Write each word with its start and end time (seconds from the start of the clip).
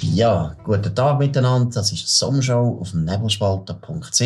Ja, 0.00 0.56
guten 0.64 0.94
Tag 0.94 1.18
miteinander. 1.18 1.70
Das 1.74 1.92
ist 1.92 2.02
die 2.02 2.08
Sommershow 2.08 2.78
auf 2.80 2.94
Nebelspalter.ch. 2.94 4.20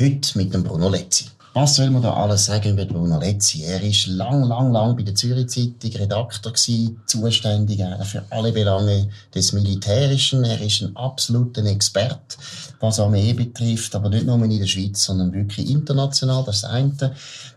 Heute 0.00 0.38
mit 0.38 0.54
dem 0.54 0.64
Bruno 0.64 0.88
Letzi. 0.88 1.26
Was 1.52 1.76
soll 1.76 1.90
man 1.90 2.02
da 2.02 2.12
alles 2.14 2.46
sagen 2.46 2.72
über 2.72 2.84
Bruno 2.84 3.20
Letzi? 3.20 3.62
Er 3.62 3.80
ist 3.82 4.06
lang, 4.06 4.42
lang, 4.44 4.72
lang 4.72 4.96
bei 4.96 5.02
der 5.02 5.14
Zürich 5.14 5.48
Zeitung 5.48 6.00
Redakteur 6.00 6.52
gewesen, 6.52 7.00
zuständig 7.06 7.80
für 8.04 8.24
alle 8.30 8.50
Belange 8.50 9.08
des 9.34 9.52
Militärischen. 9.52 10.42
Er 10.44 10.60
ist 10.60 10.82
ein 10.82 10.96
absoluter 10.96 11.64
Experte, 11.64 12.36
was 12.80 12.98
Armee 12.98 13.32
betrifft, 13.34 13.94
aber 13.94 14.08
nicht 14.08 14.26
nur 14.26 14.42
in 14.42 14.58
der 14.58 14.66
Schweiz, 14.66 15.04
sondern 15.04 15.32
wirklich 15.32 15.70
international. 15.70 16.42
Das 16.44 16.56
ist 16.56 16.64
das 16.64 16.70
eine. 16.70 17.14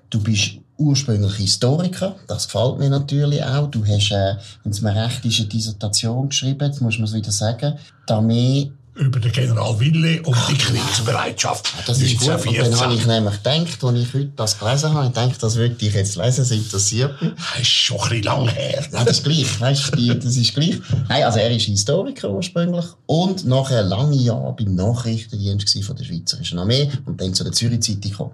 Du 0.10 0.22
bist 0.22 0.60
ursprünglich 0.78 1.36
Historiker, 1.36 2.16
das 2.28 2.48
gefällt 2.48 2.78
mir 2.78 2.90
natürlich 2.90 3.44
auch. 3.44 3.70
Du 3.70 3.86
hast, 3.86 4.12
äh, 4.12 4.36
wenn 4.64 4.72
es 4.72 4.82
mir 4.82 4.96
recht 4.96 5.26
ist, 5.26 5.40
eine 5.40 5.50
Dissertation 5.50 6.30
geschrieben, 6.30 6.66
jetzt 6.66 6.82
muss 6.82 6.98
man 6.98 7.06
es 7.06 7.14
wieder 7.14 7.32
sagen. 7.32 7.74
Die 8.08 8.14
Armee 8.14 8.72
über 8.98 9.20
den 9.20 9.32
General 9.32 9.80
Wille 9.80 10.22
und 10.24 10.36
die 10.50 10.58
Kriegsbereitschaft. 10.58 11.74
Ja, 11.78 11.84
das 11.86 12.02
ist 12.02 12.20
gut. 12.20 12.30
Und 12.48 12.58
dann 12.58 12.80
habe 12.80 12.94
ich 12.96 13.06
nämlich 13.06 13.36
gedacht, 13.44 13.84
als 13.84 14.00
ich 14.00 14.14
heute 14.14 14.32
das 14.36 14.58
gelesen 14.58 14.94
habe, 14.94 15.08
ich 15.08 15.14
denke, 15.14 15.38
das 15.40 15.56
würde 15.56 15.76
ich 15.80 15.94
jetzt 15.94 16.16
lesen, 16.16 16.42
das 16.42 16.52
interessiert 16.52 17.22
mich. 17.22 17.32
Das 17.36 17.62
ist 17.62 17.68
schon 17.68 17.98
ein 17.98 18.10
bisschen 18.10 18.24
lang 18.24 18.48
her. 18.48 18.86
Ja, 18.92 19.04
das 19.04 19.18
ist 19.18 19.24
gleich, 19.24 19.60
weißt 19.60 19.96
du, 19.96 20.16
das 20.16 20.36
ist 20.36 20.54
gleich. 20.54 20.80
Nein, 21.08 21.24
also 21.24 21.40
er 21.40 21.52
ist 21.52 21.66
Historiker 21.66 22.30
ursprünglich 22.30 22.86
und 23.06 23.46
nachher 23.46 23.84
lange 23.84 24.16
Jahre 24.16 24.56
beim 24.58 24.74
Nachrichtendienst 24.76 25.84
von 25.84 25.96
der 25.96 26.04
Schweizerischen 26.04 26.60
Armee 26.60 26.90
und 27.06 27.22
dann 27.22 27.34
zu 27.34 27.44
der 27.44 27.54
Zürich 27.54 27.82
Zeitung 27.82 28.12
gekommen. 28.12 28.32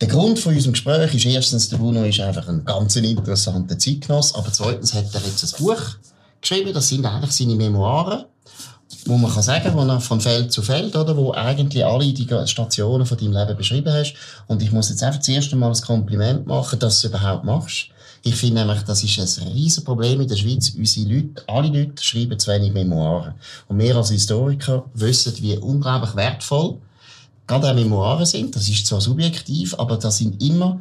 Der 0.00 0.08
Grund 0.08 0.38
von 0.38 0.54
unserem 0.54 0.72
Gespräch 0.72 1.14
ist 1.14 1.26
erstens, 1.26 1.68
der 1.68 1.78
Bruno 1.78 2.04
ist 2.04 2.20
einfach 2.20 2.46
ein 2.48 2.64
ganz 2.64 2.94
interessanter 2.96 3.78
Zeitgenoss, 3.78 4.34
aber 4.34 4.52
zweitens 4.52 4.94
hat 4.94 5.12
er 5.12 5.20
jetzt 5.22 5.42
ein 5.42 5.64
Buch 5.64 5.80
geschrieben, 6.40 6.72
das 6.72 6.88
sind 6.88 7.04
eigentlich 7.04 7.32
seine 7.32 7.56
Memoiren 7.56 8.24
wo 9.04 9.16
man 9.16 9.32
kann 9.32 9.42
sagen, 9.42 9.76
er 9.76 10.00
von 10.00 10.20
Feld 10.20 10.52
zu 10.52 10.62
Feld, 10.62 10.94
oder, 10.96 11.16
wo 11.16 11.32
eigentlich 11.32 11.84
alle 11.84 12.12
die 12.12 12.26
Stationen 12.46 13.06
von 13.06 13.16
deinem 13.16 13.32
Leben 13.32 13.56
beschrieben 13.56 13.92
hast. 13.92 14.14
Und 14.46 14.62
ich 14.62 14.72
muss 14.72 14.90
jetzt 14.90 15.02
einfach 15.02 15.18
das 15.18 15.28
erste 15.28 15.56
Mal 15.56 15.70
ein 15.70 15.80
Kompliment 15.80 16.46
machen, 16.46 16.78
dass 16.78 17.00
du 17.00 17.06
es 17.06 17.14
überhaupt 17.14 17.44
machst. 17.44 17.88
Ich 18.22 18.34
finde 18.34 18.64
nämlich, 18.64 18.82
das 18.82 19.02
ist 19.02 19.40
ein 19.40 19.48
riesen 19.48 19.84
Problem 19.84 20.20
in 20.20 20.28
der 20.28 20.36
Schweiz. 20.36 20.72
Unsere 20.76 21.08
Leute, 21.08 21.42
alle 21.46 21.68
Leute 21.68 22.02
schreiben 22.02 22.38
zu 22.38 22.50
wenig 22.50 22.72
Memoiren. 22.72 23.34
Und 23.68 23.78
wir 23.78 23.96
als 23.96 24.10
Historiker 24.10 24.84
wissen, 24.94 25.34
wie 25.40 25.56
unglaublich 25.56 26.16
wertvoll 26.16 26.78
gerade 27.48 27.70
auch 27.70 27.74
Memoiren 27.74 28.26
sind. 28.26 28.54
Das 28.54 28.68
ist 28.68 28.86
zwar 28.86 29.00
subjektiv, 29.00 29.74
aber 29.78 29.96
das 29.96 30.18
sind 30.18 30.40
immer 30.40 30.80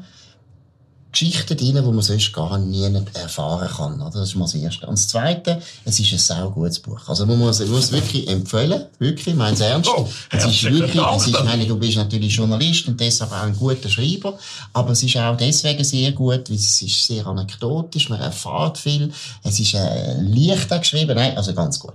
Geschichten 1.17 1.57
drin, 1.57 1.75
die 1.75 1.81
man 1.81 2.01
sonst 2.01 2.31
gar 2.31 2.57
nie 2.59 2.83
erfahren 3.13 3.67
kann. 3.67 4.01
Oder? 4.01 4.19
Das 4.19 4.29
ist 4.29 4.35
mal 4.35 4.45
das 4.45 4.53
Erste. 4.53 4.85
Und 4.85 4.97
das 4.99 5.07
Zweite, 5.07 5.59
es 5.83 5.99
ist 5.99 6.11
ein 6.11 6.19
sehr 6.19 6.51
gutes 6.53 6.79
Buch. 6.79 6.99
Also 7.07 7.25
man 7.25 7.39
muss, 7.39 7.59
man 7.59 7.71
muss 7.71 7.91
wirklich 7.91 8.27
empfehlen, 8.27 8.85
wirklich, 8.99 9.27
ich 9.27 9.35
meine 9.35 9.53
es 9.53 9.61
ernst. 9.61 9.89
Oh, 9.89 10.07
es 10.31 10.45
ist 10.45 10.63
wirklich, 10.63 11.01
es 11.01 11.27
ist, 11.27 11.35
ich 11.35 11.43
meine, 11.43 11.65
du 11.65 11.75
bist 11.77 11.97
natürlich 11.97 12.35
Journalist 12.35 12.87
und 12.87 12.99
deshalb 12.99 13.31
auch 13.31 13.43
ein 13.43 13.55
guter 13.55 13.89
Schreiber, 13.89 14.37
aber 14.73 14.91
es 14.91 15.01
ist 15.01 15.17
auch 15.17 15.35
deswegen 15.35 15.83
sehr 15.83 16.11
gut, 16.11 16.49
weil 16.49 16.55
es 16.55 16.81
ist 16.81 17.07
sehr 17.07 17.25
anekdotisch, 17.25 18.09
man 18.09 18.21
erfahrt 18.21 18.77
viel, 18.77 19.11
es 19.43 19.59
ist 19.59 19.73
äh, 19.73 20.21
leicht 20.21 20.69
geschrieben, 20.69 21.15
nein, 21.15 21.35
also 21.35 21.53
ganz 21.53 21.79
gut. 21.79 21.93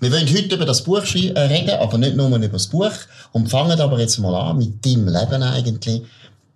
Wir 0.00 0.10
wollen 0.12 0.28
heute 0.28 0.54
über 0.54 0.64
das 0.64 0.82
Buch 0.82 1.02
äh, 1.14 1.38
reden, 1.38 1.78
aber 1.78 1.98
nicht 1.98 2.16
nur 2.16 2.28
über 2.28 2.48
das 2.48 2.66
Buch 2.66 2.92
und 3.32 3.48
fangen 3.48 3.80
aber 3.80 3.98
jetzt 4.00 4.18
mal 4.18 4.34
an 4.34 4.58
mit 4.58 4.84
deinem 4.84 5.08
Leben 5.08 5.42
eigentlich. 5.42 6.02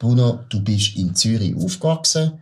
Bruno, 0.05 0.41
du 0.50 0.60
bist 0.60 0.98
in 0.98 1.14
Zürich 1.14 1.56
aufgewachsen. 1.56 2.33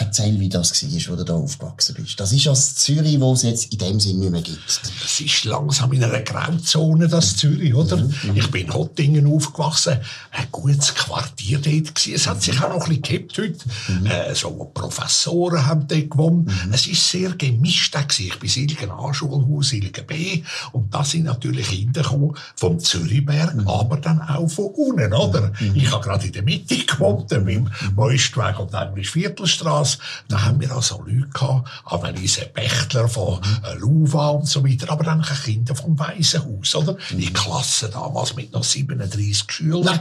Erzähl, 0.00 0.38
wie 0.38 0.48
das 0.48 0.82
war, 0.82 1.12
wo 1.12 1.16
du 1.16 1.24
da 1.24 1.34
aufgewachsen 1.34 1.94
bist. 1.94 2.18
Das 2.20 2.32
ist 2.32 2.46
das 2.46 2.76
Zürich, 2.76 3.20
wo 3.20 3.32
es 3.32 3.42
jetzt 3.42 3.72
in 3.72 3.78
dem 3.78 4.00
Sinne 4.00 4.20
nicht 4.20 4.30
mehr 4.30 4.42
gibt. 4.42 4.60
Es 5.04 5.20
ist 5.20 5.44
langsam 5.44 5.92
in 5.92 6.04
einer 6.04 6.20
Grauzone, 6.20 7.08
das 7.08 7.36
Zürich, 7.36 7.74
oder? 7.74 7.96
Mhm. 7.96 8.14
mhm. 8.22 8.36
Ich 8.36 8.50
bin 8.50 8.66
in 8.66 8.74
Hottingen 8.74 9.26
aufgewachsen. 9.26 9.98
Ein 10.30 10.46
gutes 10.52 10.94
Quartier 10.94 11.58
dort 11.58 11.94
gewesen. 11.94 12.14
Es 12.14 12.26
hat 12.26 12.42
sich 12.42 12.60
auch 12.60 12.68
noch 12.68 12.88
ein 12.88 13.00
bisschen 13.00 13.28
gehabt 13.28 13.38
heute. 13.38 13.58
Mhm. 13.88 14.06
Äh, 14.06 14.34
so 14.34 14.50
Professoren 14.72 15.66
haben 15.66 15.88
dort 15.88 16.10
gewohnt. 16.10 16.46
Mhm. 16.46 16.72
Es 16.72 16.86
ist 16.86 17.10
sehr 17.10 17.30
gemischt 17.30 17.94
gewesen. 17.94 18.26
Ich 18.26 18.38
bin 18.38 18.48
Silgen 18.48 18.90
A-Schulhaus, 18.90 19.70
Silgen 19.70 20.06
B. 20.06 20.42
Und 20.72 20.94
da 20.94 21.04
sind 21.04 21.24
natürlich 21.24 21.68
Kinder 21.68 22.02
gekommen 22.02 22.34
vom 22.54 22.78
Zürichberg, 22.78 23.54
mhm. 23.54 23.68
aber 23.68 23.96
dann 23.96 24.20
auch 24.20 24.48
von 24.48 24.66
unten, 24.66 25.12
oder? 25.12 25.52
Mhm. 25.60 25.74
Ich 25.74 25.90
habe 25.90 26.04
gerade 26.04 26.26
in 26.26 26.32
der 26.32 26.42
Mitte 26.42 26.76
gewohnt, 26.76 27.30
mit 27.30 27.56
dem 27.56 27.70
Moistweg 27.94 28.58
und 28.58 28.74
Englisch 28.74 29.10
Viertelstraße 29.10 29.87
das. 29.88 29.98
Da 30.28 30.42
haben 30.42 30.60
wir 30.60 30.70
also 30.72 31.02
Leute 31.06 31.28
gehabt, 31.32 31.68
Anneliese 31.84 32.46
Bechtler 32.52 33.08
von 33.08 33.40
äh, 33.64 33.74
Luva 33.78 34.28
und 34.28 34.46
so 34.46 34.64
weiter, 34.64 34.90
aber 34.90 35.04
dann 35.04 35.22
auch 35.22 35.42
Kinder 35.44 35.74
vom 35.74 35.98
Waisenhaus, 35.98 36.74
oder? 36.74 36.96
Mhm. 37.10 37.18
Die 37.18 37.32
Klasse 37.32 37.88
damals 37.88 38.34
mit 38.34 38.52
noch 38.52 38.64
37 38.64 39.44
Schülern. 39.48 40.00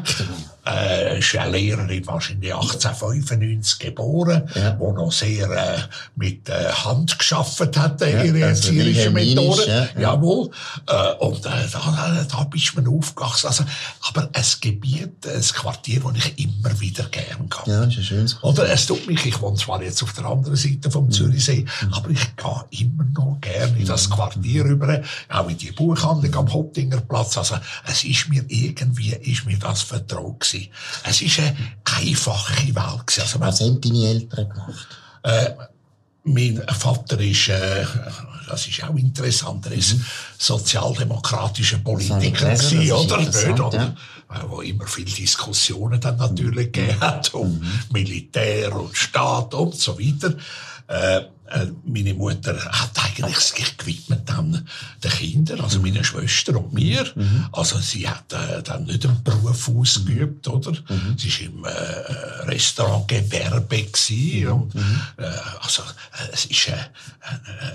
Äh, 0.65 1.19
ist 1.19 1.35
eine 1.37 1.51
Lehrerin 1.51 2.05
wahrscheinlich 2.07 2.53
1895 2.53 3.79
geboren, 3.79 4.49
ja. 4.53 4.77
wo 4.77 4.91
noch 4.91 5.11
sehr 5.11 5.49
äh, 5.49 5.77
mit 6.15 6.49
äh, 6.49 6.71
Hand 6.71 7.17
geschafft 7.17 7.77
hat, 7.77 8.01
äh, 8.01 8.27
ihre 8.27 8.39
ja, 8.39 8.47
also 8.47 8.67
erzieherische 8.67 9.11
Methode. 9.11 9.65
Ja, 9.65 9.75
ja. 9.75 9.87
Jawohl. 10.13 10.49
Äh, 10.87 11.13
und 11.19 11.45
äh, 11.45 11.49
da, 11.71 12.25
da 12.29 12.43
bist 12.43 12.75
man 12.75 12.87
aufgewachsen. 12.87 13.47
Also, 13.47 13.63
aber 14.09 14.29
ein 14.33 14.45
Gebiet, 14.59 15.25
ein 15.25 15.41
Quartier, 15.41 16.03
wo 16.03 16.11
ich 16.11 16.37
immer 16.37 16.77
wieder 16.79 17.05
gern 17.05 17.49
gehe. 17.49 17.73
Ja, 17.73 17.83
ist 17.83 17.97
ein 17.97 18.03
schönes 18.03 18.39
Quartier. 18.39 18.63
Oder 18.63 18.73
es 18.73 18.85
tut 18.85 19.07
mich, 19.07 19.25
ich 19.25 19.41
wohne 19.41 19.57
zwar 19.57 19.76
zwar 19.77 19.83
jetzt 19.83 20.03
auf 20.03 20.13
der 20.13 20.25
anderen 20.25 20.55
Seite 20.55 20.91
vom 20.91 21.05
mhm. 21.05 21.11
Zürichsee, 21.11 21.65
mhm. 21.81 21.93
aber 21.93 22.09
ich 22.09 22.35
gehe 22.35 22.81
immer 22.81 23.05
noch 23.13 23.37
gerne 23.41 23.77
in 23.77 23.85
das. 23.85 24.07
Quartier 24.09 24.63
rüber, 24.63 25.01
auch 25.29 25.49
in 25.49 25.57
die 25.57 25.71
Buchhandlung 25.71 26.33
am 26.35 26.53
Hottinger 26.53 27.01
Platz. 27.01 27.37
Also, 27.37 27.57
es 27.85 28.03
ist 28.03 28.29
mir 28.29 28.43
irgendwie, 28.47 29.13
ist 29.13 29.45
mir 29.45 29.57
das 29.57 29.81
vertraut 29.81 30.39
gewesen. 30.39 30.69
Es 31.03 31.21
ist 31.21 31.39
eine 31.39 31.55
einfache 31.83 32.67
Welt 32.67 33.07
gewesen. 33.07 33.21
Also, 33.21 33.39
Was 33.39 33.59
haben 33.59 33.81
deine 33.81 34.07
Eltern 34.07 34.49
gemacht? 34.49 34.87
Äh, 35.23 35.49
mein 36.23 36.61
Vater 36.67 37.19
ist, 37.19 37.49
äh, 37.49 37.85
das 38.47 38.67
ist 38.67 38.83
auch 38.83 38.95
interessant, 38.95 39.65
er 39.65 39.73
ist 39.73 39.95
mhm. 39.95 40.05
sozialdemokratischer 40.37 41.79
Politiker 41.79 42.53
gewesen, 42.53 42.91
oder? 42.91 43.17
Nicht, 43.17 43.59
oder? 43.59 43.77
Ja. 43.77 43.95
Wo 44.49 44.61
immer 44.61 44.87
viele 44.87 45.11
Diskussionen 45.11 46.01
dann 46.01 46.17
natürlich 46.17 46.67
mhm. 46.67 46.71
gegeben 46.71 46.99
hat 46.99 47.33
um 47.33 47.59
mhm. 47.59 47.79
Militär 47.91 48.75
und 48.75 48.95
Staat 48.95 49.53
und 49.53 49.75
so 49.75 49.97
weiter. 49.97 50.35
Äh, 50.87 51.25
meine 51.85 52.13
Mutter 52.13 52.57
hat 52.65 52.91
eigentlich 53.03 53.37
sich 53.37 53.77
gewidmet 53.77 54.29
an 54.31 54.67
den 55.03 55.11
Kindern, 55.11 55.61
also 55.61 55.79
meine 55.79 56.03
Schwester 56.03 56.57
und 56.57 56.73
mir. 56.73 57.05
Mhm. 57.15 57.47
Also 57.51 57.77
sie 57.79 58.07
hat 58.07 58.33
äh, 58.33 58.61
dann 58.63 58.85
nicht 58.85 59.05
einen 59.05 59.23
Beruf 59.23 59.69
ausgeübt, 59.69 60.47
oder? 60.47 60.71
Mhm. 60.71 61.17
Sie 61.17 61.31
war 61.31 61.45
im 61.45 61.65
äh, 61.65 62.49
Restaurantgewerbe 62.51 63.83
gewesen. 63.83 64.47
Und, 64.47 64.75
mhm. 64.75 65.01
äh, 65.17 65.25
also 65.61 65.83
äh, 65.83 66.33
es 66.33 66.45
ist 66.45 66.67
eine, 66.67 66.89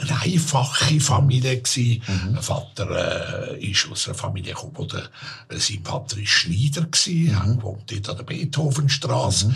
eine 0.03 0.21
einfache 0.21 1.01
Familie 1.01 1.61
gewesen. 1.61 2.03
Mhm. 2.07 2.33
Mein 2.33 2.43
Vater 2.43 3.53
äh, 3.53 3.71
ist 3.71 3.89
aus 3.91 4.07
einer 4.07 4.17
Familie 4.17 4.55
gekommen, 4.55 4.75
wo 4.75 4.85
der, 4.85 5.05
äh, 5.49 5.59
sein 5.59 5.83
Vater 5.85 6.19
ist 6.19 6.31
Schneider 6.31 6.83
gewesen, 6.83 7.55
mhm. 7.55 7.63
wohnt 7.63 7.91
dort 7.91 8.09
an 8.11 8.17
der 8.19 8.25
Beethovenstraße. 8.25 9.49
Mhm. 9.49 9.55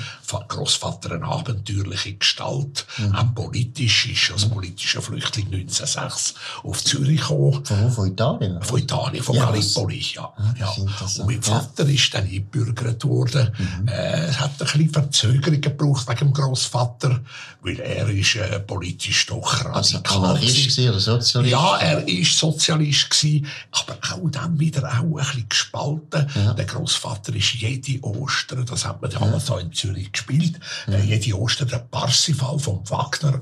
Großvater 0.49 1.13
eine 1.13 1.25
abenteuerliche 1.25 2.15
Gestalt, 2.15 2.87
mhm. 2.99 3.15
auch 3.15 3.35
politisch 3.35 4.06
ist 4.07 4.31
als 4.33 4.47
politischer 4.49 5.03
Flüchtling 5.03 5.47
1906 5.47 6.35
auf 6.63 6.85
Zürich 6.85 7.21
gekommen. 7.21 7.65
Von, 7.65 7.91
von 7.91 8.09
Italien? 8.09 8.63
Von 8.63 8.79
Italien, 8.79 9.23
von 9.23 9.37
ja, 9.37 9.47
Gallipoli, 9.47 10.05
ja. 10.15 10.33
Ah, 10.37 10.55
ja. 10.59 10.69
Und 10.69 11.27
mein 11.27 11.43
Vater 11.43 11.85
ja. 11.85 11.95
ist 11.95 12.15
dann 12.15 12.25
eingebürgert 12.25 13.05
worden. 13.05 13.53
Mhm. 13.57 13.89
Äh, 13.89 14.33
hat 14.33 14.53
ein 14.53 14.59
bisschen 14.59 14.91
Verzögerung 14.91 15.61
gebraucht 15.61 16.09
wegen 16.09 16.19
dem 16.19 16.33
Grossvater, 16.33 17.21
weil 17.63 17.81
er 17.81 18.09
ist 18.09 18.37
äh, 18.37 18.61
politisch 18.61 19.27
doch 19.27 19.65
radikal 19.65 19.75
also 19.75 19.99
Anarchist 20.17 20.79
oder 20.79 21.01
Sozialist? 21.01 21.51
Ja, 21.51 21.77
er 21.79 22.09
ist 22.09 22.39
Sozialist 22.39 23.11
gewesen, 23.11 23.47
aber 23.73 23.99
auch 24.13 24.31
dann 24.31 24.59
wieder 24.59 24.85
auch 24.85 25.01
ein 25.01 25.15
bisschen 25.17 25.49
gespalten. 25.49 26.27
Ja. 26.35 26.55
Der 26.55 26.65
Grossvater 26.65 27.35
ist 27.35 27.55
jede 27.55 28.03
Ostern, 28.03 28.65
das 28.67 28.85
hat 28.85 29.01
man 29.03 29.11
damals 29.11 29.49
ja. 29.49 29.59
in 29.59 29.73
Zürich 29.73 30.13
gespielt, 30.13 30.59
äh, 30.89 31.03
jede 31.03 31.39
Ostern 31.39 31.69
den 31.69 31.89
Parsifal 31.91 32.59
vom 32.59 32.89
Wagner 32.89 33.39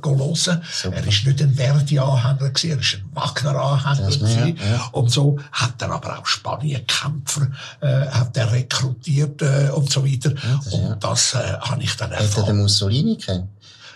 gelesen. 0.56 0.72
Super. 0.72 0.96
Er 0.96 1.06
ist 1.06 1.26
nicht 1.26 1.42
ein 1.42 1.54
Verdi-Anhänger 1.54 2.50
gewesen, 2.50 2.70
er 2.70 2.78
ist 2.78 2.94
ein 2.94 3.10
Wagner-Anhänger 3.14 4.10
gewesen. 4.10 4.56
Ja. 4.56 4.88
Und 4.92 5.10
so 5.10 5.38
hat 5.52 5.82
er 5.82 5.90
aber 5.90 6.18
auch 6.18 6.26
Spanien-Kämpfer, 6.26 7.48
äh, 7.80 8.06
hat 8.08 8.36
er 8.36 8.52
rekrutiert, 8.52 9.42
äh, 9.42 9.70
und 9.70 9.90
so 9.90 10.04
weiter. 10.04 10.30
Ja, 10.30 10.60
das, 10.64 10.74
und 10.74 11.04
das, 11.04 11.34
äh, 11.34 11.38
habe 11.60 11.82
ich 11.82 11.96
dann 11.96 12.12
erfahren. 12.12 12.30
Hat 12.30 12.38
er 12.38 12.54
den 12.54 12.62
Mussolini 12.62 13.16
kennt? 13.16 13.48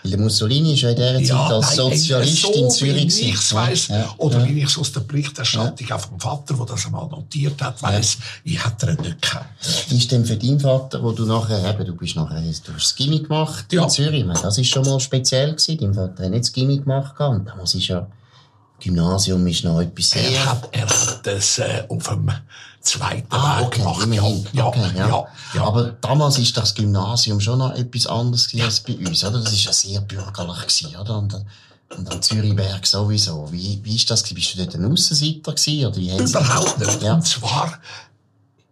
Weil 0.03 0.11
der 0.11 0.19
Mussolini 0.19 0.73
ist 0.73 0.81
ja 0.81 0.89
in 0.89 0.95
dieser 0.95 1.15
Zeit 1.15 1.27
ja, 1.27 1.47
als 1.47 1.75
Sozialist 1.75 2.41
so 2.41 2.53
in 2.53 2.69
Zürich. 2.69 3.17
Wie 3.17 3.29
ich 3.29 3.53
weiss, 3.53 3.87
ja, 3.87 4.13
oder 4.17 4.39
ja. 4.39 4.47
wie 4.47 4.59
ich 4.59 4.65
es 4.65 4.77
aus 4.77 4.91
der 4.91 5.01
Berichterstattung 5.01 5.87
ja. 5.87 5.97
vom 5.97 6.19
Vater, 6.19 6.53
der 6.53 6.65
das 6.65 6.85
einmal 6.85 7.07
notiert 7.07 7.61
hat, 7.61 7.81
weiss, 7.83 8.17
ich 8.43 8.63
hätte 8.63 8.91
ihn 8.91 9.01
nicht 9.01 9.21
gekannt. 9.21 9.45
Wie 9.89 9.97
ist 9.97 10.11
denn 10.11 10.25
für 10.25 10.37
deinen 10.37 10.59
Vater, 10.59 11.03
wo 11.03 11.11
du 11.11 11.25
nachher 11.25 11.69
eben, 11.69 11.85
du 11.85 11.95
bist 11.95 12.15
nachher, 12.15 12.41
du 12.41 12.47
hast 12.47 12.67
das 12.67 12.95
Gimmick 12.95 13.27
gemacht 13.27 13.71
in 13.71 13.89
Zürich, 13.89 14.25
das 14.41 14.57
ist 14.57 14.67
schon 14.67 14.85
mal 14.85 14.99
speziell 14.99 15.51
gewesen. 15.51 15.77
Dein 15.79 15.93
Vater 15.93 16.23
hat 16.23 16.31
nicht 16.31 16.43
das 16.43 16.53
Gimmick 16.53 16.83
gemacht 16.83 17.19
und 17.19 17.47
da 17.47 17.55
muss 17.55 17.75
ich 17.75 17.87
ja 17.87 18.07
Gymnasium 18.79 19.45
ist 19.47 19.63
noch 19.63 19.79
etwas 19.81 20.09
sehr... 20.11 20.31
Er 20.31 20.45
hat, 20.45 20.69
er 20.71 20.87
hat 20.89 21.19
das 21.25 21.57
äh, 21.59 21.83
auf 21.89 22.07
dem 22.07 22.31
zweiten 22.81 23.27
Ah, 23.29 23.61
okay, 23.61 23.79
gemacht. 23.79 24.03
immerhin. 24.03 24.47
Ja, 24.53 24.65
okay, 24.67 24.81
ja, 24.95 25.07
ja, 25.07 25.25
ja. 25.55 25.63
Aber 25.63 25.91
damals 26.01 26.37
ist 26.37 26.55
das 26.55 26.73
Gymnasium 26.73 27.39
schon 27.41 27.59
noch 27.59 27.75
etwas 27.75 28.07
anderes 28.07 28.47
gewesen 28.47 28.65
als 28.65 28.79
bei 28.81 28.95
uns, 28.97 29.23
oder? 29.23 29.39
Das 29.39 29.51
ist 29.53 29.65
ja 29.65 29.73
sehr 29.73 30.01
bürgerlich 30.01 30.59
gewesen, 30.61 30.95
oder? 30.95 31.17
Und, 31.17 31.33
dann- 31.33 31.45
und 31.97 32.11
am 32.11 32.21
Zürichberg 32.21 32.85
sowieso. 32.85 33.51
Wie, 33.51 33.79
wie 33.83 33.95
ist 33.95 34.09
das? 34.11 34.23
Bist 34.23 34.53
du 34.53 34.59
dort 34.63 34.75
ein 34.75 34.91
Aussenseiter 34.91 35.53
gewesen, 35.53 35.85
oder 35.87 35.97
wie 35.97 36.15
Überhaupt 36.17 36.79
nicht. 36.79 37.01
Ja. 37.01 37.13
Und 37.15 37.27
zwar, 37.27 37.79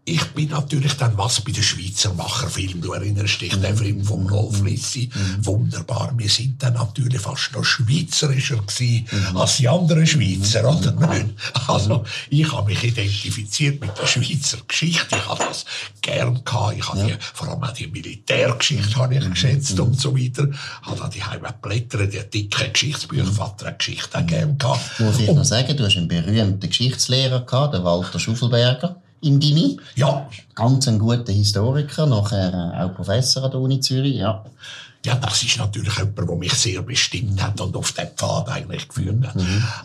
ich 0.07 0.24
bin 0.27 0.50
natürlich 0.50 0.94
dann 0.94 1.18
was 1.18 1.42
bei 1.42 1.51
den 1.51 1.62
Schweizer 1.62 2.13
Macherfilmen. 2.13 2.80
Du 2.80 2.94
erinnerst 2.94 3.42
dich, 3.42 3.54
der 3.59 3.75
Film 3.75 4.06
von 4.06 4.25
Rolf 4.30 4.63
Lissi. 4.63 5.09
Wunderbar. 5.42 6.13
Wir 6.15 6.30
sind 6.30 6.63
dann 6.63 6.75
natürlich 6.75 7.19
fast 7.19 7.51
noch 7.51 7.65
schweizerischer 7.65 8.56
gewesen 8.56 9.06
als 9.36 9.57
die 9.57 9.68
anderen 9.68 10.07
Schweizer, 10.07 10.62
oder? 10.68 10.94
Nein. 10.94 11.33
Also, 11.68 12.06
ich 12.30 12.50
habe 12.54 12.71
mich 12.71 12.81
identifiziert 12.81 13.81
mit 13.81 13.92
der 13.98 14.07
Schweizer 14.07 14.59
Geschichte. 14.65 15.18
Ich 15.18 15.27
habe 15.27 15.44
das 15.44 15.65
gern 16.01 16.42
gehabt. 16.45 16.77
Ich 16.77 16.88
habe 16.88 17.04
die, 17.04 17.15
vor 17.33 17.50
allem 17.50 17.63
auch 17.63 17.74
die 17.74 17.88
Militärgeschichte 17.88 18.95
habe 18.95 19.15
ich 19.15 19.30
geschätzt 19.30 19.77
und 19.77 20.00
so 20.00 20.18
weiter. 20.18 20.48
Habe 20.83 20.98
dann 20.98 21.12
die 21.12 21.24
Heime 21.24 21.54
Blätter, 21.62 22.07
die 22.07 22.24
dicken 22.30 22.71
Geschichtsbücher, 22.71 23.25
Vater 23.25 23.74
Geschichte 23.74 24.18
auch 24.18 24.25
gern 24.25 24.57
gehabt. 24.57 25.00
Muss 25.00 25.19
ich 25.19 25.30
noch 25.30 25.44
sagen, 25.44 25.75
du 25.75 25.83
hast 25.83 25.98
einen 25.98 26.07
berühmten 26.07 26.69
Geschichtslehrer 26.69 27.42
gehabt, 27.42 27.74
den 27.74 27.83
Walter 27.83 28.19
Schuffelberger, 28.19 29.01
im 29.21 29.39
Gimmi. 29.39 29.77
Ja, 29.95 30.29
Ganz 30.55 30.87
ein 30.87 30.97
guter 30.97 31.31
Historiker, 31.31 32.07
nachher 32.07 32.73
äh, 32.73 32.83
auch 32.83 32.95
Professor 32.95 33.43
an 33.43 33.51
der 33.51 33.59
Uni 33.59 33.79
Zürich, 33.79 34.15
ja. 34.15 34.43
Ja, 35.05 35.15
das 35.15 35.43
ist 35.43 35.57
natürlich 35.57 35.95
jemand, 35.97 36.17
der 36.17 36.35
mich 36.35 36.53
sehr 36.53 36.81
bestimmt 36.81 37.41
hat 37.41 37.61
und 37.61 37.75
auf 37.75 37.91
den 37.91 38.07
Pfad 38.07 38.49
eigentlich 38.49 38.87
geführt 38.87 39.27
hat. 39.27 39.35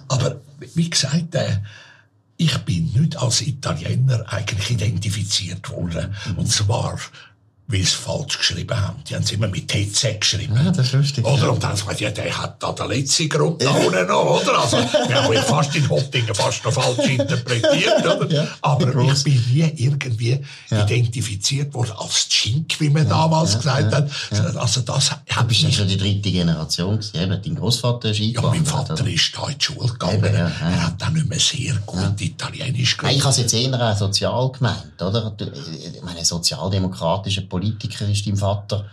Aber 0.08 0.37
wie 0.75 0.88
gesagt, 0.88 1.34
äh, 1.34 1.58
ich 2.38 2.56
bin 2.58 2.90
nicht 2.93 3.17
als 3.17 3.43
Italiener 3.43 4.25
eigentlich 4.26 4.70
identifiziert 4.70 5.69
worden. 5.70 6.14
Und 6.37 6.50
zwar, 6.50 6.99
weil 7.69 7.79
sie 7.79 7.85
es 7.85 7.93
falsch 7.94 8.37
geschrieben 8.38 8.79
haben. 8.79 9.03
Die 9.09 9.14
haben 9.14 9.23
es 9.23 9.32
immer 9.32 9.49
mit 9.49 9.69
TZ 9.69 10.20
geschrieben. 10.20 10.55
Ja, 10.56 10.70
das 10.70 10.87
ist 10.88 10.93
lustig, 10.93 11.25
Oder? 11.25 11.43
ja. 11.44 11.49
Und 11.49 11.62
dann 11.62 11.70
haben 11.70 11.76
sie 11.76 11.82
gesagt, 11.85 12.00
ja, 12.00 12.11
der 12.11 12.37
hat 12.38 12.62
da 12.62 12.73
den 12.73 12.88
letzten 12.88 13.29
Grund 13.29 13.62
da 13.62 13.70
unten 13.70 14.06
noch, 14.06 14.43
oder? 14.43 14.59
Also, 14.59 14.76
wir 14.79 15.23
haben 15.23 15.32
ja 15.32 15.43
fast 15.43 15.75
in 15.76 15.88
Hottingen 15.88 16.35
fast 16.35 16.64
noch 16.64 16.73
falsch 16.73 16.99
interpretiert, 17.09 18.05
oder? 18.05 18.31
Ja, 18.31 18.49
Aber 18.61 18.87
gross. 18.87 19.19
ich 19.19 19.25
bin 19.25 19.44
nie 19.55 19.73
irgendwie 19.76 20.41
Ja. 20.70 20.85
identifiziert 20.85 21.73
worden 21.73 21.93
als 21.99 22.29
Chink, 22.29 22.79
wie 22.81 22.91
man 22.91 23.09
damals 23.09 23.53
ja, 23.53 23.59
gesagt 23.59 23.93
ja, 23.93 23.99
hat. 23.99 24.56
Also 24.56 24.81
das 24.82 25.11
Du 25.35 25.44
bist 25.44 25.62
ja 25.62 25.70
schon 25.70 25.88
die 25.88 25.97
dritte 25.97 26.31
Generation 26.31 26.99
gewesen. 27.00 27.41
Dein 27.43 27.55
Großvater 27.55 28.11
ist 28.11 28.19
ja, 28.19 28.26
eingewandert. 28.26 28.55
mein 28.55 28.67
Vater 28.67 28.94
oder? 28.94 29.06
ist 29.11 29.32
da 29.37 29.49
in 29.49 29.59
die 29.59 29.64
Schule 29.64 29.88
gegangen. 29.88 30.14
Eben, 30.25 30.35
ja, 30.35 30.49
ja. 30.49 30.70
Er 30.70 30.87
hat 30.87 31.00
dann 31.00 31.12
nicht 31.14 31.29
mehr 31.29 31.38
sehr 31.41 31.75
gut 31.87 32.20
Italienisch 32.20 32.97
Nein, 33.03 33.17
ich 33.17 33.23
habe 33.23 33.31
es 33.31 33.38
jetzt 33.38 33.55
eher 33.55 33.81
auch 33.81 33.97
sozial 33.97 34.50
gemeint, 34.53 35.00
oder? 35.00 35.35
Ich 35.94 36.03
meine, 36.03 36.25
sozialdemokratischer 36.25 37.43
Politiker 37.52 38.08
ist 38.08 38.26
dein 38.26 38.37
Vater. 38.37 38.87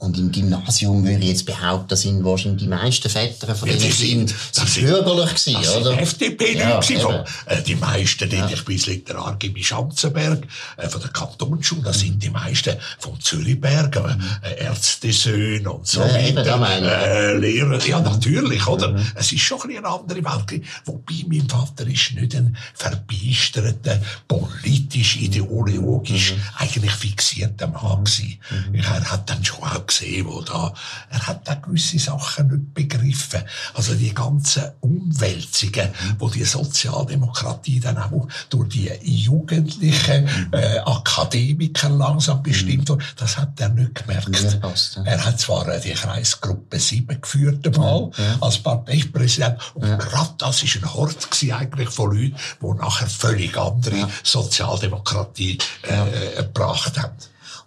Und 0.00 0.16
im 0.18 0.32
Gymnasium 0.32 1.04
würde 1.04 1.18
ich 1.22 1.28
jetzt 1.28 1.44
behaupten, 1.44 1.94
sind 1.94 2.24
wahrscheinlich 2.24 2.62
die 2.62 2.68
meisten 2.68 3.10
Väter 3.10 3.54
von 3.54 3.68
Ja, 3.68 3.74
die 3.76 3.90
sind- 3.92 4.30
sind 4.52 4.68
sind- 4.68 4.86
bürgerlich 4.86 5.28
gewesen, 5.34 5.52
Das 5.62 5.76
oder? 5.76 5.90
sind 5.90 5.98
FDP 6.00 6.58
Ja, 6.58 6.80
von, 6.80 7.14
äh, 7.44 7.62
die 7.62 7.74
meisten, 7.74 8.30
ja. 8.30 8.48
ich 8.48 8.64
bin 8.64 8.76
ins 8.76 8.86
Literargymnasium 8.86 9.62
Schanzenberg, 9.62 10.46
äh, 10.78 10.88
von 10.88 11.02
der 11.02 11.10
Kantonsschule, 11.10 11.82
das 11.82 12.00
sind 12.00 12.22
die 12.22 12.30
meisten 12.30 12.76
vom 12.98 13.20
Zürichberg, 13.20 13.94
äh, 14.42 14.64
Ärztesöhne 14.64 15.70
und 15.70 15.86
so 15.86 16.00
Ja, 16.00 16.14
weiter, 16.14 16.80
äh, 17.06 17.36
Lehrer, 17.36 17.86
ja, 17.86 18.00
natürlich, 18.00 18.66
oder? 18.66 18.98
Es 19.14 19.32
ist 19.32 19.42
schon 19.42 19.60
ein 19.64 19.76
eine 19.76 19.86
andere 19.86 20.24
Welt. 20.24 20.62
Wobei 20.86 21.14
mein 21.28 21.46
Vater 21.48 21.86
ist 21.86 22.12
nicht 22.14 22.34
ein 22.34 22.56
verbeisterter, 22.74 24.00
politisch, 24.26 25.16
ideologisch, 25.16 26.34
eigentlich 26.56 26.92
fixierter 26.92 27.66
Mann 27.68 28.04
gewesen. 28.04 28.38
Er 28.72 29.10
hat 29.10 29.28
dann 29.28 29.44
schon 29.44 29.62
auch 29.62 29.86
gesehen, 29.90 30.26
wo 30.26 30.40
da, 30.40 30.72
er 31.10 31.26
hat 31.26 31.46
da 31.46 31.54
gewisse 31.54 31.98
Sachen 31.98 32.48
nicht 32.48 32.74
begriffen. 32.74 33.42
Also 33.74 33.94
die 33.94 34.14
ganzen 34.14 34.64
Umwälzungen, 34.80 35.90
wo 36.18 36.28
die 36.28 36.44
Sozialdemokratie 36.44 37.80
dann 37.80 37.98
auch 37.98 38.28
durch 38.48 38.68
die 38.68 38.90
jugendlichen 39.02 40.28
äh, 40.52 40.78
Akademiker 40.78 41.90
langsam 41.90 42.42
bestimmt 42.42 42.88
wurde, 42.88 43.04
das 43.16 43.36
hat 43.36 43.60
er 43.60 43.68
nicht 43.70 43.94
gemerkt. 43.94 44.28
Ja. 44.40 45.02
Er 45.04 45.24
hat 45.24 45.40
zwar 45.40 45.68
äh, 45.68 45.80
die 45.80 45.92
Kreisgruppe 45.92 46.78
7 46.78 47.20
geführt 47.20 47.66
einmal, 47.66 48.10
als 48.40 48.58
Parteipräsident, 48.58 49.58
und 49.74 49.98
gerade 49.98 50.30
das 50.38 50.62
ist 50.62 50.76
ein 50.76 50.94
Hort 50.94 51.30
gewesen 51.30 51.52
eigentlich 51.52 51.90
von 51.90 52.16
Leuten, 52.16 52.36
die 52.60 52.78
nachher 52.78 53.08
völlig 53.08 53.56
andere 53.56 54.08
Sozialdemokratie 54.22 55.58
äh, 55.82 56.36
gebracht 56.36 56.98
haben. 56.98 57.16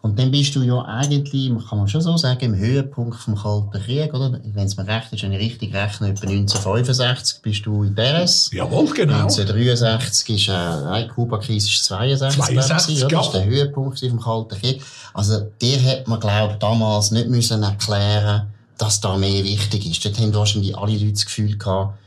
Und 0.03 0.19
dann 0.19 0.31
bist 0.31 0.53
du 0.53 0.61
ja 0.63 0.81
eigentlich, 0.81 1.50
kann 1.69 1.77
man 1.77 1.88
schon 1.88 2.01
so 2.01 2.17
sagen, 2.17 2.41
im 2.41 2.55
Höhepunkt 2.57 3.15
vom 3.15 3.38
Kalten 3.38 3.71
Krieg, 3.71 4.13
oder? 4.13 4.38
Wenn 4.44 4.67
es 4.67 4.75
mir 4.75 4.85
recht 4.85 5.13
ist, 5.13 5.23
wenn 5.23 5.31
ich 5.31 5.39
richtig 5.39 5.73
rechne, 5.73 6.09
etwa 6.09 6.27
1965 6.27 7.41
bist 7.41 7.65
du 7.65 7.83
in 7.83 7.95
Paris. 7.95 8.50
Jawohl, 8.51 8.94
genau. 8.94 9.21
1963 9.21 10.35
ist, 10.35 10.50
äh, 10.50 10.51
nein, 10.51 11.05
die 11.05 11.13
Kuba-Krise 11.13 11.69
ist 11.69 11.85
62, 11.85 12.44
62, 12.44 12.88
gewesen, 12.88 13.05
oder? 13.05 13.13
ja. 13.13 13.17
Das 13.17 13.27
ist 13.27 13.33
der 13.33 13.45
Höhepunkt 13.45 14.00
vom 14.01 14.19
Kalten 14.19 14.59
Krieg. 14.59 14.83
Also, 15.13 15.39
dir 15.61 15.81
hat 15.81 16.05
man, 16.09 16.19
glaub 16.19 16.59
damals 16.59 17.11
nicht 17.11 17.29
müssen 17.29 17.63
erklären, 17.63 18.47
dass 18.77 19.00
die 19.00 19.07
Armee 19.07 19.41
wichtig 19.45 19.89
ist. 19.89 20.03
Dort 20.03 20.19
haben 20.19 20.33
wahrscheinlich 20.33 20.77
alle 20.77 20.97
Leute 20.97 21.13
das 21.13 21.25
Gefühl 21.25 21.57
gehabt, 21.57 21.97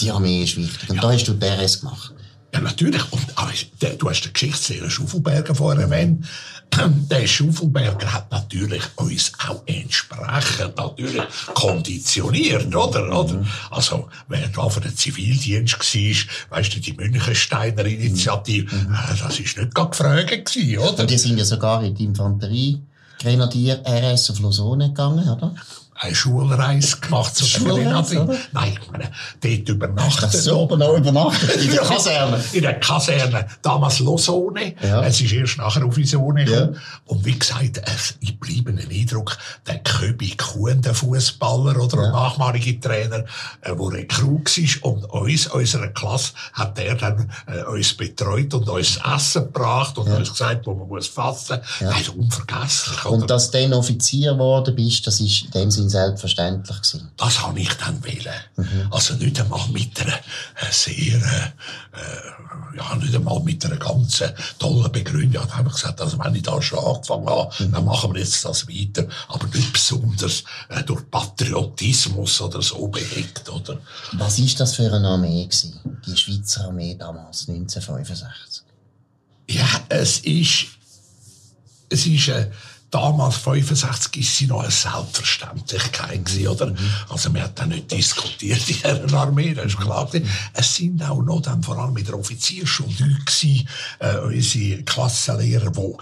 die 0.00 0.10
Armee 0.10 0.42
ist 0.42 0.56
wichtig. 0.56 0.90
Und 0.90 1.00
da 1.00 1.12
hast 1.12 1.24
du 1.26 1.38
Paris 1.38 1.78
gemacht. 1.78 2.13
Ja, 2.54 2.60
natürlich. 2.60 3.02
Und, 3.12 3.26
aber 3.34 3.50
du 3.98 4.08
hast 4.08 4.22
den 4.22 4.32
Geschichtslehrer 4.32 4.88
Schuffelberger 4.88 5.54
vorher 5.56 5.82
erwähnt. 5.82 6.24
Der 7.10 7.26
Schuffelberger 7.26 8.12
hat 8.12 8.30
natürlich 8.30 8.82
uns 8.94 9.32
auch 9.46 9.62
entsprechend 9.66 10.76
natürlich 10.76 11.24
konditioniert, 11.52 12.74
oder? 12.74 13.20
oder? 13.20 13.44
Also, 13.70 14.08
wer 14.28 14.46
da 14.48 14.68
für 14.68 14.80
den 14.80 14.96
Zivildienst 14.96 15.78
war, 15.78 16.58
weißt 16.58 16.76
du, 16.76 16.80
die 16.80 16.92
Münchensteiner 16.92 17.84
Initiative, 17.84 18.74
äh, 18.74 19.18
das 19.20 19.40
ist 19.40 19.58
nicht 19.58 19.74
gerade 19.74 19.90
gefragt 19.90 20.44
gewesen, 20.46 20.78
oder? 20.78 21.00
Und 21.00 21.10
die 21.10 21.18
sind 21.18 21.36
ja 21.36 21.44
sogar 21.44 21.82
in 21.82 21.94
die 21.94 22.04
Infanterie 22.04 22.80
Grenadier 23.18 23.82
RS 23.84 24.30
auf 24.30 24.40
Lausanne 24.40 24.88
gegangen, 24.88 25.28
oder? 25.28 25.54
Eine 26.04 26.14
Schulreise 26.14 26.98
gemacht 26.98 27.40
der 27.40 27.44
Schulreise, 27.46 28.22
oder? 28.22 28.36
Nein, 28.52 28.78
ich 28.80 28.90
meine, 28.90 29.10
dort 29.40 29.68
übernachtet. 29.70 30.34
Das 30.34 30.44
so 30.44 30.58
oben 30.60 30.78
noch 30.78 30.94
übernachtet, 30.96 31.56
in 31.56 31.70
der 31.70 31.80
Kaserne. 31.80 32.44
In 32.52 32.62
der 32.62 32.78
Kaserne. 32.80 33.46
Damals 33.62 34.00
Losone. 34.00 34.74
Ja. 34.82 35.02
Es 35.02 35.20
ist 35.22 35.32
erst 35.32 35.56
nachher 35.58 35.84
auf 35.86 35.96
Isone 35.96 36.40
Ja. 36.44 36.46
gekommen. 36.66 36.80
Und 37.06 37.24
wie 37.24 37.38
gesagt, 37.38 37.80
es 37.86 38.16
ich 38.20 38.38
bleibe 38.38 38.70
einen 38.70 38.90
Eindruck, 38.90 39.38
der 39.66 39.78
Köbi 39.78 40.36
Kuhn, 40.36 40.82
der 40.82 40.92
Fußballer 40.94 41.80
oder 41.80 42.02
Ja. 42.02 42.10
nachmalige 42.10 42.78
Trainer, 42.80 43.24
äh, 43.62 43.72
wo 43.74 43.86
Rekrut 43.86 44.44
war 44.58 44.90
und 44.92 45.04
uns, 45.06 45.46
unserer 45.46 45.88
Klasse, 45.88 46.32
hat 46.52 46.76
der 46.76 46.96
dann 46.96 47.30
äh, 47.46 47.62
uns 47.64 47.94
betreut 47.94 48.52
und 48.52 48.68
uns 48.68 48.98
Essen 49.16 49.44
gebracht 49.44 49.96
und 49.96 50.08
uns 50.08 50.30
gesagt, 50.30 50.66
wo 50.66 50.74
man 50.74 50.86
muss 50.88 51.06
fassen. 51.08 51.58
Ja. 51.80 51.90
Nein, 51.90 52.02
unvergesslich. 52.16 53.04
Oder? 53.06 53.10
Und 53.14 53.30
dass 53.30 53.50
du 53.50 53.58
dann 53.60 53.72
Offizier 53.72 54.32
geworden 54.32 54.74
bist, 54.74 55.06
das 55.06 55.20
ist 55.20 55.44
in 55.46 55.50
dem 55.52 55.70
Sinn 55.70 55.88
selbstverständlich 55.94 56.82
gewesen. 56.82 57.10
Das 57.16 57.40
habe 57.40 57.60
ich 57.60 57.72
dann 57.74 58.02
wählen. 58.02 58.34
Also 58.90 59.14
nicht 59.14 59.40
einmal 59.40 59.66
mit 59.68 60.00
einer 60.00 60.14
äh, 60.14 60.72
sehr, 60.72 61.14
äh, 61.14 61.46
äh, 61.92 62.76
ja, 62.76 62.96
nicht 62.96 63.14
einmal 63.14 63.40
mit 63.40 63.64
einer 63.64 63.76
ganz 63.76 64.20
äh, 64.20 64.34
tollen 64.58 64.90
Begründung. 64.90 65.44
Ich 65.44 65.52
habe 65.52 65.60
einfach 65.60 65.74
gesagt, 65.74 66.00
also 66.00 66.18
wenn 66.18 66.34
ich 66.34 66.42
da 66.42 66.60
schon 66.60 66.80
angefangen 66.80 67.28
habe, 67.28 67.54
dann 67.70 67.84
machen 67.84 68.12
wir 68.12 68.20
jetzt 68.20 68.44
das 68.44 68.66
weiter. 68.66 69.06
Aber 69.28 69.46
nicht 69.46 69.72
besonders 69.72 70.42
äh, 70.68 70.82
durch 70.82 71.08
Patriotismus 71.10 72.40
oder 72.40 72.60
so 72.60 72.88
behegt, 72.88 73.48
oder? 73.48 73.78
Was 74.14 74.38
ist 74.40 74.58
das 74.58 74.74
für 74.74 74.92
eine 74.92 75.06
Armee 75.06 75.44
gewesen? 75.44 75.80
Die 76.04 76.16
Schweizer 76.16 76.64
Armee 76.64 76.96
damals, 76.96 77.48
1965. 77.48 78.64
Ja, 79.48 79.68
es 79.88 80.18
ist, 80.20 80.66
es 81.88 82.06
ist, 82.06 82.28
äh, 82.28 82.50
damals 82.94 83.38
65 83.38 84.22
ist 84.22 84.36
sie 84.36 84.46
noch 84.46 84.60
eine 84.60 84.70
Selbstverständlichkeit 84.70 86.24
gewesen, 86.24 86.48
oder? 86.48 86.74
Also, 87.08 87.30
man 87.30 87.42
hat 87.42 87.58
dann 87.58 87.70
nicht 87.70 87.90
diskutiert 87.90 88.60
in 88.68 88.76
dieser 88.76 89.18
Armee, 89.18 89.52
das 89.52 89.66
ist 89.66 89.80
klar. 89.80 90.08
Es 90.52 90.76
sind 90.76 91.02
auch 91.02 91.20
noch 91.20 91.42
dann 91.42 91.62
vor 91.62 91.76
allem 91.76 91.94
mit 91.94 92.06
der 92.06 92.16
Offizierschule 92.16 92.94
Leute 93.00 93.24
gewesen, 93.24 93.68
äh, 93.98 94.18
unsere 94.18 94.82
Klassenlehrer, 94.84 95.70
die 95.72 95.92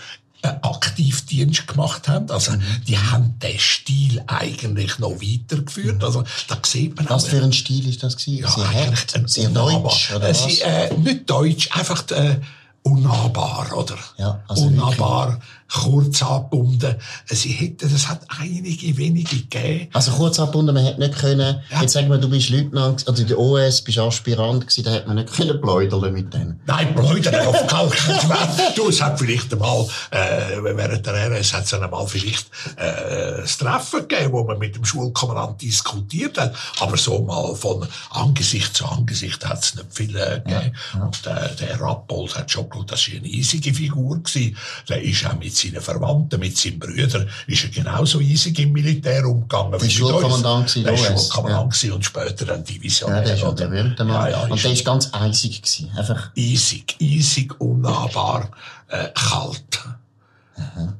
äh, 0.42 0.48
aktiv 0.60 1.24
Dienst 1.24 1.66
gemacht 1.66 2.08
haben. 2.08 2.30
Also, 2.30 2.52
die 2.86 2.98
haben 2.98 3.38
den 3.38 3.58
Stil 3.58 4.22
eigentlich 4.26 4.98
noch 4.98 5.12
weitergeführt. 5.12 6.04
Also, 6.04 6.24
da 6.48 6.58
sieht 6.62 6.96
man 6.96 7.08
Was 7.08 7.24
auch, 7.24 7.28
für 7.28 7.42
ein 7.42 7.54
Stil 7.54 7.88
ist 7.88 8.02
das 8.02 8.18
gewesen? 8.18 8.42
ja, 8.42 8.50
sehr 8.50 8.68
eigentlich 8.68 9.00
hart, 9.00 9.14
ein 9.14 9.28
sehr 9.28 9.48
deutsch, 9.48 10.12
oder 10.14 10.28
äh, 10.28 10.30
was? 10.30 10.44
sie, 10.44 10.60
äh, 10.60 10.94
nicht 10.98 11.30
deutsch, 11.30 11.70
einfach 11.74 12.10
äh, 12.10 12.38
unnahbar, 12.82 13.72
oder? 13.76 13.96
Ja, 14.18 14.42
also 14.48 14.64
unnahbar, 14.64 15.38
kurz 15.72 16.22
angebunden. 16.22 16.96
Sie 17.26 17.50
hätten, 17.50 17.92
es 17.94 18.08
hat 18.08 18.20
einige 18.40 18.96
wenige 18.96 19.36
gegeben. 19.36 19.88
Also 19.92 20.12
kurz 20.12 20.38
angebunden, 20.38 20.74
man 20.74 20.84
hätte 20.84 21.00
nicht 21.00 21.18
können, 21.18 21.62
ja. 21.70 21.80
jetzt 21.80 21.92
sagen 21.92 22.10
wir, 22.10 22.18
du 22.18 22.28
bist 22.28 22.50
Leutnant, 22.50 23.08
oder 23.08 23.18
in 23.18 23.26
der 23.26 23.38
OS, 23.38 23.80
bist 23.80 23.98
Aspirant 23.98 24.60
gewesen, 24.62 24.84
da 24.84 24.90
hätte 24.90 25.06
man 25.06 25.16
nicht 25.16 25.32
können 25.32 25.60
pläudern 25.60 26.12
mit 26.12 26.32
denen. 26.32 26.60
Nein, 26.66 26.94
pläudern 26.94 27.46
auf 27.46 27.66
keinen 27.66 27.90
Fall. 27.90 28.48
Du, 28.76 28.88
es 28.88 29.02
hat 29.02 29.18
vielleicht 29.18 29.52
einmal, 29.52 29.86
äh, 30.10 30.62
während 30.62 31.06
der 31.06 31.30
RS 31.30 31.52
hat 31.52 31.64
es 31.64 31.74
einmal 31.74 32.06
vielleicht, 32.06 32.46
äh, 32.76 33.40
ein 33.40 33.46
Treffen 33.46 34.08
gegeben, 34.08 34.32
wo 34.32 34.44
man 34.44 34.58
mit 34.58 34.76
dem 34.76 34.84
Schulkommandant 34.84 35.60
diskutiert 35.60 36.38
hat, 36.38 36.54
aber 36.80 36.96
so 36.96 37.22
mal 37.22 37.54
von 37.54 37.86
Angesicht 38.10 38.76
zu 38.76 38.86
Angesicht 38.86 39.46
hat 39.46 39.62
es 39.62 39.74
nicht 39.74 39.86
viel 39.90 40.16
äh, 40.16 40.40
gegeben. 40.44 40.72
Ja, 40.94 40.98
ja. 40.98 41.04
Und 41.04 41.26
äh, 41.26 41.56
der 41.56 41.80
Rappold 41.80 42.36
hat 42.36 42.50
schon 42.50 42.68
gut, 42.68 42.90
das 42.90 43.08
war 43.08 43.16
eine 43.16 43.28
eisige 43.28 43.72
Figur 43.72 44.22
gewesen. 44.22 44.56
Der 44.88 45.02
ist 45.02 45.26
auch 45.26 45.38
mit 45.38 45.54
seinen 45.62 45.80
Verwandten, 45.80 46.40
mit 46.40 46.56
seinen 46.56 46.78
Brüdern, 46.78 47.28
ist 47.46 47.64
er 47.64 47.70
genauso 47.70 48.20
eisig 48.20 48.58
im 48.58 48.72
Militär 48.72 49.24
umgegangen. 49.26 49.78
Der 49.78 49.88
Schulkommandant 49.88 50.76
war 50.76 50.82
Der 50.82 50.96
Schulkommandant 50.96 51.82
ja. 51.82 51.94
und 51.94 52.04
später 52.04 52.44
dann 52.44 52.64
Divisionär. 52.64 53.18
Ja, 53.18 53.24
der 53.24 53.34
ist 53.34 53.58
der 53.58 53.66
berühmte 53.66 54.04
Mann. 54.04 54.30
Ja, 54.30 54.46
ja, 54.46 54.46
und 54.46 54.62
der 54.62 54.72
ist 54.72 54.84
ganz 54.84 55.08
eisig 55.12 55.62
gewesen. 55.62 55.90
Einfach. 55.96 56.30
Eisig, 56.36 56.96
eisig, 57.00 57.60
unnahbar, 57.60 58.50
äh, 58.88 59.08
kalt. 59.14 59.80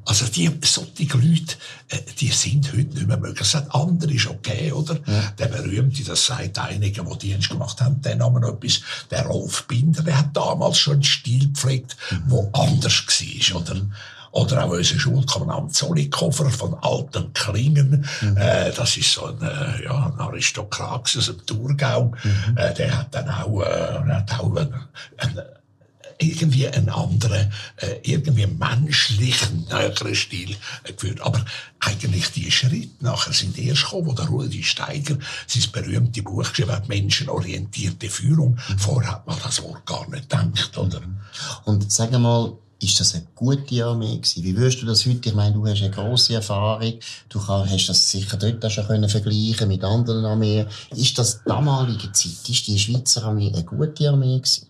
Also 0.05 0.27
die, 0.27 0.51
solche 0.63 1.17
Leute, 1.17 1.57
äh, 1.89 1.99
die 2.19 2.29
sind 2.29 2.73
heute 2.73 2.95
nicht 2.95 3.07
mehr 3.07 3.17
möglich. 3.17 3.41
Es 3.43 3.55
hat 3.55 3.75
andere 3.75 4.19
schon 4.19 4.41
gegeben, 4.43 4.73
oder? 4.73 4.99
Ja. 5.07 5.33
Der 5.39 5.47
berühmte, 5.47 6.03
das 6.05 6.27
sagt 6.27 6.59
einige, 6.59 7.03
die 7.05 7.19
Dienst 7.19 7.51
gemacht 7.51 7.81
haben, 7.81 8.01
der 8.03 8.17
Name 8.17 8.41
noch 8.41 8.55
etwas, 8.55 8.81
der 9.11 9.27
Rolf 9.27 9.65
Binder, 9.67 10.03
der 10.03 10.19
hat 10.19 10.37
damals 10.37 10.79
schon 10.79 10.95
einen 10.95 11.03
Stil 11.05 11.49
gepflegt, 11.49 11.97
mhm. 12.11 12.23
wo 12.27 12.51
anders 12.53 13.05
war, 13.07 13.61
oder? 13.61 13.81
Oder 14.33 14.65
auch 14.65 14.71
unser 14.71 14.99
Schulkommandant 14.99 15.75
Zollikofer 15.75 16.51
von 16.51 16.75
Alten 16.81 17.33
Klingen. 17.35 18.07
Mhm. 18.23 18.37
Äh, 18.37 18.73
das 18.73 18.97
ist 18.97 19.13
so 19.13 19.27
ein, 19.27 19.41
äh, 19.43 19.85
ja, 19.85 20.07
ein 20.07 20.19
Aristokrat 20.19 21.15
aus 21.17 21.27
dem 21.27 21.47
Thurgau. 21.47 22.13
Mhm. 22.25 22.57
Äh, 22.57 22.75
der 22.75 22.99
hat 22.99 23.15
dann 23.15 23.29
auch, 23.29 23.61
äh, 23.63 24.11
hat 24.11 24.41
auch 24.41 24.57
einen, 24.57 24.75
einen 25.19 25.43
irgendwie 26.23 26.69
einen 26.69 26.89
anderen, 26.89 27.53
äh, 27.77 27.97
irgendwie 28.03 28.47
menschlichen, 28.47 29.67
näheren 29.71 30.15
Stil 30.15 30.57
äh, 30.85 30.93
geführt. 30.93 31.21
Aber 31.21 31.45
eigentlich 31.81 32.31
die 32.33 32.51
Schritte 32.51 33.05
nachher 33.05 33.33
sind 33.33 33.59
erst 33.59 33.85
gekommen, 33.85 34.07
wo 34.07 34.13
der 34.13 34.27
Rudi 34.27 34.63
Steiger 34.63 35.17
sein 35.47 35.65
berühmtes 35.73 36.25
Buch 36.25 36.49
geschrieben 36.49 36.73
hat, 36.73 36.89
menschenorientierte 36.89 38.09
Führung. 38.09 38.59
Mhm. 38.69 38.79
Vorher 38.79 39.13
hat 39.13 39.27
man 39.27 39.37
das 39.43 39.63
Wort 39.63 39.85
gar 39.85 40.09
nicht 40.09 40.31
gedacht, 40.31 40.79
oder? 40.79 41.03
Und 41.65 41.91
sag 41.93 42.13
mal, 42.13 42.57
ist 42.83 42.99
das 42.99 43.15
eine 43.15 43.25
gute 43.35 43.85
Armee 43.85 44.17
gewesen? 44.17 44.43
Wie 44.43 44.57
würdest 44.57 44.83
du 44.83 44.87
das 44.87 45.07
heute? 45.07 45.29
Ich 45.29 45.35
meine, 45.35 45.55
du 45.55 45.67
hast 45.67 45.81
eine 45.81 45.91
grosse 45.91 46.35
Erfahrung. 46.35 46.95
Du 47.29 47.47
hast 47.47 47.89
das 47.89 48.11
sicher 48.11 48.37
dort 48.37 48.65
auch 48.65 48.71
schon 48.71 48.87
können 48.87 49.09
vergleichen 49.09 49.69
mit 49.69 49.85
anderen 49.85 50.25
Armeen. 50.25 50.67
Ist 50.91 51.17
das 51.19 51.43
damalige 51.45 52.11
Zeit, 52.13 52.49
ist 52.49 52.67
die 52.67 52.79
Schweizer 52.79 53.25
Armee 53.25 53.53
eine 53.53 53.65
gute 53.65 54.09
Armee 54.09 54.39
gewesen? 54.39 54.67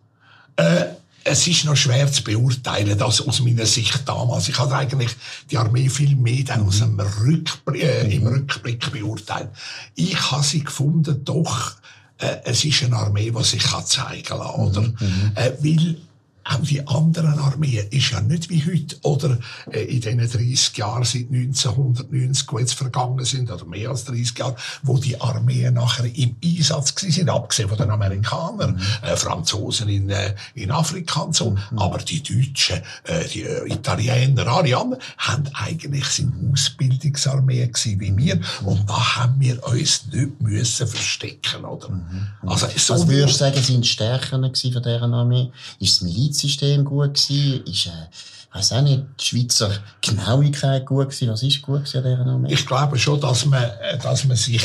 Äh, 0.57 0.85
es 1.25 1.47
ist 1.47 1.65
noch 1.65 1.77
schwer 1.77 2.11
zu 2.11 2.23
beurteilen, 2.23 2.99
das 2.99 3.21
aus 3.21 3.41
meiner 3.41 3.67
Sicht 3.67 4.07
damals. 4.07 4.49
Ich 4.49 4.59
habe 4.59 4.77
eigentlich 4.77 5.11
die 5.51 5.57
Armee 5.57 5.89
viel 5.89 6.17
mehr 6.17 6.45
dann 6.45 6.67
aus 6.67 6.81
dem 6.81 6.99
Rückblick, 6.99 7.83
äh, 7.83 8.15
im 8.15 8.27
Rückblick 8.27 8.93
beurteilt. 8.93 9.49
Ich 9.95 10.31
habe 10.31 10.43
sie 10.43 10.65
gefunden, 10.65 11.25
doch, 11.25 11.73
äh, 12.19 12.39
es 12.45 12.65
ist 12.65 12.83
eine 12.83 12.97
Armee, 12.97 13.31
die 13.31 13.45
sich 13.45 13.65
zeigen 13.87 14.23
kann, 14.25 14.41
oder? 14.41 14.83
Mhm. 14.83 15.33
Äh, 15.35 15.53
weil 15.61 15.97
auch 16.45 16.61
die 16.61 16.87
anderen 16.87 17.39
Armeen 17.39 17.87
ist 17.91 18.11
ja 18.11 18.21
nicht 18.21 18.51
wie 18.51 18.65
heute 18.65 18.97
oder 19.03 19.39
äh, 19.71 19.81
in 19.83 20.01
den 20.01 20.19
30 20.19 20.77
Jahren 20.77 21.05
seit 21.05 21.31
1990, 21.31 22.47
die 22.49 22.57
jetzt 22.57 22.75
vergangen 22.75 23.25
sind, 23.25 23.51
oder 23.51 23.65
mehr 23.65 23.91
als 23.91 24.05
30 24.05 24.39
Jahre, 24.39 24.57
wo 24.83 24.99
die 24.99 25.21
Armeen 25.21 25.75
nachher 25.75 26.05
im 26.05 26.37
Einsatz 26.45 26.95
gewesen 26.95 27.13
sind, 27.13 27.31
abgesehen 27.31 27.69
von 27.69 27.79
den 27.79 27.91
Amerikanern, 27.91 28.75
mhm. 28.75 29.09
äh, 29.09 29.17
Franzosen 29.17 29.89
in, 29.89 30.11
äh, 30.11 30.35
in 30.55 30.71
Afrika 30.71 31.21
und 31.21 31.37
so. 31.37 31.51
Mhm. 31.51 31.79
Aber 31.79 31.99
die 31.99 32.23
Deutschen, 32.23 32.81
äh, 33.05 33.25
die 33.33 33.43
äh, 33.43 33.73
Italiener, 33.73 34.47
alle 34.49 34.77
anderen, 34.77 35.03
haben 35.19 35.45
eigentlich 35.55 36.07
sind 36.07 36.35
Ausbildungsarmee 36.53 37.67
gewesen 37.67 38.01
wie 38.01 38.17
wir. 38.17 38.41
Und 38.65 38.89
da 38.89 39.17
haben 39.17 39.41
wir 39.41 39.65
uns 39.67 40.07
nicht 40.13 40.41
müssen 40.41 40.87
verstecken, 40.89 41.65
oder? 41.65 41.91
Mhm. 41.91 42.29
Also, 42.47 42.67
so 42.77 42.95
Was 42.95 43.09
würdest 43.09 43.35
du 43.35 43.39
sagen, 43.39 43.63
sind 43.63 43.85
die 43.85 43.89
Stärken 43.89 44.43
von 44.43 44.53
dieser 44.53 45.03
Armee? 45.03 45.53
Ist 45.79 45.93
es 45.93 46.01
Militär? 46.03 46.32
Milizsystem 46.33 46.85
gut 46.85 47.15
gewesen? 47.15 47.65
Ist, 47.67 47.87
äh, 47.87 48.57
weiß 48.57 48.73
auch 48.73 48.83
nicht, 48.83 49.05
die 49.21 49.25
Schweizer 49.25 49.71
Genauigkeit 50.01 50.87
gut 50.87 51.11
gewesen? 51.11 51.31
Was 51.31 51.43
ist 51.43 51.63
gut 51.63 51.85
gewesen 51.85 51.99
an 51.99 52.05
dieser 52.05 52.27
Armee? 52.27 52.53
Ich 52.53 52.67
glaube 52.67 52.99
schon, 52.99 53.21
dass 53.21 53.45
man, 53.45 53.63
äh, 53.63 53.99
dass 53.99 54.25
man 54.25 54.37
sich 54.37 54.63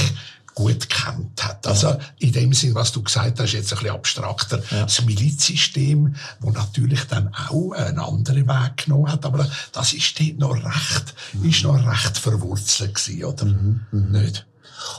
gut 0.55 0.89
kennt 0.89 1.43
hat. 1.43 1.67
Also 1.67 1.89
ja. 1.89 1.99
in 2.17 2.31
dem 2.31 2.51
Sinn, 2.51 2.73
was 2.73 2.91
du 2.91 3.03
gesagt 3.03 3.39
hast, 3.39 3.51
jetzt 3.51 3.71
ein 3.71 3.77
bisschen 3.77 3.93
abstrakter, 3.93 4.59
ja. 4.71 4.83
das 4.83 5.05
Milizsystem, 5.05 6.15
wo 6.39 6.49
natürlich 6.49 7.03
dann 7.03 7.31
auch 7.31 7.73
einen 7.73 7.99
anderen 7.99 8.47
Weg 8.47 8.77
genommen 8.85 9.11
hat, 9.11 9.23
aber 9.23 9.47
das 9.71 9.93
ist 9.93 10.19
dort 10.19 10.39
noch 10.39 10.55
recht, 10.55 11.13
mhm. 11.33 11.49
ist 11.49 11.63
noch 11.63 11.75
recht 11.75 12.17
verwurzelt 12.17 12.95
gewesen, 12.95 13.23
oder? 13.23 13.45
Mhm. 13.45 13.81
Mhm. 13.91 14.11
Nicht? 14.11 14.47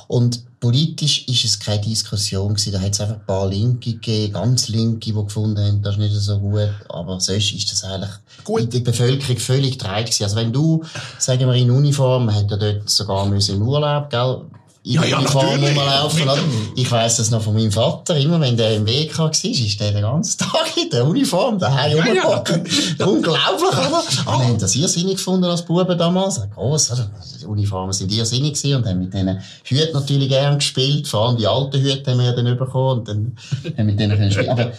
Und 0.06 0.42
politisch 0.60 1.26
ist 1.28 1.44
es 1.44 1.58
keine 1.58 1.80
Diskussion 1.80 2.54
gewesen. 2.54 2.72
Da 2.72 2.80
hat 2.80 2.92
es 2.92 3.00
einfach 3.00 3.16
ein 3.16 3.26
paar 3.26 3.48
Linke 3.48 3.92
gegeben, 3.92 4.32
ganz 4.32 4.68
Linke, 4.68 5.12
die 5.12 5.12
gefunden 5.12 5.58
haben, 5.58 5.82
das 5.82 5.94
ist 5.94 6.00
nicht 6.00 6.14
so 6.14 6.38
gut. 6.38 6.70
Aber 6.88 7.20
sonst 7.20 7.52
ist 7.52 7.70
das 7.70 7.84
eigentlich 7.84 8.10
gut. 8.44 8.62
in 8.62 8.70
der 8.70 8.80
Bevölkerung 8.80 9.36
völlig 9.38 9.78
dreit 9.78 10.06
gewesen. 10.06 10.24
Also 10.24 10.36
wenn 10.36 10.52
du, 10.52 10.82
sagen 11.18 11.46
wir 11.46 11.54
in 11.54 11.70
Uniform, 11.70 12.26
man 12.26 12.34
hätte 12.34 12.54
ja 12.54 12.72
dort 12.72 12.90
sogar 12.90 13.26
müssen 13.26 13.56
im 13.56 13.62
Urlaub, 13.62 14.10
gell, 14.10 14.42
ja, 14.88 15.04
ja, 15.04 15.18
Uniform 15.18 15.62
rumlaufen. 15.62 16.28
Ich 16.74 16.90
weiss 16.90 17.16
das 17.18 17.30
noch 17.30 17.42
von 17.42 17.54
meinem 17.54 17.70
Vater. 17.70 18.16
Immer 18.16 18.40
wenn 18.40 18.56
der 18.56 18.74
im 18.74 18.86
WK 18.86 19.18
war, 19.18 19.30
ist 19.30 19.80
der 19.80 19.92
den 19.92 20.00
ganzen 20.00 20.38
Tag 20.38 20.76
in 20.82 20.88
der 20.88 21.06
Uniform 21.06 21.58
daheim 21.58 21.98
ja, 21.98 22.02
rumgebacken. 22.02 22.64
Ja. 22.98 23.06
Unglaublich, 23.06 23.68
oder? 23.68 24.02
Ah, 24.24 24.38
wir 24.38 24.46
haben 24.46 24.58
das 24.58 24.74
irrsinnig 24.74 25.16
gefunden 25.16 25.44
als 25.44 25.62
Buben 25.62 25.98
damals. 25.98 26.40
Gross, 26.54 26.90
oder? 26.90 27.10
Die 27.38 27.44
Uniformen 27.44 27.92
sind 27.92 28.10
irrsinnig 28.10 28.54
gewesen 28.54 28.76
und 28.76 28.86
haben 28.86 28.98
mit 28.98 29.12
diesen 29.12 29.38
Hüten 29.64 29.92
natürlich 29.92 30.28
gern 30.30 30.58
gespielt. 30.58 31.06
Vor 31.06 31.28
allem 31.28 31.36
die 31.36 31.46
alten 31.46 31.80
Hüte 31.82 32.10
haben 32.10 32.20
wir 32.20 32.32
dann 32.32 32.56
bekommen 32.56 33.00
und 33.00 33.08
dann 33.08 33.36
haben 33.76 33.86
mit 33.86 34.00
denen 34.00 34.16
können 34.16 34.32
spielen. 34.32 34.48
Aber 34.48 34.72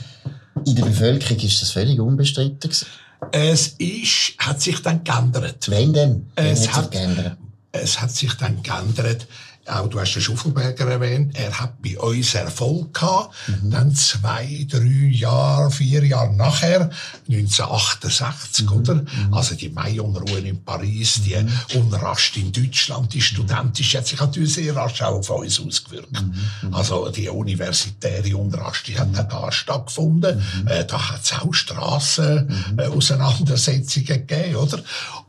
in 0.65 0.75
der 0.75 0.85
Bevölkerung 0.85 1.37
ist 1.37 1.61
das 1.61 1.69
völlig 1.69 1.99
unbestritten 1.99 2.59
gewesen. 2.59 2.87
Es 3.31 3.75
ist, 3.77 4.33
hat 4.39 4.59
sich 4.59 4.81
dann 4.81 5.03
geändert. 5.03 5.69
Wenn 5.69 5.93
denn? 5.93 6.27
Es 6.35 6.67
hat, 6.69 6.85
hat 6.85 6.91
geändert? 6.91 7.37
Es 7.71 8.01
hat 8.01 8.09
sich 8.09 8.33
dann 8.33 8.63
geändert 8.63 9.27
auch 9.69 9.87
du 9.87 9.99
hast 9.99 10.13
den 10.13 10.21
Schuffelberger 10.21 10.87
erwähnt, 10.87 11.37
er 11.37 11.59
hat 11.59 11.81
bei 11.81 11.99
uns 11.99 12.33
Erfolg 12.33 12.93
gehabt. 12.93 13.35
Mhm. 13.47 13.71
Dann 13.71 13.95
zwei, 13.95 14.65
drei 14.69 15.09
Jahre, 15.11 15.71
vier 15.71 16.05
Jahre 16.05 16.33
nachher, 16.33 16.89
1968, 17.27 18.65
mhm. 18.65 18.71
oder? 18.71 18.95
Mhm. 18.95 19.05
Also 19.31 19.55
die 19.55 19.69
Mai-Unruhen 19.69 20.45
in 20.45 20.63
Paris, 20.63 21.21
die 21.23 21.35
mhm. 21.35 21.49
Unrast 21.75 22.37
in 22.37 22.51
Deutschland, 22.51 23.13
die 23.13 23.21
studentische 23.21 23.99
hat 23.99 24.07
sich 24.07 24.19
natürlich 24.19 24.53
sehr 24.53 24.75
rasch 24.75 25.01
auch 25.01 25.19
auf 25.19 25.29
uns 25.29 25.59
ausgewirkt. 25.59 26.21
Mhm. 26.21 26.73
Also 26.73 27.09
die 27.09 27.27
universitäre 27.29 28.35
Unrast, 28.35 28.87
die 28.87 28.97
hat 28.97 29.15
dann 29.15 29.29
da 29.29 29.51
stattgefunden. 29.51 30.41
Äh, 30.65 30.85
da 30.85 31.11
hat 31.11 31.21
es 31.23 31.33
auch 31.33 31.53
Strassen-Auseinandersetzungen 31.53 34.09
äh, 34.09 34.17
gegeben, 34.19 34.55
oder? 34.55 34.79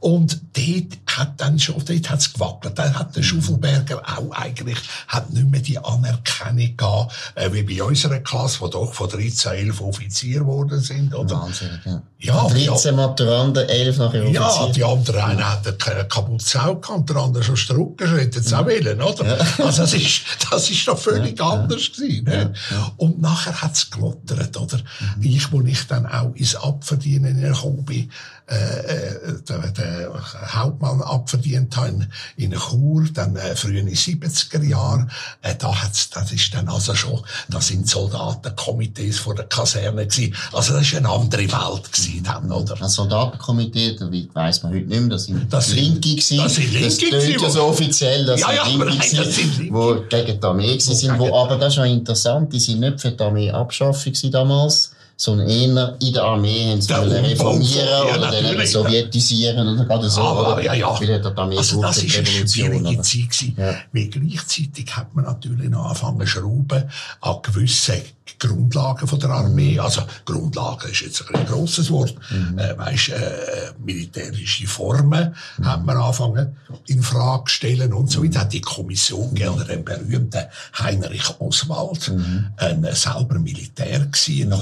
Und 0.00 0.40
dort 0.54 1.06
hat 1.16 1.40
dann 1.40 1.58
schon, 1.58 1.82
dort 1.84 2.10
hat 2.10 2.20
es 2.20 2.32
gewackelt. 2.32 2.78
Dann 2.78 2.98
hat 2.98 3.16
der 3.16 3.22
Schuffelberger 3.22 4.02
auch 4.06 4.30
eigentlich 4.32 4.78
hat 5.08 5.30
nicht 5.32 5.48
mehr 5.48 5.60
die 5.60 5.78
Anerkennung 5.78 6.76
gehabt, 6.76 7.12
äh, 7.34 7.52
wie 7.52 7.62
bei 7.62 7.82
unserer 7.82 8.18
Klasse, 8.18 8.60
wo 8.60 8.68
doch 8.68 8.92
von 8.92 9.08
13, 9.08 9.52
11 9.52 9.80
Offizier 9.80 10.40
geworden 10.40 10.80
sind, 10.80 11.14
oder? 11.14 11.42
Wahnsinn, 11.42 11.80
ja. 11.84 12.02
Ja, 12.18 12.48
13 12.48 12.94
Maturanden, 12.94 13.68
11 13.68 13.98
nachher 13.98 14.22
Offizier. 14.22 14.40
Ja, 14.40 14.68
die 14.68 14.84
anderen 14.84 15.20
einen 15.20 15.48
hatten 15.48 15.78
keine 15.78 16.04
Kaputzau 16.06 16.76
gehabt, 16.76 17.08
der 17.08 17.16
andere 17.16 17.42
schon 17.42 17.56
Strucken, 17.56 18.14
hätten 18.16 18.40
es 18.40 18.52
auch 18.52 18.66
wollen, 18.66 19.00
oder? 19.00 19.26
Ja. 19.26 19.64
Also 19.64 19.82
das 19.82 19.94
ist, 19.94 20.22
das 20.50 20.70
ist 20.70 20.86
doch 20.86 20.98
völlig 20.98 21.38
ja, 21.38 21.48
anders 21.48 21.92
gewesen, 21.92 22.24
ne? 22.24 22.52
Und 22.96 23.20
nachher 23.20 23.62
hat's 23.62 23.90
gelottert, 23.90 24.56
oder? 24.56 24.78
Mhm. 24.78 25.22
Ich, 25.22 25.52
wo 25.52 25.60
ich 25.62 25.86
dann 25.86 26.06
auch 26.06 26.34
ins 26.34 26.56
Abverdienen 26.56 27.40
gekommen 27.40 27.84
bin, 27.84 28.10
äh, 28.50 28.54
äh, 28.54 29.42
den, 29.48 29.74
den 29.74 30.08
Hauptmann 30.52 31.00
abverdient 31.02 31.76
habe 31.76 31.88
in, 31.88 32.08
in 32.36 32.58
Chur, 32.58 33.04
dann 33.14 33.36
äh, 33.36 33.54
früher 33.54 33.78
in 33.78 33.88
70er 33.88 34.64
Jahren, 34.64 35.08
äh, 35.42 35.54
da 35.56 35.72
hat's, 35.72 36.10
das 36.10 36.32
ist 36.32 36.52
dann 36.52 36.68
also 36.68 36.96
schon, 36.96 37.20
da 37.48 37.60
sind 37.60 37.88
Soldatenkomitees 37.88 39.20
vor 39.20 39.36
der 39.36 39.44
Kaserne 39.44 40.04
gewesen. 40.04 40.34
Also 40.52 40.72
das 40.72 40.82
ist 40.82 40.96
eine 40.96 41.08
andere 41.08 41.42
Welt 41.42 41.92
gewesen 41.92 42.24
dann, 42.24 42.50
oder? 42.50 42.74
Das 42.74 42.94
Soldatenkomitee, 42.94 43.96
da 43.96 44.10
weiss 44.34 44.64
man 44.64 44.72
heute 44.72 44.86
nicht 44.86 45.00
mehr, 45.00 45.10
das 45.10 45.26
sind 45.26 45.52
das 45.52 45.72
Linke 45.72 46.00
gewesen. 46.00 46.38
Das 46.38 46.54
sind 46.56 46.72
Linke 46.72 46.86
Das 46.88 46.98
klingt 46.98 47.40
ja 47.42 47.50
so 47.50 47.62
offiziell, 47.66 48.26
das 48.26 48.40
ja, 48.40 48.52
ja, 48.52 48.64
sind 48.64 48.78
Linke 48.80 48.96
nein, 48.96 49.16
das 49.16 49.34
sind 49.36 49.58
Linke. 49.58 49.74
wo 49.74 49.94
gegen 50.08 50.40
die 50.40 50.44
Armee 50.44 50.72
gewesen 50.72 50.96
sind, 50.96 51.18
wo, 51.20 51.36
aber 51.36 51.56
das 51.56 51.68
ist 51.68 51.74
schon 51.76 51.86
interessant, 51.86 52.52
die 52.52 52.58
sind 52.58 52.80
nicht 52.80 53.00
für 53.00 53.12
die 53.12 53.22
Armee 53.22 53.50
Abschaffung 53.52 54.12
damals, 54.32 54.90
sondern 55.20 55.50
eher 55.50 55.96
in 56.00 56.12
der 56.14 56.24
Armee 56.24 56.70
haben 56.72 56.80
sie 56.80 56.94
reformieren 56.94 57.86
ja, 58.08 58.16
oder 58.16 58.30
dann 58.30 58.46
eben 58.46 58.66
sowjetisieren 58.66 59.68
oder 59.68 59.84
gerade 59.84 60.08
so. 60.08 60.22
Aber, 60.22 60.54
oder? 60.54 60.62
ja, 60.64 60.72
ja. 60.72 60.98
Weil 60.98 61.20
die 61.20 61.36
Armee 61.36 61.58
Also 61.58 61.82
das 61.82 61.98
ist 62.02 62.16
eine 62.16 62.26
schwierige? 62.26 63.02
Zeit 63.02 63.28
gewesen. 63.28 63.54
Ja. 63.58 63.74
Weil 63.92 64.06
gleichzeitig 64.06 64.96
hat 64.96 65.14
man 65.14 65.26
natürlich 65.26 65.68
noch 65.68 65.84
angefangen 65.84 66.20
zu 66.20 66.26
schrauben 66.26 66.84
an 67.20 67.36
gewissen 67.42 67.96
Grundlagen 68.38 69.06
von 69.06 69.20
der 69.20 69.28
Armee. 69.30 69.74
Mhm. 69.74 69.80
Also 69.80 70.02
Grundlagen 70.24 70.90
ist 70.90 71.02
jetzt 71.02 71.22
ein 71.34 71.44
grosses 71.46 71.90
Wort. 71.90 72.14
Äh, 72.56 72.78
weißt, 72.78 73.10
äh, 73.10 73.72
militärische 73.84 74.66
Formen 74.66 75.34
Mhm. 75.58 75.66
haben 75.66 75.84
wir 75.84 75.96
angefangen 75.96 76.56
in 76.86 77.02
Frage 77.02 77.44
zu 77.46 77.54
stellen 77.56 77.92
und 77.92 78.10
so 78.10 78.24
weiter. 78.24 78.40
Hat 78.40 78.52
die 78.54 78.62
Kommission 78.62 79.32
oder 79.32 79.64
den 79.64 79.84
berühmten 79.84 80.44
Heinrich 80.78 81.24
Oswald, 81.40 82.10
ein 82.56 82.84
äh, 82.84 82.94
selber 82.94 83.38
Militär 83.38 83.98
gewesen, 84.06 84.52
ein 84.52 84.60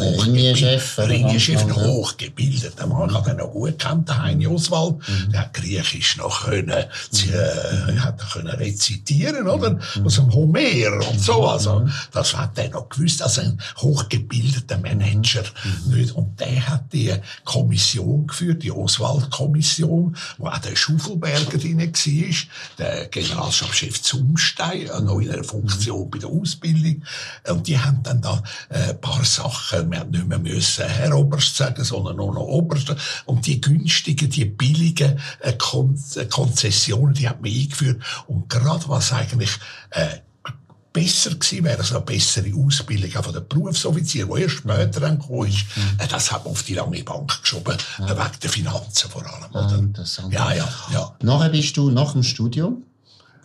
Mhm. 0.53 0.59
Hochgebil- 0.59 0.69
Ringchef, 0.69 0.99
oder? 0.99 1.09
Ringchef, 1.09 1.61
ein 1.63 1.69
ja. 1.69 1.75
hochgebildeter 1.75 2.87
Mann. 2.87 3.11
Ich 3.11 3.15
habe 3.17 3.31
den 3.31 3.37
noch 3.39 3.51
gut 3.51 3.71
gekannt, 3.79 4.09
den 4.09 4.23
Heini 4.23 4.47
Oswald. 4.47 4.97
Der 5.33 5.41
hat 5.41 5.55
Griechisch 5.55 6.17
noch 6.17 6.45
können, 6.45 6.85
sie, 7.11 7.31
äh, 7.31 7.99
hat 7.99 8.21
er 8.21 8.27
können 8.33 8.49
rezitieren, 8.49 9.49
oder? 9.49 9.79
Aus 10.05 10.15
dem 10.17 10.33
Homer 10.33 11.09
und 11.11 11.21
so. 11.21 11.47
Also, 11.47 11.89
das 12.13 12.37
hat 12.37 12.59
er 12.59 12.71
noch 12.71 12.89
gewusst, 12.89 13.23
als 13.23 13.39
ein 13.39 13.61
hochgebildeter 13.79 14.79
Manager. 14.79 15.45
Nicht? 15.87 16.13
Und 16.13 16.39
der 16.41 16.69
hat 16.69 16.93
die 16.93 17.15
Kommission 17.45 18.27
geführt, 18.27 18.63
die 18.63 18.73
Oswald-Kommission, 18.73 20.17
wo 20.39 20.47
auch 20.47 20.59
der 20.59 20.77
Schufelberger 20.77 21.59
drin 21.59 21.79
war, 21.79 22.35
der 22.79 23.07
Generalstabschef 23.09 24.03
Zumstein, 24.03 24.87
noch 25.03 25.21
in 25.21 25.31
einer 25.31 25.45
Funktion 25.45 26.11
bei 26.11 26.19
der 26.19 26.29
Ausbildung. 26.31 27.03
Und 27.49 27.67
die 27.67 27.79
haben 27.79 28.03
dann 28.03 28.21
da 28.21 28.43
äh, 28.69 28.91
ein 28.91 29.01
paar 29.01 29.25
Sachen, 29.25 29.91
wir 29.91 30.01
haben 30.01 30.11
nicht 30.11 30.27
mehr 30.27 30.38
müssen 30.39 30.87
Herr 30.87 31.17
Oberst 31.17 31.57
sagen, 31.57 31.85
sondern 31.85 32.17
nur 32.17 32.35
noch 32.35 32.43
Oberst. 32.43 32.95
Und 33.27 33.47
die 33.47 33.61
günstigen, 33.61 34.31
die 34.31 34.45
billigen 34.45 35.21
äh, 35.41 35.53
Kon 35.55 36.01
äh, 36.17 36.25
Konzessionen, 36.27 37.15
die 37.15 37.29
hat 37.29 37.41
man 37.41 37.51
eingeführt. 37.51 38.03
Und 38.27 38.49
gerade 38.49 38.89
was 38.89 39.13
eigentlich 39.13 39.51
äh, 39.91 40.19
besser 40.93 41.31
gewesen 41.31 41.65
wäre, 41.65 41.79
also 41.79 41.97
eine 41.97 42.05
bessere 42.05 42.53
Ausbildung 42.55 43.17
auch 43.17 43.25
von 43.25 43.35
den 43.35 43.49
Berufsoffizieren, 43.49 44.31
die 44.35 44.43
erst 44.43 44.57
später 44.57 45.01
dann 45.01 45.19
gekommen 45.19 45.49
ist, 45.49 45.65
äh, 45.99 46.09
das 46.09 46.33
hat 46.33 46.45
man 46.45 46.53
auf 46.53 46.63
die 46.63 46.75
lange 46.75 47.03
Bank 47.05 47.41
geschoben, 47.41 47.77
äh, 47.99 48.03
wegen 48.03 48.41
der 48.43 48.51
Finanzen 48.51 49.11
vor 49.11 49.23
allem. 49.23 49.45
Ah, 49.53 49.67
Oder? 49.67 49.79
interessant. 49.79 50.33
Ja, 50.33 50.53
ja, 50.53 50.69
ja. 50.93 51.17
Nachher 51.23 51.51
bist 51.51 51.77
du 51.77 51.91
nach 51.91 52.13
dem 52.13 52.23
Studium, 52.23 52.85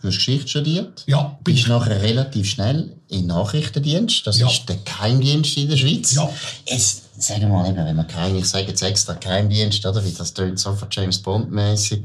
du 0.04 0.08
hast 0.10 0.16
Geschichte 0.16 0.48
studiert, 0.48 1.02
Ja, 1.06 1.36
bin 1.42 1.54
bist 1.54 1.60
ich. 1.60 1.66
nachher 1.68 2.02
relativ 2.02 2.48
schnell 2.48 2.92
in 3.08 3.26
Nachrichtendienst. 3.26 4.26
Das 4.26 4.38
Ja. 4.38 4.48
ist 4.48 4.68
der 4.68 4.76
Geheimdienst 4.76 5.56
in 5.56 5.68
der 5.68 5.76
Schweiz. 5.78 6.14
Ja. 6.14 6.28
Es, 6.66 7.02
sagen 7.18 7.40
wir 7.42 7.48
mal, 7.48 7.66
eben, 7.68 7.76
wenn 7.84 7.96
man 7.96 8.06
kein, 8.06 8.36
ich 8.36 8.44
sage 8.46 8.66
jetzt 8.68 8.82
extra 8.82 9.14
Geheimdienst, 9.14 9.84
oder? 9.86 10.04
Wie 10.04 10.12
das 10.12 10.34
tönt 10.34 10.58
so 10.58 10.74
von 10.74 10.88
James 10.90 11.18
Bond 11.18 11.50
mäßig. 11.50 12.02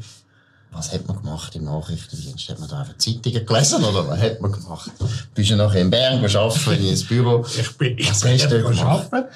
Was 0.71 0.93
hat 0.93 1.07
man 1.07 1.17
gemacht 1.17 1.55
im 1.55 1.63
Nachrichtendienst? 1.65 2.47
Hat 2.47 2.59
man 2.59 2.69
da 2.69 2.81
einfach 2.81 2.95
Zeitungen 2.97 3.43
gelesen 3.43 3.83
oder 3.83 4.07
was 4.07 4.19
hat 4.21 4.39
man 4.39 4.51
gemacht? 4.51 4.91
Bist 5.33 5.49
du 5.49 5.55
nachher 5.55 5.81
in 5.81 5.89
Bern 5.89 6.23
arbeiten, 6.23 6.87
ins 6.87 7.03
Büro? 7.03 7.43
Ich 7.59 7.71
bin, 7.75 7.97
ich 7.97 8.07
Was 8.09 8.21
bin 8.21 8.33
hast 8.33 8.51
du 8.51 8.67
arbeiten, 8.85 9.29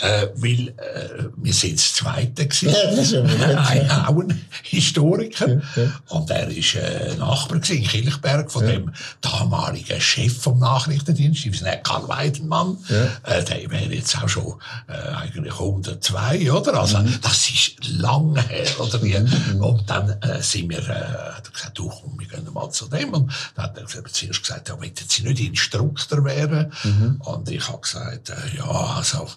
äh, 0.00 0.28
weil 0.36 0.68
äh, 0.68 1.24
wir 1.36 1.52
sind 1.52 1.78
das 1.78 1.94
Zweite 1.94 2.46
gewesen. 2.46 2.68
Ja, 2.70 2.90
das 2.90 2.98
ist 2.98 3.12
ja. 3.12 3.22
Ein, 3.22 3.90
auch 3.90 4.18
ein 4.20 4.46
Historiker. 4.62 5.48
Ja, 5.48 5.60
ja. 5.82 5.90
Und 6.08 6.30
er 6.30 6.48
ist 6.48 6.74
äh, 6.74 7.14
Nachbar 7.18 7.58
gewesen, 7.58 7.82
in 7.82 7.88
Kilchberg 7.88 8.50
von 8.50 8.66
dem 8.66 8.92
damaligen 9.20 10.00
Chef 10.00 10.40
vom 10.40 10.58
Nachrichtendienst, 10.58 11.46
ist 11.46 11.62
der 11.64 11.78
Karl 11.78 12.08
Weidenmann. 12.08 12.76
Ja. 12.88 13.04
Äh, 13.34 13.44
der 13.44 13.70
wäre 13.70 13.92
jetzt 13.92 14.16
auch 14.22 14.28
schon 14.28 14.54
äh, 14.88 14.92
eigentlich 15.16 15.52
102, 15.52 16.52
oder? 16.52 16.74
Also 16.80 16.98
Mhm. 16.98 17.18
das 17.22 17.48
ist 17.50 17.88
lange 17.88 18.40
her, 18.48 18.66
oder 18.80 19.02
wie? 19.02 19.16
Und 19.58 19.88
dann 19.88 20.10
äh, 20.22 20.42
sind 20.42 20.70
wir, 20.70 20.78
äh, 20.78 21.34
hat 21.36 21.46
er 21.46 21.52
gesagt, 21.52 21.78
du 21.78 21.88
komm, 21.88 22.18
wir 22.18 22.26
gehen 22.26 22.46
mal 22.52 22.70
zu 22.70 22.86
dem. 22.88 23.10
Und 23.14 23.32
dann 23.54 23.64
hat 23.66 23.76
er 23.78 23.84
gesagt, 23.84 24.14
zuerst 24.14 24.42
gesagt, 24.42 24.68
ja, 24.68 24.76
wollen 24.78 24.92
Sie 25.08 25.22
nicht 25.22 25.40
Instruktor 25.40 26.24
werden? 26.24 26.72
Mhm. 26.84 27.20
Und 27.24 27.50
ich 27.50 27.66
habe 27.68 27.80
gesagt, 27.80 28.30
äh, 28.30 28.34
ja, 28.56 28.64
also, 28.96 29.28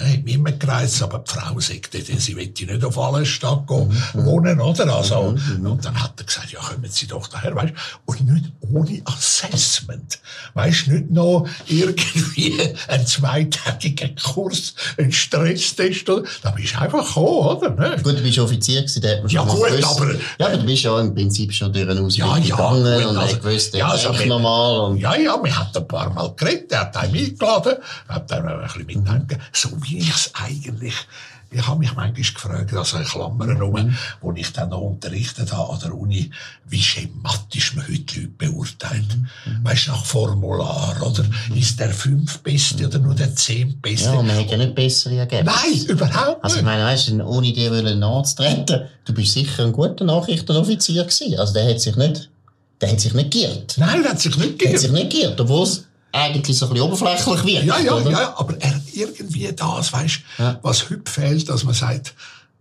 äh, 0.00 0.07
ich 0.14 0.24
bin 0.24 0.34
immer 0.34 0.52
gereist, 0.52 1.02
aber 1.02 1.18
die 1.20 1.30
Frau 1.30 1.58
sagt, 1.60 1.94
äh, 1.94 2.02
sie 2.18 2.36
will 2.36 2.46
nicht 2.58 2.84
auf 2.84 2.98
alle 2.98 3.24
Stadt 3.26 3.66
gehen, 3.66 3.88
Mhm. 4.14 4.24
wohnen, 4.24 4.60
oder? 4.60 4.94
Also, 4.94 5.18
und 5.18 5.84
dann 5.84 6.02
hat 6.02 6.14
er 6.18 6.24
gesagt, 6.24 6.50
ja, 6.52 6.60
kommen 6.60 6.88
Sie 6.90 7.06
doch 7.06 7.26
daher, 7.28 7.54
weißt 7.54 7.72
und 8.06 8.20
nicht 8.32 8.52
ohne 8.72 9.02
Assessment. 9.04 10.18
Weißt 10.54 10.88
nicht 10.88 11.10
noch 11.10 11.46
irgendwie 11.66 12.58
ein 12.88 13.06
zweitägiger 13.06 14.08
Kurs, 14.22 14.74
ein 14.98 15.12
Stresstest, 15.12 16.08
oder? 16.08 16.28
Da 16.42 16.50
bist 16.50 16.74
du 16.74 16.78
einfach 16.80 17.06
gekommen, 17.06 17.26
oder? 17.58 17.70
Ne? 17.70 17.96
Gut, 18.02 18.18
du 18.18 18.22
bist 18.22 18.38
Offizier 18.38 18.80
gewesen, 18.82 19.02
da 19.02 19.08
hat 19.10 19.22
man 19.22 19.28
Ja, 19.30 19.40
schon 19.40 19.48
mal 19.48 19.54
gut, 19.70 19.80
gewusst. 19.80 20.00
aber- 20.00 20.14
Ja, 20.38 20.46
aber 20.46 20.56
du 20.56 20.66
bist 20.66 20.82
ja 20.82 21.00
im 21.00 21.14
Prinzip 21.14 21.52
schon 21.52 21.72
durch 21.72 21.88
eine 21.88 22.00
Ausbildung 22.00 22.30
Ja, 22.36 22.38
ja, 22.38 22.56
gegangen 22.56 23.00
gut, 23.02 23.10
und 23.10 23.16
also- 23.18 23.38
gewusst, 23.38 23.74
ja, 23.74 23.88
also 23.88 24.18
wenn- 24.18 24.28
normal 24.28 24.80
und... 24.90 24.98
Ja, 24.98 25.14
ja, 25.16 25.42
wir 25.42 25.58
haben 25.58 25.68
ein 25.74 25.88
paar 25.88 26.10
Mal 26.12 26.32
geredet, 26.36 26.72
er 26.72 26.80
hat 26.80 26.96
einem 26.96 27.14
eingeladen, 27.14 27.74
hat 28.08 28.30
dann 28.30 28.46
ein 28.48 28.62
bisschen 28.62 28.86
mitdenken. 28.86 29.38
So 29.52 29.68
wie 29.82 29.97
ich 29.98 30.10
es 30.10 30.30
eigentlich, 30.34 30.94
ich 31.50 31.66
habe 31.66 31.78
mich 31.78 31.94
manchmal 31.94 32.12
gefragt, 32.12 32.74
also 32.74 32.98
in 32.98 33.04
Klammern 33.04 33.58
rum, 33.62 33.96
wo 34.20 34.32
ich 34.32 34.52
dann 34.52 34.68
noch 34.68 34.82
unterrichtet 34.82 35.50
habe 35.50 35.72
an 35.72 35.80
der 35.80 35.94
Uni, 35.94 36.30
wie 36.66 36.82
schematisch 36.82 37.74
man 37.74 37.84
heute 37.88 38.20
Leute 38.20 38.28
beurteilt. 38.36 39.16
Weißt 39.62 39.86
du, 39.86 39.92
nach 39.92 40.04
Formular, 40.04 40.96
oder 41.00 41.24
ist 41.54 41.80
der 41.80 41.88
fünf 41.90 42.38
Beste 42.40 42.86
oder 42.86 42.98
nur 42.98 43.14
der 43.14 43.34
zehn 43.34 43.80
Beste? 43.80 44.08
Ja, 44.10 44.16
man 44.22 44.36
hat 44.36 44.50
ja 44.50 44.58
nicht 44.58 44.74
bessere 44.74 45.16
Ergebnisse. 45.16 45.56
Nein, 45.62 45.84
überhaupt 45.86 46.44
Also 46.44 46.56
ich 46.56 46.62
nicht. 46.62 46.70
meine, 46.70 46.84
weißt 46.84 47.08
du, 47.08 47.24
ohne 47.24 47.50
dir 47.52 47.70
wollen 47.70 47.98
nachzutreten, 47.98 48.82
du 49.06 49.14
bist 49.14 49.32
sicher 49.32 49.64
ein 49.64 49.72
guter 49.72 50.04
Nachrichtenoffizier 50.04 51.04
gewesen. 51.04 51.38
Also 51.38 51.54
der 51.54 51.70
hat 51.70 51.80
sich 51.80 51.96
nicht, 51.96 52.28
der 52.82 52.90
hat 52.92 53.00
sich 53.00 53.14
nicht 53.14 53.30
geirrt. 53.32 53.74
Nein, 53.78 54.04
er 54.04 54.10
hat 54.10 54.20
sich 54.20 54.36
nicht 54.36 54.60
Der 54.60 54.68
hat 54.72 54.78
sich 54.80 54.90
gegeben. 54.92 55.08
nicht 55.08 55.18
geirrt, 55.18 55.40
obwohl 55.40 55.62
es 55.64 55.84
eigentlich 56.12 56.56
so 56.56 56.66
ein 56.66 56.72
bisschen 56.72 56.86
oberflächlich 56.86 57.44
wirkt. 57.44 57.66
Ja, 57.66 57.78
ja, 57.80 57.94
oder? 57.94 58.10
ja, 58.10 58.34
aber 58.38 58.54
er 58.60 58.80
irgendwie 58.92 59.52
das, 59.54 59.92
weißt, 59.92 60.20
Ja. 60.38 60.58
was 60.62 60.88
heute 60.90 61.10
fehlt, 61.10 61.48
dass 61.48 61.64
man 61.64 61.74
sagt, 61.74 62.14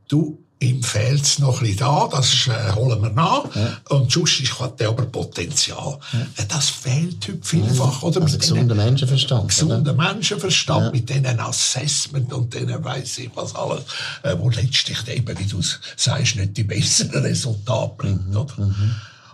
du, 0.07 0.37
ihm 0.59 0.81
fehlt's 0.81 1.37
noch 1.37 1.61
ein 1.61 1.67
bisschen 1.67 1.77
da, 1.77 2.07
das 2.11 2.47
äh, 2.47 2.71
holen 2.73 2.99
wir 3.01 3.11
nach, 3.11 3.43
und 3.89 4.11
sonst 4.11 4.41
hat 4.59 4.79
der 4.79 4.89
aber 4.89 5.05
Potenzial. 5.05 5.99
Äh, 6.35 6.45
Das 6.47 6.69
fehlt 6.69 7.27
heute 7.27 7.39
vielfach, 7.43 8.01
oder? 8.01 8.21
Also 8.21 8.33
Mit 8.37 8.41
gesunder 8.41 8.73
diesen 8.73 8.77
Menschenverstand. 8.85 9.47
gesunden 9.49 9.95
Menschenverstand, 9.95 10.93
mit 10.93 11.09
denen 11.09 11.39
Assessment 11.39 12.33
und 12.33 12.53
denen 12.55 12.83
weiss 12.83 13.19
ich 13.19 13.29
was 13.35 13.53
alles, 13.53 13.83
äh, 14.23 14.35
wo 14.39 14.49
letztlich 14.49 14.97
eben, 15.07 15.37
wie 15.37 15.45
du 15.45 15.61
sagst, 15.95 16.35
nicht 16.37 16.57
die 16.57 16.63
besseren 16.63 17.21
Resultate 17.23 17.93
bringt, 17.95 18.27
Mhm, 18.29 18.35
oder? 18.37 18.75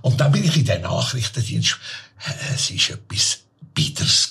Und 0.02 0.20
dann 0.20 0.32
bin 0.34 0.44
ich 0.44 0.58
in 0.58 0.66
den 0.66 0.82
Nachrichtendienst, 0.82 1.78
äh, 2.28 2.54
es 2.56 2.70
ist 2.70 2.90
etwas 2.90 3.40
Bitters 3.74 4.30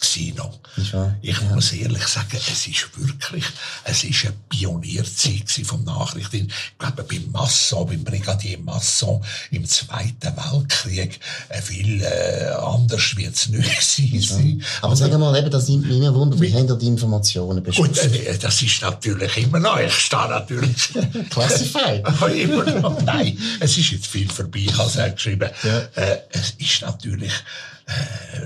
wahr, 0.93 1.17
Ich 1.21 1.41
muss 1.43 1.73
ehrlich 1.73 2.07
sagen, 2.07 2.37
es 2.37 2.67
ist 2.67 2.89
wirklich, 2.97 3.45
es 3.85 4.05
ist 4.05 4.25
eine 4.25 4.35
Pionierzeit 4.49 5.51
vom 5.65 5.85
Nachrichtendienst. 5.85 6.55
Ich 6.73 6.79
glaube, 6.79 7.03
beim 7.03 7.31
Masson, 7.33 7.87
beim 7.87 8.05
Brigadier 8.05 8.59
Masson 8.59 9.23
im 9.51 9.65
Zweiten 9.67 10.33
Weltkrieg, 10.37 11.19
äh, 11.49 11.61
viel 11.61 12.03
äh, 12.03 12.51
anders 12.55 13.17
wird 13.17 13.35
es 13.35 13.49
nicht 13.49 13.83
sein. 14.29 14.63
Aber 14.81 14.97
sag 14.97 15.17
mal, 15.19 15.37
eben, 15.37 15.51
das 15.51 15.69
nimmt 15.69 15.87
mich 15.89 15.97
immer 15.97 16.15
Wunder, 16.15 16.41
wie 16.41 16.53
haben 16.55 16.79
die 16.79 16.87
Informationen 16.87 17.65
Gut, 17.65 17.65
beschafft? 17.65 18.15
äh, 18.15 18.39
das 18.39 18.63
ist 18.63 18.83
natürlich 18.83 19.37
immer 19.39 19.59
noch. 19.59 19.79
Ich 19.79 19.93
stehe 19.95 20.29
natürlich. 20.29 20.91
Classified. 21.31 22.05
immer 22.37 22.65
noch. 22.81 23.03
Nein, 23.03 23.39
es 23.61 23.77
ist 23.77 23.91
jetzt 23.91 24.07
viel 24.07 24.29
vorbei. 24.31 24.61
Ich 24.61 24.77
habe 24.77 24.89
es 24.89 24.99
auch 24.99 25.13
geschrieben. 25.15 25.51
Ja. 25.63 25.79
Äh, 25.95 26.19
es 26.31 26.55
ist 26.59 26.83
natürlich 26.83 27.33
äh, 27.33 27.72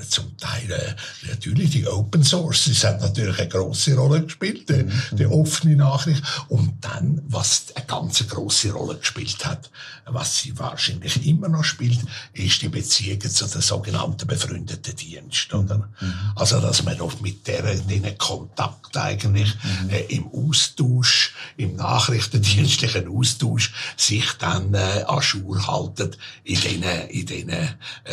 zum 0.08 0.36
Teil 0.36 0.70
äh, 0.70 0.94
natürlich 1.28 1.70
die 1.70 1.86
Open 1.86 2.24
Sources 2.24 2.84
haben 2.84 3.00
natürlich 3.00 3.38
eine 3.38 3.48
große 3.48 3.94
Rolle 3.94 4.22
gespielt, 4.22 4.68
die, 4.68 4.86
die 5.12 5.26
offene 5.26 5.76
Nachricht. 5.76 6.22
Und 6.48 6.84
dann, 6.84 7.22
was 7.26 7.66
eine 7.74 7.86
ganz 7.86 8.26
große 8.26 8.72
Rolle 8.72 8.96
gespielt 8.96 9.44
hat, 9.44 9.70
was 10.06 10.38
sie 10.38 10.58
wahrscheinlich 10.58 11.26
immer 11.26 11.48
noch 11.48 11.64
spielt, 11.64 11.98
ist 12.32 12.62
die 12.62 12.68
Beziehung 12.68 13.20
zu 13.20 13.46
den 13.46 13.60
sogenannten 13.60 14.26
befreundeten 14.26 14.96
Diensten. 14.96 15.56
Oder? 15.56 15.88
Also, 16.34 16.60
dass 16.60 16.82
man 16.84 16.98
noch 16.98 17.20
mit 17.20 17.46
deren, 17.46 17.86
denen 17.88 18.16
Kontakt 18.18 18.96
eigentlich 18.96 19.54
äh, 19.88 20.14
im 20.14 20.28
Austausch, 20.28 21.34
im 21.56 21.76
nachrichtendienstlichen 21.76 23.08
Austausch, 23.08 23.72
sich 23.96 24.32
dann 24.38 24.74
äh, 24.74 25.04
an 25.06 25.22
Schur 25.22 25.66
haltet 25.66 26.18
in 26.44 26.60
den, 26.60 26.82
in 27.08 27.26
den 27.26 27.48
äh, 27.48 27.66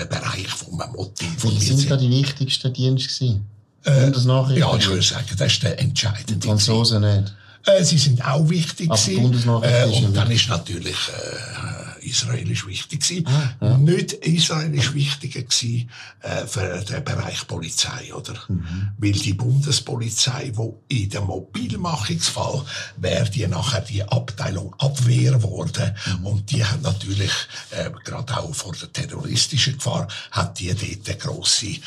Bereich, 0.09 0.47
wo 0.65 0.75
man 0.75 0.89
informiert 1.21 1.61
sind 1.61 1.91
da 1.91 1.97
sind. 1.97 2.01
die 2.01 2.09
wichtigsten 2.09 2.73
Dienste? 2.73 3.39
Äh? 3.85 4.11
Ja, 4.57 4.75
ich 4.77 4.87
würde 4.87 5.01
sagen, 5.01 5.25
das 5.37 5.51
ist 5.51 5.63
der 5.63 5.79
entscheidende. 5.79 6.35
Die 6.35 6.47
Franzosen 6.47 7.01
nicht. 7.01 7.33
Äh, 7.65 7.83
sie 7.83 7.97
sind 7.97 8.25
auch 8.25 8.47
wichtig 8.49 8.89
Aber 8.89 8.99
gewesen. 8.99 9.49
Äh, 9.63 10.05
und 10.05 10.15
dann 10.15 10.31
ist 10.31 10.49
natürlich 10.49 10.95
äh, 10.95 11.82
Israel 12.05 12.49
ist 12.49 12.67
wichtig 12.67 13.01
gewesen. 13.01 13.27
Ah, 13.27 13.53
ja. 13.61 13.77
Nicht 13.77 14.13
Israel 14.13 14.73
ist 14.73 14.93
wichtiger 14.93 15.41
gewesen, 15.41 15.89
äh, 16.21 16.45
für 16.45 16.83
den 16.83 17.03
Bereich 17.03 17.47
Polizei, 17.47 18.13
oder? 18.13 18.35
Mhm. 18.47 18.89
Weil 18.97 19.11
die 19.11 19.33
Bundespolizei, 19.33 20.51
wo 20.53 20.81
in 20.87 21.09
dem 21.09 21.25
Mobilmachungsfall 21.25 22.63
wäre 22.97 23.29
die 23.29 23.47
nachher 23.47 23.81
die 23.81 24.03
Abteilung 24.03 24.75
Abwehr 24.79 25.41
worden 25.43 25.95
mhm. 26.19 26.25
und 26.25 26.51
die 26.51 26.63
hat 26.63 26.81
natürlich 26.81 27.31
äh, 27.71 27.89
gerade 28.03 28.37
auch 28.37 28.53
vor 28.53 28.73
der 28.73 28.91
terroristischen 28.91 29.77
Gefahr 29.77 30.07
hat 30.31 30.59
die 30.59 30.73
dort 30.73 31.19
grosse 31.19 31.67
äh, 31.67 31.77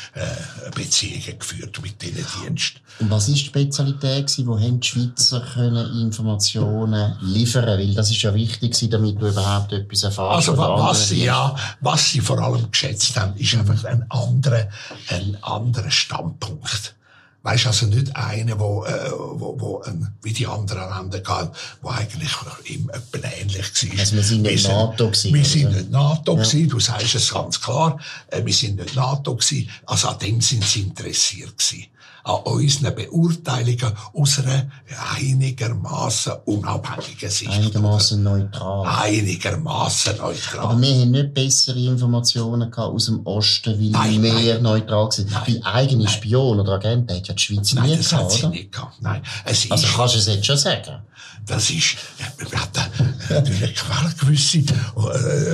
Beziehungen 0.73 1.39
geführt 1.39 1.81
mit 1.81 2.01
diesen 2.01 2.25
Diensten. 2.43 2.79
Und 2.99 3.11
was 3.11 3.27
ist 3.27 3.37
die 3.37 3.45
Spezialität 3.45 4.27
gewesen, 4.27 4.47
wo 4.47 4.59
haben 4.59 4.79
die 4.79 4.87
Schweizer 4.87 5.41
können 5.53 6.01
Informationen 6.01 7.15
liefern, 7.21 7.65
weil 7.65 7.93
das 7.93 8.09
ist 8.09 8.21
ja 8.21 8.33
wichtig 8.33 8.75
damit 8.89 9.21
du 9.21 9.27
überhaupt 9.27 9.71
etwas 9.73 10.03
erfährst. 10.07 10.49
Also 10.49 10.57
was 10.57 11.09
sie 11.09 11.23
ja, 11.23 11.55
was 11.81 12.09
sie 12.09 12.21
vor 12.21 12.39
allem 12.39 12.69
geschätzt 12.71 13.15
haben, 13.17 13.35
ist 13.37 13.55
einfach 13.55 13.83
ein 13.85 14.05
anderer, 14.09 14.67
ein 15.09 15.37
anderer 15.41 15.91
Standpunkt. 15.91 16.95
Weißt 17.43 17.67
also 17.67 17.85
nicht 17.85 18.13
einer, 18.13 18.59
wo, 18.59 18.83
äh, 18.83 19.11
wo, 19.11 19.55
wo 19.57 19.81
ein, 19.83 20.13
wie 20.21 20.33
die 20.33 20.47
anderen 20.47 20.89
Länder 20.89 21.19
gehen, 21.19 21.49
wo 21.81 21.89
eigentlich 21.89 22.31
ihm 22.65 22.89
etwa 22.89 23.25
ähnlich 23.39 23.83
war. 23.83 23.99
Also 23.99 24.15
wir 24.15 24.23
sind 24.23 24.41
nicht 24.41 24.67
wir 24.67 24.73
NATO 24.73 25.05
gewesen. 25.07 25.33
Wir 25.33 25.45
sind 25.45 25.71
nicht 25.71 25.89
NATO 25.89 26.35
ja. 26.35 26.43
gewesen, 26.43 26.67
du 26.67 26.79
sagst 26.79 27.15
es 27.15 27.33
ganz 27.33 27.61
klar. 27.61 27.99
Äh, 28.27 28.43
wir 28.43 28.53
sind 28.53 28.75
nicht 28.75 28.95
NATO 28.95 29.35
gewesen. 29.35 29.69
Also 29.85 30.09
an 30.09 30.19
dem 30.19 30.41
sind 30.41 30.65
sie 30.65 30.81
interessiert 30.81 31.57
gewesen 31.57 31.87
an 32.27 32.41
unseren 32.43 32.93
Beurteilungen 32.93 33.93
aus 34.13 34.39
einer 34.39 34.69
einigermaßen 35.15 36.33
unabhängigen 36.45 37.29
Sicht. 37.29 37.49
Einigermaßen 37.49 38.21
neutral. 38.21 38.85
Einigermaßen 39.01 40.17
neutral. 40.17 40.59
Aber 40.59 40.81
wir 40.81 40.89
haben 40.89 41.11
nicht 41.11 41.33
bessere 41.33 41.79
Informationen 41.79 42.69
gehabt 42.69 42.93
aus 42.93 43.05
dem 43.05 43.25
Osten, 43.25 43.79
weil 43.79 43.89
nein, 43.89 44.21
wir 44.21 44.33
mehr 44.33 44.59
neutral 44.59 45.11
sind. 45.11 45.31
Nein, 45.31 45.43
weil 45.47 45.61
eigene 45.63 46.03
nein. 46.03 46.13
Spion 46.13 46.59
oder 46.59 46.73
Agent 46.73 47.09
hat 47.11 47.27
ja 47.27 47.33
die 47.33 47.41
Schweiz 47.41 47.73
nein, 47.73 47.89
nie 47.89 47.97
das 47.97 48.09
gehabt, 48.09 48.23
hat 48.25 48.31
sie 48.31 48.47
nicht 48.47 48.71
gehabt. 48.73 49.01
Nein, 49.01 49.21
es 49.45 49.71
also 49.71 49.87
kannst 49.95 50.15
du 50.15 50.19
es 50.19 50.27
jetzt 50.27 50.45
schon 50.45 50.57
sagen? 50.57 51.06
Das 51.45 51.69
ist, 51.69 51.97
wir 52.37 52.59
hatten 52.59 53.15
natürlich 53.29 53.75
gewisse 54.19 54.57
äh, 54.57 54.61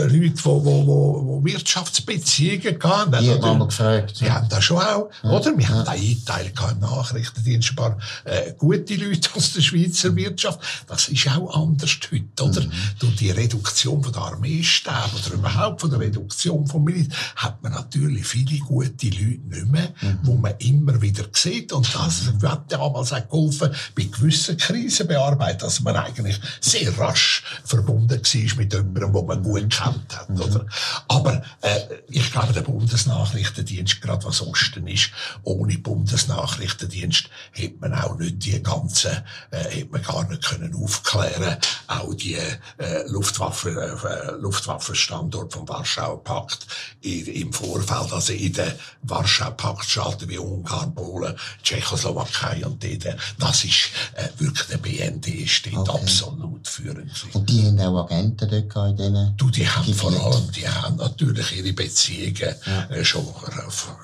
Leute, 0.03 0.29
die, 0.29 0.45
wo, 0.45 0.65
wo, 0.65 0.87
wo 0.87 1.45
Wirtschaftsbeziehungen 1.45 2.79
hatten. 2.81 3.11
Die 3.11 3.31
haben 3.31 3.59
wir 3.59 3.65
gefragt. 3.67 4.19
Die 4.19 4.31
haben 4.31 4.49
das 4.49 4.63
schon 4.63 4.77
auch, 4.77 5.09
ja. 5.23 5.29
oder? 5.29 5.57
Wir 5.57 5.63
ja. 5.63 5.69
haben 5.69 5.85
da 5.85 5.91
eingeteilt 5.91 6.53
im 6.71 6.79
Nachrichtendienst 6.79 7.71
ein 7.71 7.75
paar 7.75 7.97
äh, 8.23 8.53
gute 8.57 8.95
Leute 8.95 9.29
aus 9.35 9.53
der 9.53 9.61
Schweizer 9.61 10.15
Wirtschaft. 10.15 10.59
Das 10.87 11.07
ist 11.07 11.27
auch 11.27 11.61
anders 11.61 11.97
heute, 12.11 12.43
oder? 12.43 12.61
Mhm. 12.61 12.71
Durch 12.99 13.15
die 13.17 13.31
Reduktion 13.31 14.03
von 14.03 14.13
der 14.13 14.21
Armeestäbe 14.21 14.95
oder 15.13 15.35
überhaupt 15.35 15.81
von 15.81 15.89
der 15.89 15.99
Reduktion 15.99 16.65
vom 16.67 16.83
Militär 16.83 17.15
hat 17.35 17.61
man 17.61 17.73
natürlich 17.73 18.25
viele 18.25 18.57
gute 18.59 19.07
Leute 19.07 19.19
nicht 19.19 19.67
mehr, 19.67 19.93
mhm. 20.01 20.19
wo 20.23 20.35
man 20.35 20.53
immer 20.59 21.01
wieder 21.01 21.25
sieht. 21.33 21.71
Und 21.71 21.93
das 21.93 22.31
hat 22.43 22.71
damals 22.71 23.13
auch 23.13 23.27
geholfen, 23.29 23.71
bei 23.95 24.03
gewissen 24.03 24.57
Krisenbearbeitungen, 24.57 25.52
dass 25.61 25.81
man 25.81 25.95
eigentlich 25.95 26.39
sehr 26.59 26.97
rasch 26.97 27.43
verbunden 27.63 28.21
war 28.21 28.55
mit 28.57 28.73
jemandem, 28.73 28.93
den 28.93 29.25
man 29.25 29.43
gut 29.43 29.69
kennt 29.69 30.17
hat, 30.17 30.29
mhm. 30.29 30.41
oder? 30.41 30.65
Aber, 31.07 31.41
äh, 31.61 31.79
ich 32.09 32.31
glaube, 32.31 32.53
der 32.53 32.61
Bundesnachrichtendienst, 32.61 34.01
gerade 34.01 34.25
was 34.25 34.41
Osten 34.41 34.87
ist, 34.87 35.11
ohne 35.43 35.77
Bundesnachrichtendienst 35.77 37.29
hätte 37.51 37.75
man 37.79 37.93
auch 37.93 38.17
nicht 38.17 38.45
die 38.45 38.61
ganzen, 38.61 39.11
äh, 39.51 39.63
hätte 39.69 39.91
man 39.91 40.03
gar 40.03 40.27
nicht 40.27 40.43
können 40.43 40.75
aufklären, 40.75 41.57
auch 41.87 42.13
die, 42.13 42.35
äh, 42.35 43.07
Luftwaffe, 43.07 43.69
äh, 43.69 44.41
Luftwaffenstandort 44.41 45.53
vom 45.53 45.67
Warschauer 45.67 46.23
Pakt 46.23 46.67
im 47.01 47.51
Vorfeld, 47.53 48.13
also 48.13 48.33
in 48.33 48.53
den 48.53 48.73
Warschauer 49.01 49.51
Paktstaaten 49.51 50.29
wie 50.29 50.37
Ungarn, 50.37 50.93
Polen, 50.93 51.35
Tschechoslowakei 51.63 52.65
und 52.65 52.83
dort, 52.83 53.17
das 53.39 53.63
ist 53.63 53.89
äh, 54.15 54.27
wirklich 54.37 54.67
der 54.67 54.77
BND 54.77 55.42
ist 55.43 55.65
dort 55.65 55.89
okay. 55.89 56.01
absolut 56.01 56.67
führend. 56.67 57.11
Und 57.33 57.49
die 57.49 57.65
haben 57.65 57.79
auch 57.79 58.05
Agenten 58.05 58.49
dort 58.49 58.89
in 58.89 58.97
diesen 58.97 59.37
Du, 59.37 59.49
die 59.49 59.67
haben 59.67 59.93
vor 59.93 60.11
allem, 60.11 60.51
die 60.51 60.67
haben 60.67 60.95
natürlich 60.97 61.57
ihre 61.57 61.73
Beziehungen 61.73 62.55
ja. 62.65 62.95
äh, 62.95 63.03
schon, 63.03 63.25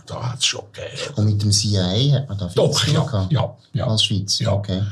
da 0.05 0.31
hat 0.31 0.39
es 0.39 0.45
schon 0.45 0.63
gegeben. 0.71 1.13
Und 1.15 1.25
mit 1.25 1.41
dem 1.41 1.51
CIA 1.51 2.15
hat 2.15 2.29
man 2.29 2.37
da 2.37 2.49
viel 2.49 2.55
Doch, 2.55 2.87
ja, 2.87 3.03
gehabt? 3.03 3.31
ja, 3.31 3.57
ja. 3.73 3.87
Als 3.87 4.03
Schweiz? 4.03 4.39
Ja. 4.39 4.53
Okay. 4.53 4.83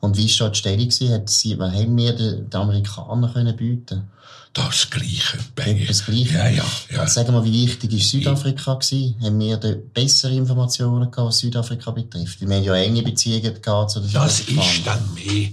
Und 0.00 0.16
wie 0.16 0.40
war 0.40 0.50
die 0.50 0.58
Stellung? 0.58 0.90
Hat 1.12 1.30
sie, 1.30 1.58
was 1.58 1.72
haben 1.72 1.96
wir 1.96 2.12
den 2.12 2.54
Amerikanern 2.54 3.32
können 3.32 3.56
bieten 3.56 4.10
das 4.56 4.88
Gleiche. 4.88 5.38
Das 5.86 6.06
Gleiche? 6.06 6.32
Ja, 6.34 6.48
ja, 6.48 6.64
ja. 6.90 7.06
Sagen 7.06 7.34
wir, 7.34 7.44
wie 7.44 7.66
wichtig 7.66 7.92
war 7.92 7.98
Südafrika? 7.98 8.74
Gewesen? 8.74 9.14
Haben 9.22 9.38
wir 9.38 9.56
da 9.58 9.74
bessere 9.92 10.32
Informationen 10.34 11.10
gehabt, 11.10 11.28
was 11.28 11.38
Südafrika 11.38 11.90
betrifft? 11.90 12.40
Wir 12.40 12.56
haben 12.56 12.64
ja 12.64 12.74
enge 12.74 13.02
Beziehungen 13.02 13.60
gehabt 13.60 13.90
zu 13.90 14.00
den 14.00 14.12
Das 14.12 14.40
ist 14.40 14.86
dann 14.86 15.14
mehr, 15.14 15.50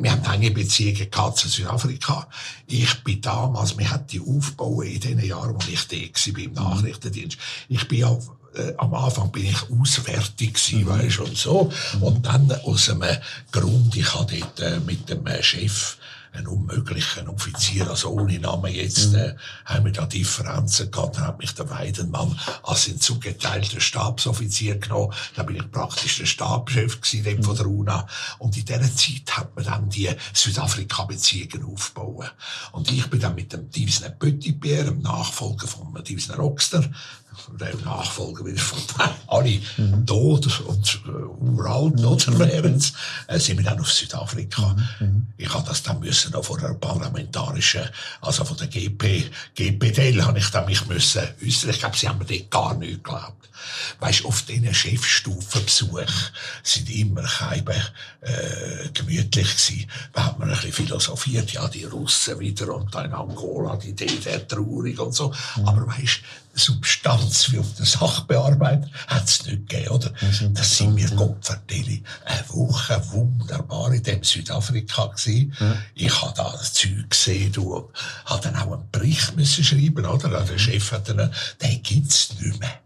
wir 0.00 0.12
haben 0.12 0.24
enge 0.24 0.50
Beziehungen 0.50 1.10
gehabt 1.10 1.38
zu 1.38 1.48
Südafrika. 1.48 2.28
Ich 2.66 3.02
bin 3.04 3.20
damals, 3.20 3.78
wir 3.78 3.90
haben 3.90 4.06
die 4.06 4.20
aufgebaut 4.20 4.84
in 4.84 5.00
den 5.00 5.24
Jahren, 5.24 5.54
wo 5.54 5.58
ich 5.70 5.86
da 5.86 5.96
war, 5.96 6.38
im 6.42 6.52
Nachrichtendienst. 6.52 7.38
Ich 7.68 7.86
bin 7.86 8.00
ja 8.00 8.18
äh, 8.54 8.74
am 8.78 8.94
Anfang 8.94 9.30
bin 9.30 9.44
ich 9.44 9.70
auswärtig 9.70 10.54
gewesen, 10.54 10.84
mhm. 10.84 10.88
weißt, 10.88 11.20
und 11.20 11.36
so. 11.36 11.70
Und 12.00 12.26
dann 12.26 12.50
aus 12.64 12.90
einem 12.90 13.18
Grund, 13.52 13.96
ich 13.96 14.14
hatte 14.14 14.38
dort 14.38 14.60
äh, 14.60 14.80
mit 14.80 15.08
dem 15.08 15.26
äh, 15.26 15.42
Chef 15.42 15.96
ein 16.38 16.46
unmöglicher 16.46 17.28
Offizier, 17.28 17.88
also 17.88 18.10
ohne 18.10 18.38
Namen 18.38 18.72
jetzt, 18.72 19.12
mhm. 19.12 19.16
äh, 19.16 19.34
haben 19.64 19.84
wir 19.84 19.92
da 19.92 20.06
Differenzen 20.06 20.90
gehabt, 20.90 21.16
dann 21.16 21.26
hat 21.26 21.38
mich 21.38 21.54
der 21.54 21.68
Weidenmann 21.68 22.38
als 22.62 22.88
ein 22.88 23.00
zugeteilter 23.00 23.80
Stabsoffizier 23.80 24.78
genommen, 24.78 25.12
da 25.34 25.42
bin 25.42 25.56
ich 25.56 25.70
praktisch 25.70 26.18
der 26.18 26.26
Stabschef 26.26 27.00
gewesen, 27.00 27.38
mhm. 27.38 27.42
von 27.42 27.56
der 27.56 27.66
UNA, 27.66 28.06
und 28.38 28.56
in 28.56 28.64
dieser 28.64 28.94
Zeit 28.94 29.36
hat 29.36 29.54
man 29.56 29.64
dann 29.64 29.90
die 29.90 30.10
Südafrika-Beziehungen 30.32 31.72
aufgebaut. 31.72 32.32
Und 32.72 32.90
ich 32.90 33.06
bin 33.08 33.20
dann 33.20 33.34
mit 33.34 33.52
dem 33.52 33.70
Divisner 33.70 34.10
Pöttipierre, 34.10 34.86
dem 34.86 35.02
Nachfolger 35.02 35.66
von 35.66 35.92
Divisner 36.04 36.36
Rockster, 36.36 36.84
der 37.58 37.74
Nachfolger 37.76 38.44
wieder 38.44 38.60
von 38.60 38.78
alle 39.26 39.60
mhm. 39.76 40.06
tot 40.06 40.60
und 40.60 41.00
äh, 41.06 41.10
uralt 41.10 42.04
oder 42.04 42.38
wären 42.38 42.82
äh, 43.26 43.38
sind 43.38 43.58
wir 43.58 43.64
dann 43.64 43.80
auf 43.80 43.92
Südafrika. 43.92 44.76
Mhm. 45.00 45.06
mhm. 45.06 45.26
Ich 45.36 45.52
habe 45.52 45.66
das 45.66 45.82
dann 45.82 46.00
müssen 46.00 46.34
auch 46.34 46.44
von 46.44 46.60
der 46.60 46.74
parlamentarischen, 46.74 47.82
also 48.20 48.44
von 48.44 48.56
der 48.56 48.66
GP, 48.66 49.30
GPDL 49.54 50.24
habe 50.24 50.38
ich 50.38 50.50
dann 50.50 50.66
mich 50.66 50.86
müssen 50.86 51.22
äußern. 51.44 51.70
Ich 51.70 51.78
glaube, 51.78 51.96
sie 51.96 52.08
haben 52.08 52.18
mir 52.18 52.24
dort 52.24 52.50
gar 52.50 52.74
nicht 52.74 53.04
geglaubt. 53.04 53.48
Weißt, 54.00 54.24
auf 54.24 54.42
diesen 54.42 54.72
Chefstufenbesuch 54.72 56.10
sind 56.62 56.90
immer 56.90 57.22
keine 57.22 57.74
äh, 58.20 58.88
gemütlich 58.94 59.56
gewesen. 59.56 59.90
Da 60.12 60.26
hat 60.26 60.38
man 60.38 60.48
ein 60.48 60.54
bisschen 60.54 60.72
philosophiert, 60.72 61.52
ja, 61.52 61.66
die 61.68 61.84
Russen 61.84 62.38
wieder 62.38 62.74
und 62.74 62.94
dann 62.94 63.12
Angola, 63.12 63.76
die 63.76 63.94
DDR 63.94 64.46
traurig 64.46 64.98
und 64.98 65.14
so. 65.14 65.32
Mhm. 65.56 65.68
Aber 65.68 65.86
weißt, 65.88 66.20
Substanz 66.58 67.50
wie 67.52 67.58
auf 67.58 67.74
der 67.76 67.86
Sachbearbeitung 67.86 68.90
hat 69.06 69.24
es 69.24 69.46
nicht 69.46 69.68
gegeben, 69.68 69.88
oder? 69.88 70.12
Das, 70.54 70.76
sind 70.76 70.96
wir, 70.96 71.08
Gott 71.10 71.50
eine 72.24 72.48
Woche 72.48 73.02
wunderbar 73.12 73.92
in 73.92 74.02
dem 74.02 74.22
Südafrika 74.22 75.06
gewesen. 75.06 75.54
Ja. 75.58 75.76
Ich 75.94 76.22
habe 76.22 76.34
da 76.36 76.50
das 76.52 76.72
Zeug 76.72 77.10
gesehen, 77.10 77.52
du, 77.52 77.90
hat 78.24 78.44
dann 78.44 78.56
auch 78.56 78.72
einen 78.72 78.90
Bericht 78.90 79.36
müssen 79.36 79.64
schreiben, 79.64 80.04
oder? 80.04 80.28
Der 80.28 80.58
Chef 80.58 80.92
hat 80.92 81.08
dann, 81.08 81.32
den 81.62 81.82
gibt's 81.82 82.34
nicht 82.40 82.60
mehr. 82.60 82.80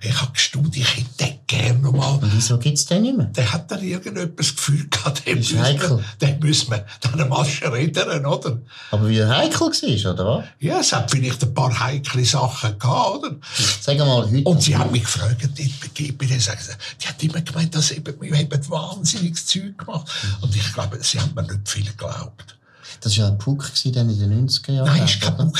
Ich 0.00 0.20
habe 0.20 0.32
gestaunt, 0.32 0.76
ich 0.76 0.96
hätte 0.96 1.38
gerne 1.48 1.80
nochmal. 1.80 2.20
Wieso 2.22 2.56
gibt's 2.58 2.86
den 2.86 3.02
nicht 3.02 3.16
mehr? 3.16 3.26
Der 3.26 3.52
hat 3.52 3.68
dann 3.68 3.82
irgendetwas 3.82 4.54
Gefühl 4.54 4.86
gehabt, 4.88 5.26
den 5.26 5.38
müssen, 5.38 5.58
wir, 5.58 6.04
den 6.20 6.38
müssen 6.38 6.70
wir 6.70 6.86
dann 7.00 7.28
mal 7.28 7.44
schreddern, 7.44 8.24
oder? 8.24 8.60
Aber 8.92 9.08
wie 9.08 9.18
er 9.18 9.36
heikel 9.36 9.60
war, 9.60 10.12
oder 10.12 10.26
was? 10.26 10.44
Ja, 10.60 10.78
es 10.78 10.92
hat 10.92 11.10
vielleicht 11.10 11.42
ein 11.42 11.52
paar 11.52 11.80
heikle 11.80 12.24
Sachen 12.24 12.78
gehabt, 12.78 13.18
oder? 13.18 13.36
Sag 13.80 13.98
mal, 13.98 14.30
heute. 14.30 14.48
Und 14.48 14.62
sie 14.62 14.76
haben 14.76 14.92
mich 14.92 15.02
gefragt, 15.02 15.48
die, 15.58 15.64
sie, 15.64 16.12
die 16.12 17.08
hat 17.08 17.22
immer 17.22 17.40
gemeint, 17.40 17.74
dass 17.74 17.90
eben, 17.90 18.20
wir 18.20 18.36
haben 18.36 18.70
wahnsinniges 18.70 19.46
Zeug 19.46 19.78
gemacht. 19.78 20.08
Und 20.40 20.54
ich 20.54 20.72
glaube, 20.72 20.98
sie 21.02 21.18
haben 21.18 21.34
mir 21.34 21.42
nicht 21.42 21.68
viel 21.68 21.84
geglaubt. 21.84 22.57
Das 23.00 23.16
war 23.16 23.24
ja 23.24 23.30
ein 23.30 23.38
Puck 23.38 23.70
dann 23.94 24.10
in 24.10 24.18
den 24.18 24.48
90er 24.48 24.72
Jahren. 24.72 24.86
Nein, 24.86 25.02
es 25.04 25.22
war 25.22 25.36
kein 25.36 25.52
Puck. 25.52 25.58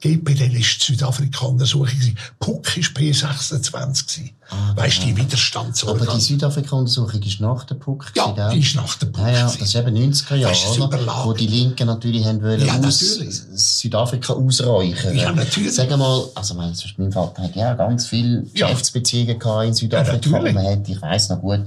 GPL 0.00 0.54
war 0.54 0.62
Südafrika 0.62 1.46
Untersuchung. 1.46 2.16
Puck 2.38 2.66
war 2.76 2.82
P26. 2.82 4.30
Ah, 4.52 4.76
weißt 4.76 5.02
du, 5.02 5.06
die 5.06 5.16
Widerstandsorganisation. 5.16 6.08
Aber 6.08 6.18
die 6.18 6.24
Südafrika-Untersuchung 6.24 7.22
ist 7.22 7.40
nach 7.40 7.64
der 7.64 7.74
Puck. 7.76 8.12
Ja, 8.14 8.34
ja, 8.36 8.50
die 8.50 8.58
ist 8.58 8.74
nach 8.74 8.94
der 8.96 9.06
Puck. 9.06 9.24
Ja, 9.24 9.32
ja, 9.32 9.42
das 9.44 9.56
ist 9.56 9.74
eben 9.74 9.96
90er 9.96 10.34
Jahre, 10.34 10.82
oder? 10.82 11.24
Wo 11.24 11.32
die 11.32 11.46
Linken 11.46 11.86
natürlich 11.86 12.26
haben 12.26 12.42
wollen, 12.42 12.64
ja, 12.64 12.78
aus 12.78 12.98
Südafrika 12.98 14.34
ausreichen. 14.34 15.16
Ja, 15.16 15.32
natürlich. 15.32 15.74
Sag 15.74 15.96
mal, 15.96 16.24
also, 16.34 16.54
mein, 16.54 16.74
mein 16.98 17.12
Vater 17.12 17.42
hat 17.44 17.56
ja 17.56 17.72
ganz 17.74 18.06
viele 18.06 18.42
Geschäftsbeziehungen 18.42 19.40
in 19.68 19.74
Südafrika. 19.74 20.28
Ja, 20.28 20.32
natürlich. 20.32 20.54
man 20.54 20.66
hat, 20.66 20.88
ich 20.88 21.00
weiss 21.00 21.30
noch 21.30 21.40
gut, 21.40 21.60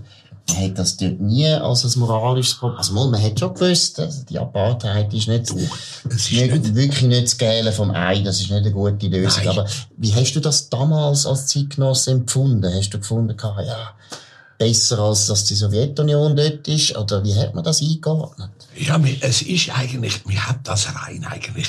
hat 0.54 0.78
das 0.78 0.96
dort 0.98 1.20
nie 1.20 1.48
als 1.48 1.84
ein 1.84 2.00
moralisches 2.00 2.56
Problem. 2.56 2.78
Also 2.78 2.94
man 2.94 3.22
hat 3.22 3.40
schon 3.40 3.54
gewusst, 3.54 4.00
also 4.00 4.24
die 4.30 4.38
Apartheid 4.38 5.14
ist 5.14 5.28
nicht, 5.28 5.44
es 5.50 5.52
ist 5.52 6.32
nicht, 6.32 6.52
nicht- 6.54 6.76
wirklich 6.76 7.02
nicht 7.04 7.24
das 7.26 7.38
Gälen 7.38 7.74
vom 7.74 7.92
Ei, 7.92 8.22
das 8.22 8.40
ist 8.42 8.52
nicht 8.52 8.60
eine 8.62 8.72
gute 8.72 9.08
Lösung. 9.08 9.44
Nein. 9.46 9.58
Aber 9.60 9.68
wie 9.98 10.14
hast 10.14 10.34
du 10.34 10.40
das 10.40 10.70
damals 10.70 11.26
als 11.26 11.48
Zeitgenosse 11.48 12.12
empfunden? 12.12 12.72
Hast 12.74 12.90
du 12.92 13.00
gefunden, 13.00 13.36
ja, 13.66 13.92
besser 14.58 15.00
als 15.00 15.28
dass 15.28 15.46
die 15.46 15.56
Sowjetunion 15.56 16.36
dort 16.36 16.68
ist? 16.68 16.96
Oder 16.96 17.24
wie 17.24 17.36
hat 17.36 17.56
man 17.56 17.64
das 17.64 17.82
eingeordnet? 17.82 18.50
Ja, 18.78 19.00
es 19.22 19.42
ist 19.42 19.70
eigentlich, 19.76 20.22
wir 20.28 20.46
haben 20.48 20.60
das 20.64 20.88
rein 20.96 21.26
eigentlich, 21.26 21.68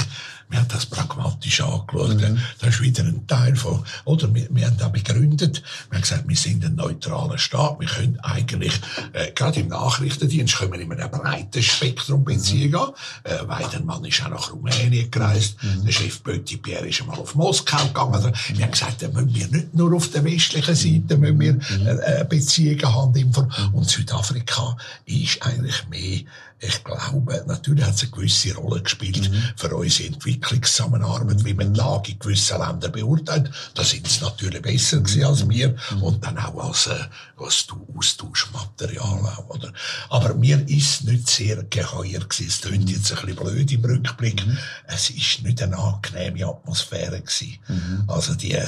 wir 0.48 0.58
haben 0.58 0.68
das 0.68 0.86
pragmatisch 0.86 1.60
angeschaut. 1.60 2.22
Das 2.60 2.68
ist 2.68 2.80
wieder 2.80 3.02
ein 3.04 3.26
Teil 3.26 3.56
von, 3.56 3.84
oder? 4.04 4.32
Wir, 4.34 4.46
wir 4.50 4.66
haben 4.66 4.76
da 4.78 4.88
begründet, 4.88 5.62
wir 5.90 5.96
haben 5.96 6.02
gesagt, 6.02 6.28
wir 6.28 6.36
sind 6.36 6.64
ein 6.64 6.76
neutraler 6.76 7.38
Staat, 7.38 7.80
wir 7.80 7.88
können 7.88 8.18
eigentlich, 8.20 8.80
äh, 9.12 9.32
gerade 9.32 9.60
im 9.60 9.68
Nachrichtendienst 9.68 10.56
können 10.56 10.72
wir 10.72 10.80
in 10.80 10.92
einem 10.92 11.10
breiten 11.10 11.62
Spektrum 11.62 12.24
beziehen 12.24 12.72
gehen. 12.72 12.92
Äh, 13.24 13.48
Weidenmann 13.48 14.04
ist 14.04 14.22
auch 14.24 14.30
nach 14.30 14.52
Rumänien 14.52 15.10
gereist, 15.10 15.56
der 15.62 15.92
Chef 15.92 16.22
Petit 16.22 16.62
Pierre 16.62 16.88
ist 16.88 17.00
einmal 17.00 17.18
auf 17.18 17.34
Moskau 17.34 17.84
gegangen. 17.86 18.14
Also, 18.14 18.30
wir 18.54 18.64
haben 18.64 18.72
gesagt, 18.72 19.02
da 19.02 19.08
müssen 19.08 19.34
wir 19.34 19.48
nicht 19.48 19.74
nur 19.74 19.94
auf 19.94 20.10
der 20.10 20.24
westlichen 20.24 20.74
Seite 20.74 21.16
müssen 21.16 21.40
wir, 21.40 21.58
äh, 21.86 22.20
äh, 22.20 22.24
Beziehungen 22.24 22.94
haben. 22.94 23.32
Und 23.72 23.88
Südafrika 23.88 24.76
ist 25.04 25.42
eigentlich 25.42 25.88
mehr, 25.88 26.20
ich 26.58 26.82
glaube, 26.84 27.44
natürlich 27.46 27.84
hat 27.84 27.94
es 27.94 28.02
eine 28.02 28.10
gewisse 28.12 28.54
Rolle 28.54 28.82
gespielt 28.82 29.30
für 29.56 29.76
unsere 29.76 30.08
Entwicklungszusammenarbeit, 30.08 31.44
wie 31.44 31.54
man 31.54 31.74
die 31.74 31.78
Lage 31.80 32.12
in 32.12 32.18
gewissen 32.18 32.58
Ländern 32.58 32.92
beurteilt. 32.92 33.50
Da 33.74 33.84
sind 33.84 34.08
sie 34.08 34.22
natürlich 34.24 34.62
besser 34.62 34.98
gewesen 35.00 35.24
als 35.24 35.48
wir 35.48 35.76
und 36.00 36.24
dann 36.24 36.38
auch 36.38 36.68
als, 36.68 36.86
äh, 36.86 36.94
als 37.36 37.66
Du- 37.66 37.86
Austauschmaterial 37.96 39.02
auch, 39.26 39.48
oder? 39.50 39.72
Aber 40.10 40.34
mir 40.34 40.66
ist 40.68 41.04
nicht 41.04 41.28
sehr 41.28 41.62
geheuer 41.64 42.20
gewesen. 42.20 42.46
Es 42.48 42.60
klingt 42.60 42.90
jetzt 42.90 43.12
ein 43.12 43.26
bisschen 43.26 43.36
blöd 43.36 43.72
im 43.72 43.84
Rückblick. 43.84 44.42
Es 44.86 45.10
ist 45.10 45.42
nicht 45.42 45.62
eine 45.62 45.76
angenehme 45.78 46.46
Atmosphäre 46.46 47.20
gewesen. 47.20 47.58
Also 48.06 48.34
die, 48.34 48.58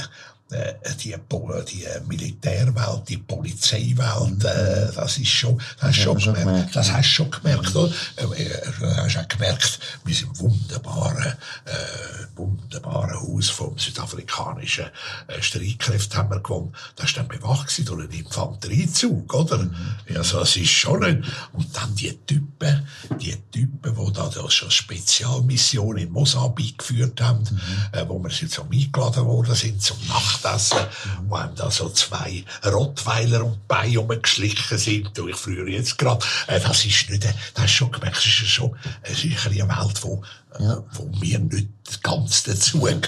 die, 1.03 1.15
Po- 1.29 1.51
die 1.61 1.85
Militärwelt, 2.07 3.07
die 3.07 3.17
Polizeiwelt, 3.17 4.43
äh, 4.43 4.91
das 4.95 5.17
ist 5.17 5.27
schon, 5.29 5.61
das 5.79 5.95
du 5.95 6.01
schon 6.01 6.17
gemerkt. 6.17 6.39
gemerkt, 6.43 6.75
Das 6.75 6.91
hast 6.91 7.05
du 7.07 7.13
schon 7.13 7.31
gemerkt, 7.31 7.75
oder? 7.75 7.93
Äh, 8.17 8.43
äh, 8.43 8.61
Du 8.79 8.85
hast 8.95 9.17
auch 9.17 9.27
gemerkt, 9.27 9.79
wir 10.05 10.15
sind 10.15 10.29
im 10.29 10.39
wunderbaren, 10.39 11.33
äh, 11.65 12.37
wunderbaren 12.37 13.19
Haus 13.19 13.49
vom 13.49 13.77
südafrikanischen 13.77 14.85
äh, 15.27 15.41
Streitkräfte 15.41 16.17
haben 16.17 16.29
wir 16.31 16.39
gewonnen. 16.39 16.73
Das 16.95 17.15
war 17.15 17.23
dann 17.23 17.27
bewacht 17.27 17.87
durch 17.87 17.99
einen 17.99 18.11
Infanteriezug, 18.11 19.33
oder? 19.33 19.69
Also, 20.15 20.41
es 20.41 20.55
ist 20.55 20.69
schon 20.71 21.03
ein, 21.03 21.25
und 21.53 21.75
dann 21.75 21.93
die 21.95 22.17
Typen, 22.25 22.87
die 23.19 23.35
Typen, 23.51 23.95
die 23.95 24.13
da 24.13 24.29
das 24.29 24.53
schon 24.53 24.71
Spezialmission 24.71 25.97
in 25.97 26.11
Mosambik 26.11 26.77
geführt 26.79 27.21
haben, 27.21 27.43
äh, 27.91 28.03
wo 28.07 28.19
wir 28.23 28.29
jetzt 28.31 28.53
so 28.53 28.63
eingeladen 28.71 29.25
worden 29.25 29.55
sind 29.55 29.81
zum 29.81 29.97
Nachtessen, 30.43 30.77
wo 31.27 31.35
einem 31.35 31.55
da 31.55 31.69
so 31.71 31.89
zwei 31.89 32.43
Rottweiler 32.65 33.45
und 33.45 33.67
Beine 33.67 33.97
rumgeschlichen 33.97 34.77
sind, 34.77 35.17
du, 35.17 35.27
ich 35.27 35.35
früher 35.35 35.67
jetzt 35.67 35.97
gerade, 35.97 36.25
äh, 36.47 36.59
das 36.59 36.85
ist 36.85 37.09
nicht, 37.09 37.25
äh, 37.25 37.33
das 37.53 37.65
ist 37.65 37.71
schon 37.71 37.91
gemerkt, 37.91 38.17
es 38.17 38.25
ist 38.25 38.47
schon, 38.49 38.75
es 39.03 39.23
ist 39.23 39.45
ein 39.47 39.59
eine 39.61 39.69
Welt, 39.69 40.03
wo, 40.03 40.21
Ja. 40.59 40.83
wo 40.93 41.09
wir 41.21 41.39
nicht 41.39 41.69
ganz 42.03 42.43
dazugehören. 42.43 43.01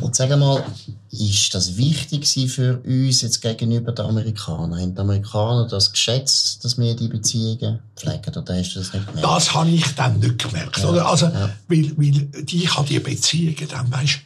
Und 0.00 0.14
sag 0.14 0.30
mal, 0.38 0.64
ist 1.10 1.54
das 1.54 1.76
wichtig 1.76 2.26
für 2.50 2.78
uns 2.84 3.22
jetzt 3.22 3.40
gegenüber 3.40 3.92
den 3.92 4.06
Amerikanern? 4.06 4.78
Haben 4.80 4.94
die 4.94 5.00
Amerikaner 5.00 5.66
das 5.68 5.90
geschätzt, 5.92 6.64
dass 6.64 6.78
wir 6.78 6.94
die 6.94 7.08
Beziehungen 7.08 7.80
pflegen? 7.96 8.36
Oder 8.36 8.56
hast 8.56 8.74
du 8.74 8.78
das 8.80 8.92
nicht 8.92 9.06
gemerkt? 9.06 9.24
Das 9.24 9.54
habe 9.54 9.70
ich 9.70 9.86
dann 9.94 10.18
nicht 10.20 10.38
gemerkt, 10.38 10.84
oder? 10.84 11.06
Also, 11.06 11.26
weil, 11.68 11.92
weil 11.96 12.10
die, 12.44 12.64
ich 12.64 12.76
habe 12.76 12.86
die 12.86 12.98
Beziehungen 13.00 13.68
dann, 13.68 13.90
weisst, 13.90 14.16
äh, 14.16 14.20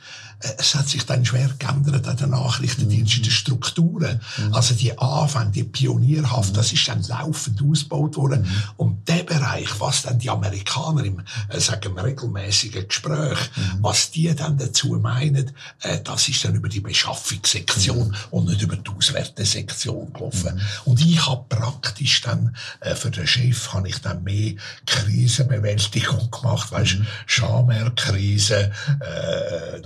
es 0.58 0.74
hat 0.74 0.88
sich 0.88 1.06
dann 1.06 1.24
schwer 1.24 1.50
geändert 1.58 2.06
an 2.08 2.16
den 2.16 2.30
Nachrichtendiensten, 2.30 3.18
in 3.18 3.24
den 3.24 3.32
Strukturen. 3.32 4.20
Also 4.52 4.74
die 4.74 4.98
Anfänge, 4.98 5.50
die 5.50 5.64
Pionierhaft, 5.64 6.56
das 6.56 6.72
ist 6.72 6.86
dann 6.88 7.02
laufend 7.04 7.62
ausgebaut 7.62 8.16
worden. 8.16 8.46
Und 8.76 9.08
der 9.08 9.22
Bereich, 9.22 9.68
was 9.78 10.02
dann 10.02 10.18
die 10.18 10.30
Amerikaner 10.30 11.04
im, 11.04 11.22
äh, 11.48 11.60
sagen 11.60 11.94
wir, 11.94 12.04
regelmäßigen 12.04 12.88
Gespräch, 12.88 13.38
was 13.80 14.10
die 14.10 14.34
dann 14.34 14.58
dazu 14.58 14.98
meinen, 15.00 15.52
äh, 15.80 16.00
das 16.02 16.28
ist 16.28 16.44
dann 16.44 16.54
über 16.54 16.68
die 16.68 16.80
Beschaffungssektion 16.80 18.16
und 18.30 18.48
nicht 18.48 18.62
über 18.62 18.76
die 18.76 18.90
Auswertesektion 18.90 20.12
gelaufen. 20.12 20.60
Und 20.84 21.00
ich 21.00 21.24
habe 21.26 21.44
praktisch 21.48 22.20
dann, 22.22 22.56
äh, 22.80 22.94
für 22.94 23.10
den 23.10 23.26
Chef 23.26 23.72
habe 23.72 23.88
ich 23.88 24.00
dann 24.00 24.22
mehr 24.24 24.54
Krisenbewältigung 24.86 26.30
gemacht, 26.30 26.72
weißt, 26.72 26.96
Schammer-Krise, 27.26 28.72
äh, 29.00 29.80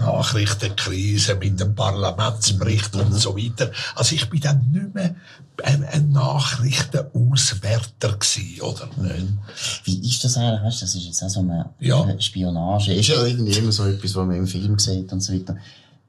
Nachrichtenkrise 0.46 1.34
mit 1.36 1.60
dem 1.60 1.74
Parlamentsbericht 1.74 2.94
und 2.96 3.12
so 3.14 3.36
weiter. 3.36 3.70
Also 3.94 4.14
ich 4.14 4.28
bin 4.30 4.40
dann 4.40 4.66
nicht 4.72 4.94
mehr 4.94 5.14
ein, 5.62 5.84
ein 5.84 6.10
Nachrichtenauswärter 6.10 8.12
gewesen, 8.18 8.60
oder? 8.60 8.88
nicht? 8.96 9.26
Wie 9.84 10.08
ist 10.08 10.24
das 10.24 10.36
eigentlich? 10.36 10.62
Weißt, 10.62 10.82
das 10.82 10.94
ist 10.94 11.04
jetzt 11.04 11.22
auch 11.22 11.28
so 11.28 11.40
eine 11.40 11.70
Ja. 11.80 12.06
Spionage. 12.20 12.94
Ist 12.94 13.08
ja 13.08 13.24
irgendwie 13.24 13.52
immer 13.52 13.72
so 13.72 13.84
etwas, 13.84 14.14
was 14.14 14.26
man 14.26 14.36
im 14.36 14.46
Film 14.46 14.78
sieht 14.78 15.12
und 15.12 15.20
so 15.20 15.32
weiter. 15.32 15.56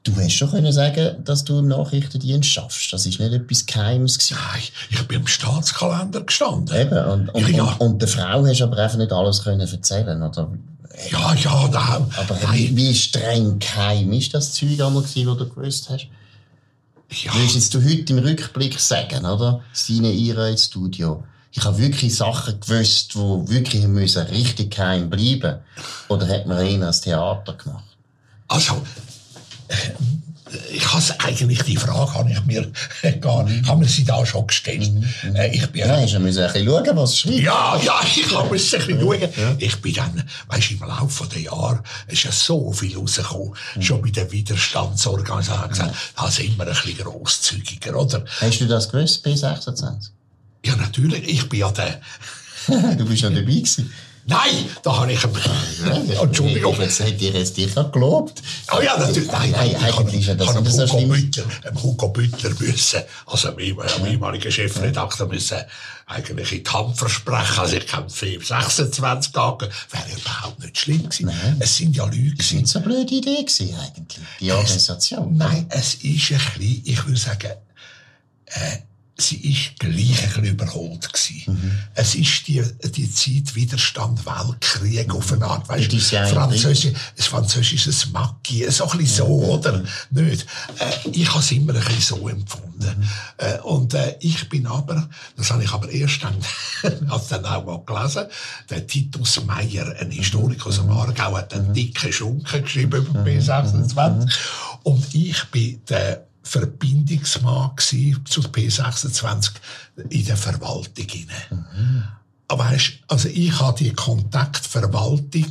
Du 0.04 0.14
hast 0.16 0.32
schon 0.32 0.50
können 0.50 0.72
sagen, 0.72 1.22
dass 1.24 1.44
du 1.44 1.58
im 1.58 1.68
Nachrichtendienst 1.68 2.48
schaffst. 2.48 2.92
Das 2.92 3.04
ist 3.04 3.18
nicht 3.18 3.32
etwas 3.32 3.66
Geheimes 3.66 4.18
gewesen. 4.18 4.38
Nein, 4.52 4.62
ich 4.90 5.08
bin 5.08 5.20
im 5.20 5.26
Staatskalender 5.26 6.22
gestanden. 6.22 6.74
Eben. 6.74 7.04
Und, 7.04 7.28
und, 7.30 7.48
Ja. 7.50 7.64
und, 7.64 7.80
und 7.80 8.02
der 8.02 8.08
Frau 8.08 8.46
hast 8.46 8.60
du 8.60 8.64
aber 8.64 8.78
einfach 8.78 8.96
nicht 8.96 9.12
alles 9.12 9.42
können 9.42 9.60
erzählen, 9.60 10.22
oder? 10.22 10.50
Ja, 11.10 11.34
ja, 11.34 11.68
da, 11.68 12.08
Aber 12.16 12.38
nein, 12.42 12.54
wie, 12.54 12.76
wie 12.76 12.94
streng 12.94 13.58
geheim 13.58 14.12
ist 14.12 14.34
das 14.34 14.52
Zeug 14.52 14.80
einmal 14.80 15.02
gewesen, 15.02 15.26
was 15.26 15.38
du 15.38 15.48
gewusst 15.48 15.90
hast? 15.90 16.08
ja. 17.10 17.32
Jetzt 17.34 17.74
du 17.74 17.82
heute 17.82 18.12
im 18.12 18.18
Rückblick 18.18 18.78
sagen, 18.78 19.24
oder? 19.24 19.62
Seine 19.72 20.12
Ira 20.12 20.48
ins 20.48 20.66
Studio. 20.66 21.24
Ich 21.52 21.64
habe 21.64 21.78
wirklich 21.78 22.14
Sachen 22.14 22.60
gewusst, 22.60 23.14
die 23.14 23.18
wirklich 23.18 23.86
müssen 23.86 24.26
richtig 24.26 24.76
geheim 24.76 25.08
bleiben. 25.08 25.60
Oder 26.08 26.28
hat 26.28 26.46
man 26.46 26.64
eher 26.64 26.86
als 26.86 27.00
Theater 27.00 27.54
gemacht? 27.54 27.84
Also, 28.48 28.82
äh, 29.68 29.74
ich 30.72 30.92
has 30.92 31.18
eigentlich 31.20 31.62
die 31.62 31.76
Frage 31.76 32.14
habe 32.14 32.30
ich 32.30 32.44
mir 32.44 32.70
gar 33.20 33.44
nicht, 33.44 33.66
haben 33.66 33.80
wir 33.80 33.88
sie 33.88 34.04
da 34.04 34.24
schon 34.24 34.46
gestellt. 34.46 34.90
Äh, 35.34 35.54
Ich 35.56 35.66
bin 35.68 35.80
Ja, 35.80 36.04
du 36.04 36.18
müssen 36.20 36.42
ein 36.42 36.52
bisschen 36.52 36.66
schauen, 36.66 36.96
was 36.96 37.10
es 37.10 37.18
schreibt. 37.18 37.38
Ja, 37.38 37.76
ja, 37.82 38.00
ich 38.16 38.34
habe 38.34 38.56
es 38.56 38.74
ein 38.74 38.80
bisschen 38.86 39.00
schauen. 39.00 39.28
Ich 39.58 39.76
bin 39.76 39.94
dann, 39.94 40.24
weisst 40.48 40.70
im 40.70 40.80
Laufe 40.80 41.26
der 41.26 41.40
Jahre 41.42 41.82
ist 42.06 42.22
ja 42.24 42.32
so 42.32 42.72
viel 42.72 42.96
rausgekommen. 42.96 43.52
Schon 43.80 44.02
bei 44.02 44.10
den 44.10 44.30
Widerstandsorganisationen 44.32 45.68
gesagt, 45.70 45.94
da 46.16 46.30
sind 46.30 46.56
wir 46.56 46.66
ein 46.66 46.72
bisschen 46.72 46.98
grosszügiger, 46.98 47.96
oder? 47.96 48.24
Hast 48.40 48.60
du 48.60 48.66
das 48.66 48.88
gewusst, 48.90 49.26
B26? 49.26 50.10
Ja, 50.64 50.76
natürlich, 50.76 51.28
ich 51.28 51.48
bin 51.48 51.60
ja 51.60 51.70
der, 51.70 52.00
du 52.96 53.04
bist 53.06 53.22
ja 53.22 53.30
dabei 53.30 53.42
gewesen. 53.42 53.92
Nein, 54.28 54.70
da 54.82 54.96
habe 54.96 55.12
ich, 55.12 55.24
Entschuldigung. 56.20 56.80
Jetzt 56.80 57.00
hätte 57.00 57.24
ich 57.24 57.34
jetzt 57.34 57.56
dich 57.56 57.74
gelobt. 57.74 58.42
Oh 58.72 58.80
ja, 58.80 58.96
natürlich. 58.96 59.30
Nein, 59.30 59.50
nein, 59.50 59.72
Nein, 59.72 59.92
eigentlich 59.92 60.28
ist 60.28 60.40
das 60.40 60.54
ich 60.54 60.60
nicht 60.60 60.72
so 60.72 60.82
Hugo 60.82 60.98
schlimm. 60.98 61.08
Büttler, 61.08 61.82
Hugo 61.82 62.08
Büttler 62.08 62.50
müssen, 62.58 63.02
also 63.26 63.48
meinem 63.52 63.78
ja. 63.78 64.06
ehemaligen 64.06 64.52
Chefredakteur 64.52 65.26
müssen 65.26 65.58
eigentlich 66.06 66.52
in 66.52 66.64
die 66.64 66.70
Hand 66.70 66.96
versprechen. 66.96 67.58
Also 67.58 67.76
ich 67.76 67.86
kann 67.86 68.08
26 68.08 69.32
Tage, 69.32 69.68
wäre 69.90 70.20
überhaupt 70.20 70.58
nicht 70.60 70.78
schlimm 70.78 71.08
gewesen. 71.08 71.30
Es 71.58 71.76
sind 71.76 71.94
ja 71.94 72.04
Leute 72.04 72.18
gewesen, 72.18 72.58
nicht 72.58 72.68
so 72.68 72.78
eine 72.78 72.88
blöde 72.88 73.14
Idee 73.14 73.42
gewesen, 73.42 73.74
eigentlich. 73.78 74.24
Die 74.40 74.52
Organisation. 74.52 75.36
Nein, 75.36 75.66
es 75.70 75.94
ist 75.94 76.32
ein 76.32 76.38
bisschen, 76.38 76.82
ich 76.84 77.06
würde 77.06 77.20
sagen, 77.20 77.52
äh, 78.46 78.78
sie 79.20 79.50
ist 79.50 79.78
gleich 79.80 80.22
ein 80.22 80.28
bisschen 80.28 80.44
überholt 80.44 81.12
gewesen. 81.12 81.78
Es 81.94 82.14
ist 82.14 82.46
die, 82.46 82.62
die 82.84 83.12
Zeit 83.12 83.54
Widerstand, 83.54 84.24
Weltkrieg 84.24 85.12
auf 85.12 85.32
eine 85.32 85.44
Art, 85.44 85.68
weißt 85.68 85.92
ist 85.92 86.12
du, 86.12 86.26
Französisch, 86.26 86.92
das 87.16 87.26
Französische 87.26 87.92
Macki, 88.12 88.70
so 88.70 88.88
ein 88.88 88.98
bisschen 88.98 89.26
so, 89.26 89.26
oder? 89.26 89.82
Nicht? 90.10 90.46
Äh, 90.78 91.08
ich 91.10 91.28
habe 91.30 91.40
es 91.40 91.50
immer 91.50 91.74
ein 91.74 91.84
bisschen 91.84 92.18
so 92.18 92.28
empfunden. 92.28 93.08
Äh, 93.38 93.58
und 93.60 93.92
äh, 93.94 94.16
ich 94.20 94.48
bin 94.48 94.66
aber, 94.66 95.08
das 95.36 95.50
habe 95.50 95.64
ich 95.64 95.72
aber 95.72 95.90
erst 95.90 96.22
dann, 96.22 96.36
als 97.10 97.28
dann 97.28 97.44
auch 97.44 97.64
mal 97.64 97.82
gelesen, 97.84 98.26
der 98.70 98.86
Titus 98.86 99.44
Meyer, 99.44 99.96
ein 99.98 100.12
Historiker 100.12 100.68
aus 100.68 100.76
dem 100.76 100.90
Aargau, 100.90 101.36
hat 101.36 101.54
einen 101.54 101.74
dicken 101.74 102.12
Schunken 102.12 102.62
geschrieben 102.62 103.04
über 103.04 103.24
B26. 103.24 104.30
Und 104.84 105.12
ich 105.12 105.44
bin 105.46 105.84
der 105.88 106.27
Verbindungsmann 106.48 107.72
zu 107.78 108.40
P26 108.40 109.50
in 110.08 110.24
der 110.24 110.36
Verwaltung 110.36 111.06
inne. 111.12 112.08
Aber 112.50 112.64
weißt, 112.64 112.92
also 113.08 113.28
ich 113.28 113.60
habe 113.60 113.78
die 113.78 113.92
Kontaktverwaltung 113.92 115.50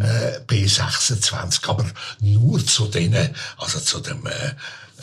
äh, 0.00 0.40
P26, 0.46 1.68
aber 1.68 1.84
nur 2.20 2.64
zu 2.64 2.86
denen, 2.86 3.28
also 3.58 3.78
zu 3.80 4.00
dem 4.00 4.26
äh, 4.26 4.54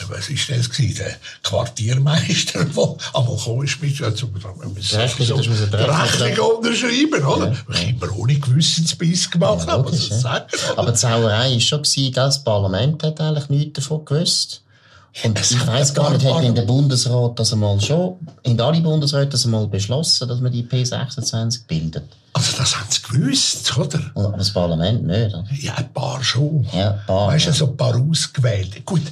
was 0.10 0.30
ist 0.30 0.50
das 0.50 0.70
gewesen? 0.70 0.98
Der 0.98 1.16
Quartiermeister, 1.44 2.66
der 2.66 2.96
einmal 3.14 3.38
gekommen 3.38 3.64
ist 3.64 3.82
mit, 3.82 4.02
also, 4.02 4.28
Der 4.28 6.04
Rechnung, 6.04 6.28
er 6.28 6.58
unterschreiben, 6.58 7.24
oder? 7.24 7.48
Ja. 7.48 7.56
Ich 7.70 7.90
immer 7.90 8.16
ohne 8.18 8.36
Gewissensbiss 8.38 9.32
gemacht 9.32 9.66
Ja, 9.68 9.76
logisch, 9.76 9.92
muss 9.94 10.04
ich 10.04 10.10
ja. 10.10 10.20
sagen. 10.20 10.46
oder? 10.72 10.80
Aber 10.80 10.92
die 10.92 10.98
Sauerei 10.98 11.54
war 11.54 11.60
schon, 11.62 11.84
gewesen, 11.84 12.14
das 12.14 12.44
Parlament 12.44 13.04
hat 13.04 13.22
eigentlich 13.22 13.50
nichts 13.50 13.74
davon 13.74 14.04
gewusst. 14.04 14.62
Und 15.24 15.40
ich 15.40 15.62
ein 15.62 15.94
gar 15.94 16.12
nicht, 16.12 16.26
hat 16.26 16.44
in 16.44 16.56
der 16.56 16.64
Bundesrat 16.64 17.40
das 17.40 17.54
einmal 17.54 17.80
schon, 17.80 18.16
in 18.44 18.60
alle 18.60 18.82
Bundesräte 18.82 19.30
das 19.30 19.46
einmal 19.46 19.68
beschlossen, 19.68 20.28
dass 20.28 20.42
man 20.42 20.52
die 20.52 20.64
P26 20.64 21.66
bildet. 21.68 22.04
Also, 22.34 22.58
das 22.58 22.76
haben 22.78 22.88
sie 22.90 23.02
gewusst, 23.02 23.78
oder? 23.78 24.00
Und- 24.14 24.26
Aber 24.26 24.38
das 24.38 24.52
Parlament 24.52 25.06
nicht. 25.08 25.34
oder? 25.34 25.46
Ja, 25.58 25.76
ein 25.76 25.94
paar 25.94 26.22
schon. 26.22 26.68
Ja, 26.74 26.92
ein 26.92 27.00
paar, 27.08 27.28
Weißt 27.30 27.46
du, 27.46 27.50
ja. 27.52 27.56
so 27.56 27.68
ein 27.68 27.78
paar 27.78 27.96
ausgewählte. 27.96 28.82
Gut, 28.82 29.04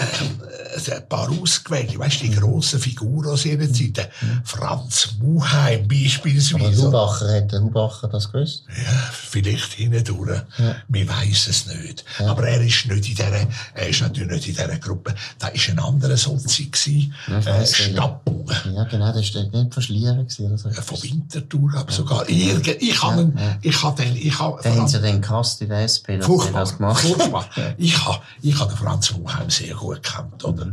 ein 0.00 1.08
paar 1.08 1.30
ausgewählte, 1.30 1.98
weißt 1.98 2.22
du, 2.22 2.26
die 2.26 2.34
grossen 2.34 2.80
Figuren 2.80 3.30
aus 3.30 3.44
ihrer 3.44 3.70
Zeit. 3.72 3.96
Der 3.96 4.08
Franz 4.44 5.14
Muheim 5.20 5.80
Aber 5.80 5.88
beispielsweise. 5.88 6.86
Hubacher, 6.86 7.36
hat 7.36 7.52
der 7.52 7.60
Hubacher 7.60 8.08
das 8.08 8.30
gewusst? 8.30 8.64
Ja, 8.68 9.10
vielleicht 9.12 9.72
hindurch. 9.72 10.42
Wir 10.88 11.08
weiss 11.08 11.48
es 11.48 11.66
nicht. 11.66 12.04
Aber 12.18 12.46
er 12.48 12.60
ist 12.62 12.86
nicht 12.86 13.08
in 13.08 13.14
dieser, 13.14 13.46
er 13.74 13.88
ist 13.88 14.00
natürlich 14.00 14.30
nicht 14.30 14.48
in 14.48 14.54
dieser 14.54 14.78
Gruppe. 14.78 15.14
Da 15.38 15.48
ist 15.48 15.68
ein 15.68 15.78
anderer 15.78 16.16
Sozi 16.16 16.70
ich 16.70 17.10
äh. 17.46 17.66
Stapel. 17.66 18.44
Ja, 18.74 18.84
genau, 18.84 19.12
das 19.12 19.34
war 19.34 19.42
nicht 19.42 19.72
verschlieren. 19.72 20.26
gewesen 20.26 20.46
Oder 20.46 20.58
so. 20.58 20.68
Äh, 20.68 20.82
Von 20.82 21.02
Winterthur, 21.02 21.72
aber 21.76 21.92
sogar. 21.92 22.28
Irgend, 22.28 22.80
ich 22.80 23.02
habe 23.02 23.22
ihn, 23.22 23.38
ich 23.62 23.82
habe 23.82 24.02
den, 24.02 24.16
ich 24.16 24.38
habe, 24.38 24.60
Da 24.62 24.70
haben 24.70 24.88
sie 24.88 25.00
den 25.00 25.20
Kast 25.20 25.60
in 25.62 25.68
der 25.68 25.82
SP, 25.84 26.18
das 26.18 26.76
gemacht 26.76 27.02
furchtbar. 27.02 27.48
Ich 27.76 28.04
habe 28.04 28.22
ich 28.42 28.58
ha 28.58 28.64
den 28.64 28.76
Franz 28.76 29.12
Muheim 29.12 29.50
sehr 29.50 29.74
gut 29.74 29.89
gekannt, 29.96 30.44
oder? 30.44 30.72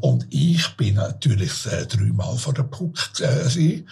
Und 0.00 0.26
ich 0.30 0.68
bin 0.76 0.94
natürlich 0.94 1.66
äh, 1.66 1.86
dreimal 1.86 2.36
vor 2.36 2.54
der 2.54 2.64
Puck 2.64 3.14
gewesen, 3.14 3.88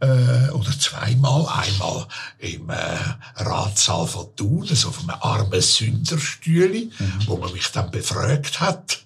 äh, 0.00 0.50
oder 0.50 0.70
zweimal. 0.78 1.46
Einmal 1.46 2.06
im 2.38 2.70
äh, 2.70 2.96
Ratssaal 3.36 4.06
von 4.06 4.34
Thun, 4.36 4.66
so 4.66 4.88
auf 4.88 5.00
einem 5.00 5.16
armen 5.20 5.60
Sünderstühle, 5.60 6.88
wo 7.26 7.36
man 7.36 7.52
mich 7.52 7.70
dann 7.70 7.90
befragt 7.90 8.60
hat. 8.60 9.00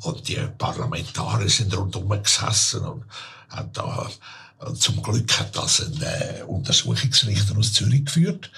Und 0.00 0.28
die 0.28 0.38
Parlamentarier 0.58 1.48
sind 1.48 1.76
rundum 1.76 2.08
gesessen 2.22 2.80
und 2.80 3.04
haben 3.48 3.70
da 3.72 4.08
und 4.58 4.80
zum 4.80 5.02
Glück 5.02 5.40
hat 5.40 5.56
das 5.56 5.80
ein 5.80 6.00
äh, 6.02 6.42
Untersuchungsrichter 6.44 7.58
aus 7.58 7.72
Zürich 7.72 8.04
geführt. 8.04 8.50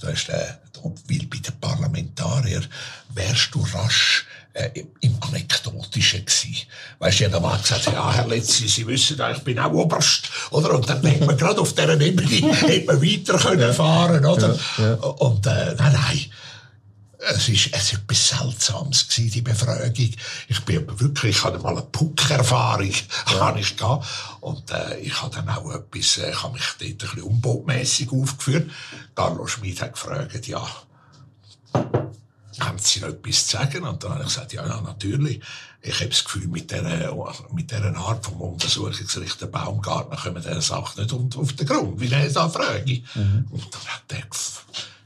Da 0.00 0.08
ist, 0.08 0.28
äh, 0.28 0.54
weil 0.82 1.26
bei 1.26 1.38
den 1.38 1.60
Parlamentariern 1.60 2.66
wärst 3.10 3.54
du 3.54 3.62
rasch 3.72 4.26
äh, 4.54 4.70
im- 5.00 5.14
Anekdotischen 5.20 6.24
gewesen. 6.24 6.56
Weißt 6.98 7.18
du, 7.20 7.24
jeder 7.24 7.40
mal 7.40 7.58
gesagt, 7.58 7.86
ja, 7.86 8.12
Herr 8.12 8.26
Letzi, 8.28 8.68
Sie 8.68 8.86
wissen, 8.86 9.16
ja, 9.18 9.30
ich 9.32 9.38
bin 9.42 9.58
auch 9.58 9.72
Oberst, 9.72 10.28
oder? 10.50 10.74
Und 10.74 10.88
dann 10.88 11.02
denkt 11.02 11.26
man 11.26 11.36
gerade 11.36 11.60
auf 11.60 11.72
dieser 11.74 12.00
Ebene, 12.00 12.28
hätte 12.52 12.86
man 12.86 13.02
weiter 13.02 13.38
können 13.38 13.74
fahren, 13.74 14.24
oder? 14.24 14.58
Und, 15.20 15.46
äh, 15.46 15.74
nein, 15.76 15.92
nein. 15.92 16.20
Es 17.26 17.48
ist, 17.48 17.70
es 17.72 17.84
ist 17.84 17.92
etwas 17.94 18.28
Seltsames 18.28 19.08
gewesen, 19.08 19.30
die 19.32 19.40
Befragung. 19.40 19.92
Ich 20.48 20.60
bin 20.66 20.86
wirklich, 21.00 21.36
ich 21.38 21.44
hatte 21.44 21.58
mal 21.58 21.70
eine 21.72 21.82
Puck-Erfahrung, 21.82 22.92
habe 23.26 23.60
ich 23.60 23.76
gehabt. 23.76 24.06
Und, 24.40 24.70
äh, 24.70 24.98
ich 24.98 25.22
habe 25.22 25.34
dann 25.34 25.48
auch 25.48 25.72
etwas, 25.74 26.18
äh, 26.18 26.30
ich 26.30 26.42
habe 26.42 26.52
mich 26.52 26.62
dort 26.78 26.82
ein 26.90 26.96
bisschen 26.98 27.22
unbotmässig 27.22 28.12
aufgeführt. 28.12 28.70
Carlo 29.14 29.46
Schmid 29.46 29.80
hat 29.80 29.94
gefragt, 29.94 30.46
ja, 30.46 30.66
haben 32.60 32.78
Sie 32.78 33.00
noch 33.00 33.08
etwas 33.08 33.46
zu 33.46 33.56
sagen? 33.56 33.84
Und 33.84 34.02
dann 34.02 34.12
habe 34.12 34.22
ich 34.22 34.28
gesagt, 34.28 34.52
ja, 34.52 34.66
ja, 34.66 34.80
natürlich. 34.80 35.40
Ich 35.82 35.94
habe 35.96 36.08
das 36.08 36.24
Gefühl, 36.24 36.48
mit 36.48 36.70
dieser, 36.70 37.14
mit 37.52 37.70
dieser 37.70 37.96
Art 37.96 38.24
vom 38.24 38.40
Untersuchungsrichter 38.40 39.46
Baumgartner 39.48 40.16
kommen 40.16 40.42
dieser 40.42 40.60
Sache 40.62 41.00
nicht 41.02 41.12
auf 41.12 41.52
den 41.52 41.66
Grund, 41.66 42.00
wie 42.00 42.10
er 42.10 42.28
da 42.30 42.48
frage. 42.48 43.02
Und 43.50 43.62
dann 43.70 43.84
hat 43.86 44.02
er 44.08 44.22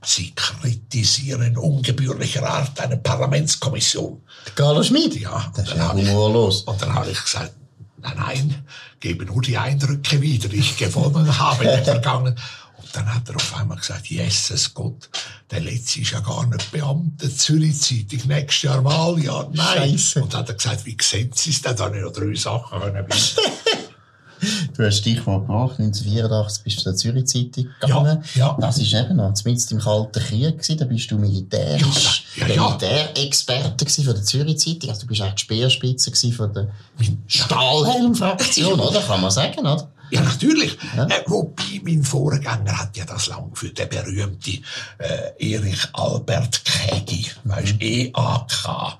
Sie 0.02 0.32
kritisieren 0.36 1.56
ungebührlicher 1.58 2.48
Art 2.48 2.78
eine 2.80 2.96
Parlamentskommission. 2.98 4.22
Carlo 4.54 4.82
Schmid? 4.82 5.20
Ja, 5.20 5.50
Das 5.54 5.64
ist 5.64 5.70
dann 5.72 5.78
ja 5.78 5.88
habe 5.88 6.00
ich- 6.00 6.08
humorlos. 6.08 6.62
Und 6.62 6.80
dann 6.80 6.94
habe 6.94 7.10
ich 7.10 7.20
gesagt, 7.20 7.52
nein, 8.00 8.14
nein, 8.16 8.64
gebe 9.00 9.24
nur 9.24 9.42
die 9.42 9.58
Eindrücke 9.58 10.20
wieder, 10.22 10.48
die 10.48 10.58
ich 10.58 10.76
gewonnen 10.76 11.36
habe 11.38 11.64
in 11.64 11.70
den 11.70 11.84
vergangenen. 11.84 12.38
Dann 12.92 13.14
hat 13.14 13.28
er 13.28 13.36
auf 13.36 13.56
einmal 13.56 13.78
gesagt, 13.78 14.06
Jesus 14.06 14.72
Gott, 14.74 15.08
der 15.50 15.60
Letzte 15.60 16.00
ist 16.00 16.10
ja 16.12 16.20
gar 16.20 16.46
nicht 16.46 16.70
Beamter, 16.70 17.30
Zürich 17.30 17.80
Zeitung, 17.80 18.26
nächstes 18.28 18.62
Jahr 18.62 18.84
Wahljahr, 18.84 19.48
nein. 19.52 19.90
Scheisse. 19.90 20.22
Und 20.22 20.32
dann 20.32 20.40
hat 20.40 20.48
er 20.48 20.54
gesagt, 20.54 20.86
wie 20.86 20.96
sehen 21.00 21.30
Sie 21.34 21.50
es 21.50 21.62
denn? 21.62 21.76
Da 21.76 21.84
habe 21.84 21.96
ich 21.96 22.02
noch 22.02 22.12
drei 22.12 22.34
Sachen 22.34 22.80
können. 22.80 23.06
Du 24.76 24.84
hast 24.84 24.98
Stichwort 24.98 25.46
gebracht, 25.46 25.80
1984 25.80 26.62
bist 26.62 26.78
du 26.78 26.82
zur 26.82 26.94
Zürich 26.94 27.26
Zeitung 27.26 27.68
gegangen. 27.80 28.22
Ja, 28.34 28.46
ja. 28.46 28.56
Das 28.60 28.78
ist 28.78 28.92
eben 28.92 29.16
noch 29.16 29.34
mitten 29.44 29.74
im 29.74 29.80
Kalten 29.80 30.22
Krieg 30.22 30.58
gewesen. 30.58 30.78
Da 30.78 30.84
bist 30.84 31.10
du 31.10 31.18
militärisch, 31.18 32.24
Ja, 32.36 32.46
ja, 32.46 32.54
ja. 32.54 32.68
Militärexperte 32.68 33.86
von 33.86 34.14
der 34.14 34.22
Zürich 34.22 34.58
Zeitung. 34.58 34.90
Also 34.90 35.02
du 35.02 35.06
bist 35.08 35.22
auch 35.22 35.32
die 35.32 35.42
Speerspitze 35.42 36.32
von 36.32 36.52
der 36.52 36.68
Stahlhelm-Fraktion, 37.26 38.78
oder? 38.78 39.00
Kann 39.00 39.20
man 39.20 39.30
sagen, 39.30 39.60
oder? 39.60 39.90
Ja, 40.10 40.22
natürlich. 40.22 40.78
Äh, 40.96 41.22
wobei, 41.26 41.80
mein 41.82 42.02
Vorgänger 42.02 42.78
hat 42.78 42.96
ja 42.96 43.04
das 43.04 43.26
lang 43.26 43.50
geführt, 43.50 43.78
der 43.78 43.86
berühmte 43.86 44.58
äh, 44.98 45.52
Erich 45.52 45.88
Albert 45.92 46.64
Kägi, 46.64 47.26
weißt, 47.44 47.76
EAK. 47.80 48.98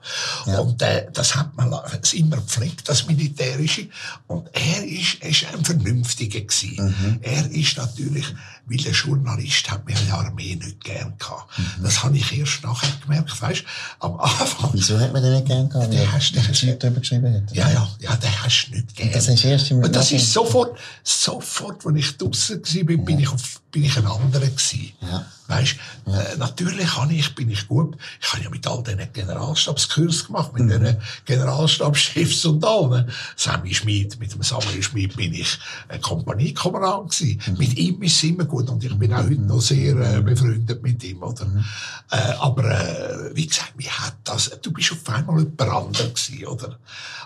Und 0.59 0.83
äh, 0.83 1.07
das 1.13 1.37
hat 1.37 1.57
man 1.57 1.71
das 1.71 2.13
immer 2.13 2.37
gepflegt, 2.37 2.89
das 2.89 3.07
Militärische. 3.07 3.89
Und 4.27 4.49
er 4.53 4.85
ist, 4.85 5.19
er 5.21 5.31
ist 5.31 5.47
ein 5.53 5.65
Vernünftiger 5.65 6.41
gewesen. 6.41 7.19
Er 7.23 7.51
ist 7.51 7.77
natürlich, 7.77 8.27
weil 8.69 8.79
ein 8.87 8.93
Journalist 8.93 9.71
hat 9.71 9.87
mir 9.87 9.95
die 9.95 10.11
Armee 10.11 10.55
nicht 10.57 10.83
gern 10.85 11.15
gehabt. 11.19 11.51
Das 11.83 12.03
habe 12.03 12.17
ich 12.17 12.39
erst 12.39 12.63
nachher 12.63 12.91
gemerkt, 13.03 13.41
weißt, 13.41 13.65
am 14.01 14.19
Anfang. 14.21 14.71
Wieso 14.73 14.99
hat 15.01 15.13
man 15.13 15.23
den 15.23 15.33
nicht 15.35 15.47
gern 15.47 15.69
gehabt? 15.69 15.93
Der 15.93 16.01
Weil 16.01 16.13
hast 16.13 16.33
du- 16.63 16.77
darüber 16.77 17.01
geschrieben 17.01 17.35
hat. 17.35 17.55
Ja, 17.57 17.71
ja, 17.71 17.89
ja, 18.01 18.17
den 18.17 18.43
hast 18.43 18.67
du 18.69 18.77
nicht 18.77 18.95
gern. 18.95 19.13
Das 19.13 19.29
hast 19.29 19.43
du 19.45 19.49
erst 19.49 19.71
im 19.71 19.79
Und 19.83 19.95
das 19.97 20.13
ist 20.13 20.33
sofort, 20.33 20.79
sofort, 21.03 21.85
als 21.87 21.97
ich 21.97 22.17
draussen 22.17 22.61
war, 22.63 22.85
bin, 22.85 23.05
bin 23.05 23.19
ich, 23.21 23.29
auf, 23.29 23.61
bin 23.71 23.85
ich 23.85 23.97
ein 23.97 24.07
anderer 24.07 24.47
gewesen. 24.47 24.93
Ja. 25.01 25.25
Weißt, 25.49 25.77
äh, 26.07 26.37
natürlich 26.37 26.87
kann 26.87 27.11
ich, 27.11 27.35
bin 27.35 27.51
ich 27.51 27.67
gut. 27.67 27.97
Ich 28.21 28.33
habe 28.33 28.45
ja 28.45 28.51
mit 28.51 28.67
all 28.67 28.83
diesen 28.83 29.13
Generalstabskurs 29.13 30.27
gemacht, 30.27 30.53
mit 30.53 30.65
Mhm. 30.65 30.85
den 30.85 30.97
Generalstabschefs 31.25 32.45
und 32.45 32.65
allen. 32.65 33.11
Sammy 33.37 33.75
Schmid, 33.75 34.19
mit 34.21 34.33
dem 34.35 34.43
Sammy 34.43 34.83
Schmid 34.83 35.17
bin 35.17 35.33
ich 35.33 35.59
ein 35.89 36.01
Kompaniekommandant 36.01 37.11
gewesen. 37.11 37.41
Mhm. 37.47 37.59
Mit 37.59 37.79
ihm 37.79 38.03
ist 38.03 38.17
es 38.17 38.23
immer 38.25 38.45
gut 38.45 38.69
und 38.69 38.85
ich 38.85 38.95
bin 38.99 39.13
auch 39.13 39.23
heute 39.25 39.41
noch 39.41 39.61
sehr 39.61 39.97
äh, 39.97 40.21
befreundet 40.21 40.83
mit 40.83 41.03
ihm, 41.03 41.23
oder? 41.23 41.47
Mhm. 41.47 41.65
Äh, 42.11 42.17
aber, 42.39 42.65
äh, 42.71 43.35
wie 43.35 43.47
gesagt, 43.47 43.73
wie 43.77 43.89
hat 43.89 44.17
das, 44.25 44.51
du 44.63 44.71
bist 44.73 44.93
auf 44.93 45.09
einmal 45.15 45.39
jemand 45.41 45.61
anderes 45.63 46.15
gewesen, 46.27 46.47
oder? 46.47 46.79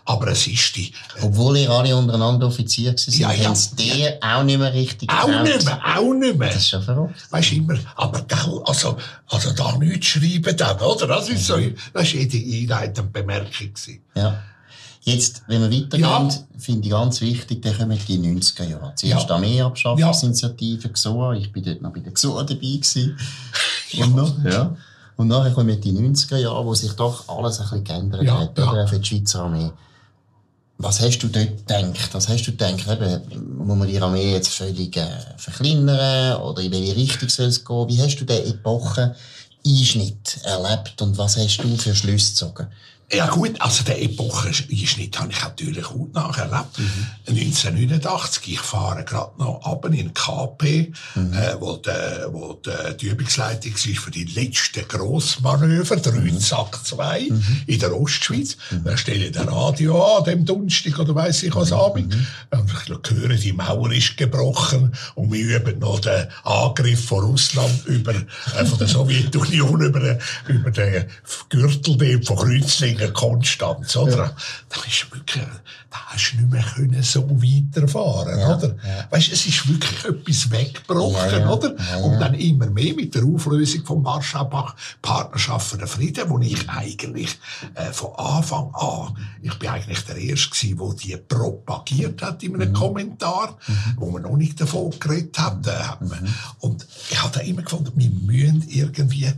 Aber 0.05 0.29
es 0.29 0.47
ist 0.49 0.75
die, 0.77 0.89
äh, 1.17 1.23
Obwohl 1.23 1.57
ihr 1.59 1.71
alle 1.71 1.97
untereinander 1.97 2.47
Offizier 2.49 2.91
gewesen 2.93 3.21
Ja, 3.21 3.29
seid, 3.31 3.39
ja. 3.41 3.55
sie 3.55 3.77
dir 3.77 4.19
auch 4.21 4.43
nicht 4.43 4.59
mehr 4.59 4.73
richtig 4.75 5.09
auch 5.11 5.27
getraut. 5.27 5.45
nicht 5.45 5.65
mehr, 5.65 5.81
auch 5.97 6.13
nicht 6.15 6.39
mehr. 6.39 6.49
Das 6.49 6.57
ist 6.57 6.69
schon 6.71 6.83
verrückt. 6.83 7.15
Weisst 7.31 7.51
du, 7.53 7.57
immer, 7.57 7.75
aber 8.13 8.23
gell, 8.27 8.61
also, 8.65 8.97
also 9.29 9.51
da 9.53 9.77
nichts 9.79 10.07
schreiben 10.07 10.57
dann, 10.57 10.79
oder? 10.81 11.07
Das 11.07 11.29
ist 11.29 11.47
so, 11.47 11.57
das 11.93 12.03
ist 12.05 12.13
jede 12.13 12.37
einleitende 12.75 13.11
Bemerkung 13.11 13.51
gewesen. 13.73 14.03
Ja. 14.15 14.43
Jetzt, 15.05 15.43
wenn 15.49 15.61
wir 15.63 15.71
weitergehen, 15.83 16.01
Ja. 16.09 16.29
finde 16.59 16.85
ich 16.87 16.91
ganz 16.93 17.21
wichtig, 17.21 17.61
dann 17.63 17.77
kommen 17.77 17.99
die 18.07 18.19
90er 18.19 18.65
Jahre. 18.65 18.93
Zuerst 18.95 19.03
Ja. 19.23 19.25
die 19.25 19.33
Armeeabschaffungsinitiative 19.33 20.89
GSOA. 20.91 21.35
Ich 21.35 21.51
bin 21.53 21.65
dort 21.65 21.83
noch 21.83 21.93
bei 21.93 22.01
der 22.01 22.13
GSOA 22.13 22.45
dabei 22.45 22.61
gewesen. 22.61 23.19
Und, 24.01 24.15
noch, 24.17 24.45
ja. 24.45 24.77
Und 25.17 25.29
nachher 25.29 25.51
kommen 25.53 25.81
die 25.81 25.93
90er 25.93 26.37
Jahre, 26.39 26.65
wo 26.65 26.75
sich 26.75 26.93
doch 26.93 27.29
alles 27.29 27.59
ein 27.59 27.65
bisschen 27.65 27.85
geändert 27.85 28.23
Ja, 28.23 28.41
hat, 28.41 28.57
ja. 28.57 28.71
oder? 28.71 28.85
Auch 28.85 28.89
für 28.89 28.99
die 29.01 29.05
Schweizer 29.09 29.43
Armee. 29.43 29.71
Was 30.79 31.01
hast 31.01 31.19
du 31.19 31.29
dort 31.29 31.67
gedacht? 31.67 32.09
Was 32.13 32.29
hast 32.29 32.47
du 32.47 32.51
gedacht? 32.51 32.87
Eben, 32.89 33.57
muss 33.67 33.79
man 33.79 33.89
die 33.89 34.01
Armee 34.01 34.33
jetzt 34.33 34.55
völlig 34.55 34.97
äh, 34.97 35.07
verkleinern? 35.37 36.41
Oder 36.43 36.63
in 36.63 36.73
welche 36.73 36.97
Richtung 36.97 37.29
soll 37.29 37.47
es 37.47 37.65
gehen? 37.65 37.89
Wie 37.89 38.03
hast 38.03 38.17
du 38.17 38.25
den 38.25 38.47
Epochen-Einschnitt 38.51 40.41
erlebt 40.43 41.01
und 41.03 41.17
was 41.19 41.37
hast 41.37 41.59
du 41.59 41.77
für 41.77 41.95
Schlüsse 41.95 42.33
gezogen? 42.33 42.67
Ja 43.15 43.27
gut, 43.27 43.61
also 43.61 43.85
der 43.85 44.01
Epocheneinschnitt 44.03 45.19
habe 45.21 45.31
ich 45.33 45.43
natürlich 45.43 45.85
gut 45.85 46.15
nacherlebt. 46.15 46.79
1989, 47.29 48.53
ich 48.55 48.61
fahre 48.61 49.05
gerade 49.05 49.33
noch 49.39 49.61
ab 49.65 49.85
in 49.87 49.93
den 49.93 50.15
KP, 50.15 50.93
äh, 51.17 51.57
wo, 51.61 51.77
der, 51.77 52.29
wo 52.33 52.55
der, 52.55 52.95
die 52.95 53.07
Übungsleitung 53.09 53.73
war 53.75 54.03
für 54.03 54.11
die 54.11 54.25
letzten 54.25 54.87
Grossmanöver, 54.89 55.97
der 55.97 56.15
Rütsack 56.15 56.85
2 56.87 57.29
in 57.67 57.79
der 57.79 57.95
Ostschweiz. 58.01 58.57
Da 58.85 58.97
stelle 58.97 59.27
ich 59.27 59.33
den 59.33 59.49
Radio 59.49 60.17
an, 60.17 60.25
dem 60.25 60.45
Donnerstag 60.45 60.99
oder 60.99 61.15
weiss 61.15 61.43
ich 61.43 61.55
was 61.55 61.73
Abend. 61.73 62.15
Und 62.51 62.71
ich 62.71 63.11
höre, 63.11 63.29
die 63.35 63.53
Mauer 63.53 63.93
ist 63.93 64.17
gebrochen 64.17 64.93
und 65.15 65.33
wir 65.33 65.57
üben 65.59 65.79
noch 65.81 66.01
den 66.01 66.29
Angriff 66.45 67.05
von 67.07 67.25
Russland 67.25 67.85
über, 67.87 68.15
äh, 68.15 68.65
von 68.65 68.79
der 68.79 68.89
Sowjetunion 68.93 69.81
über, 69.83 70.01
den- 70.01 70.19
über 70.49 70.71
den 70.71 71.05
Gürtel 71.49 72.23
von 72.23 72.37
Kreuzlingen 72.37 73.02
völligen 73.03 73.15
Konstanz, 73.15 73.97
oder? 73.97 74.17
Ja. 74.17 74.37
Da 74.69 74.81
ist 74.87 75.13
wirklich, 75.13 75.45
da 75.91 75.99
hast 76.07 76.33
du 76.33 76.37
nicht 76.37 76.51
mehr 76.51 76.63
können 76.63 77.03
so 77.03 77.29
weiterfahren, 77.29 78.39
ja. 78.39 78.57
oder? 78.57 78.69
Ja. 78.69 79.07
Weißt, 79.11 79.33
es 79.33 79.47
ist 79.47 79.69
wirklich 79.69 80.05
etwas 80.05 80.51
weggebrochen, 80.51 81.41
ja, 81.41 81.51
oder? 81.51 81.75
Und 82.03 82.21
dann 82.21 82.35
immer 82.35 82.67
mehr 82.67 82.95
mit 82.95 83.15
der 83.15 83.25
Auflösung 83.25 83.85
vom 83.85 84.05
Warschau-Pakt, 84.05 84.77
Partnerschaft 85.03 85.69
für 85.69 85.79
den 85.79 85.89
Frieden, 85.89 86.29
wo 86.29 86.39
ich 86.39 86.69
eigentlich 86.69 87.39
äh, 87.75 87.93
von 87.93 88.15
Anfang 88.17 88.75
an, 88.75 89.17
ich 89.43 89.55
bin 89.59 89.69
eigentlich 89.69 90.05
der 90.05 90.17
Erste 90.17 90.51
gewesen, 90.51 90.79
der 90.79 90.95
die 90.95 91.17
propagiert 91.17 92.23
hat 92.23 92.43
in 92.43 92.55
einem 92.55 92.71
mhm. 92.71 92.75
Kommentar, 92.75 93.59
mhm. 93.67 93.97
wo 93.97 94.11
man 94.11 94.23
noch 94.23 94.37
nicht 94.37 94.61
davon 94.61 94.93
geredet 94.99 95.39
hat. 95.39 95.67
Äh, 95.67 96.05
mhm. 96.05 96.35
Und 96.61 96.87
ich 97.11 97.23
habe 97.23 97.33
da 97.35 97.41
immer 97.41 97.63
gefunden, 97.63 97.93
wir 97.95 98.11
müssen 98.11 98.69
irgendwie 98.69 99.33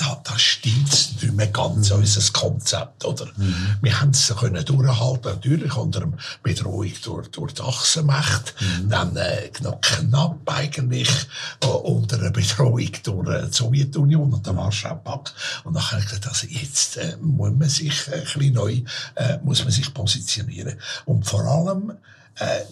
da, 0.00 0.20
da 0.24 0.38
stimmt's 0.38 1.12
nicht 1.20 1.34
mehr 1.34 1.48
ganz, 1.48 1.90
mhm. 1.90 1.96
unser 1.96 2.32
Konzept, 2.32 3.04
oder? 3.04 3.26
Mhm. 3.36 3.76
Wir 3.82 4.00
haben 4.00 4.10
es 4.10 4.34
können 4.34 4.64
durchhalten, 4.64 5.32
natürlich 5.32 5.76
unter 5.76 6.02
einer 6.02 6.16
Bedrohung 6.42 6.90
durch, 7.04 7.28
durch 7.28 7.52
die 7.52 7.62
Achsenmacht, 7.62 8.54
mhm. 8.60 8.88
dann 8.88 9.16
äh, 9.16 9.50
knapp 9.50 10.40
eigentlich 10.46 11.10
äh, 11.62 11.66
unter 11.66 12.18
einer 12.18 12.30
Bedrohung 12.30 12.90
durch 13.02 13.28
äh, 13.28 13.46
die 13.46 13.52
Sowjetunion 13.52 14.32
und 14.32 14.46
den 14.46 14.56
Warschau-Pakt. 14.56 15.34
Und 15.64 15.74
dann 15.74 15.90
habe 15.90 16.00
ich 16.00 16.06
gesagt, 16.06 16.28
also 16.28 16.46
jetzt 16.46 16.96
äh, 16.96 17.16
muss 17.20 17.52
man 17.52 17.68
sich 17.68 18.08
äh, 18.08 18.14
ein 18.14 18.22
bisschen 18.22 18.54
neu, 18.54 18.82
äh, 19.16 19.38
muss 19.44 19.62
man 19.62 19.72
sich 19.72 19.92
positionieren. 19.92 20.78
Und 21.04 21.26
vor 21.26 21.44
allem, 21.44 21.92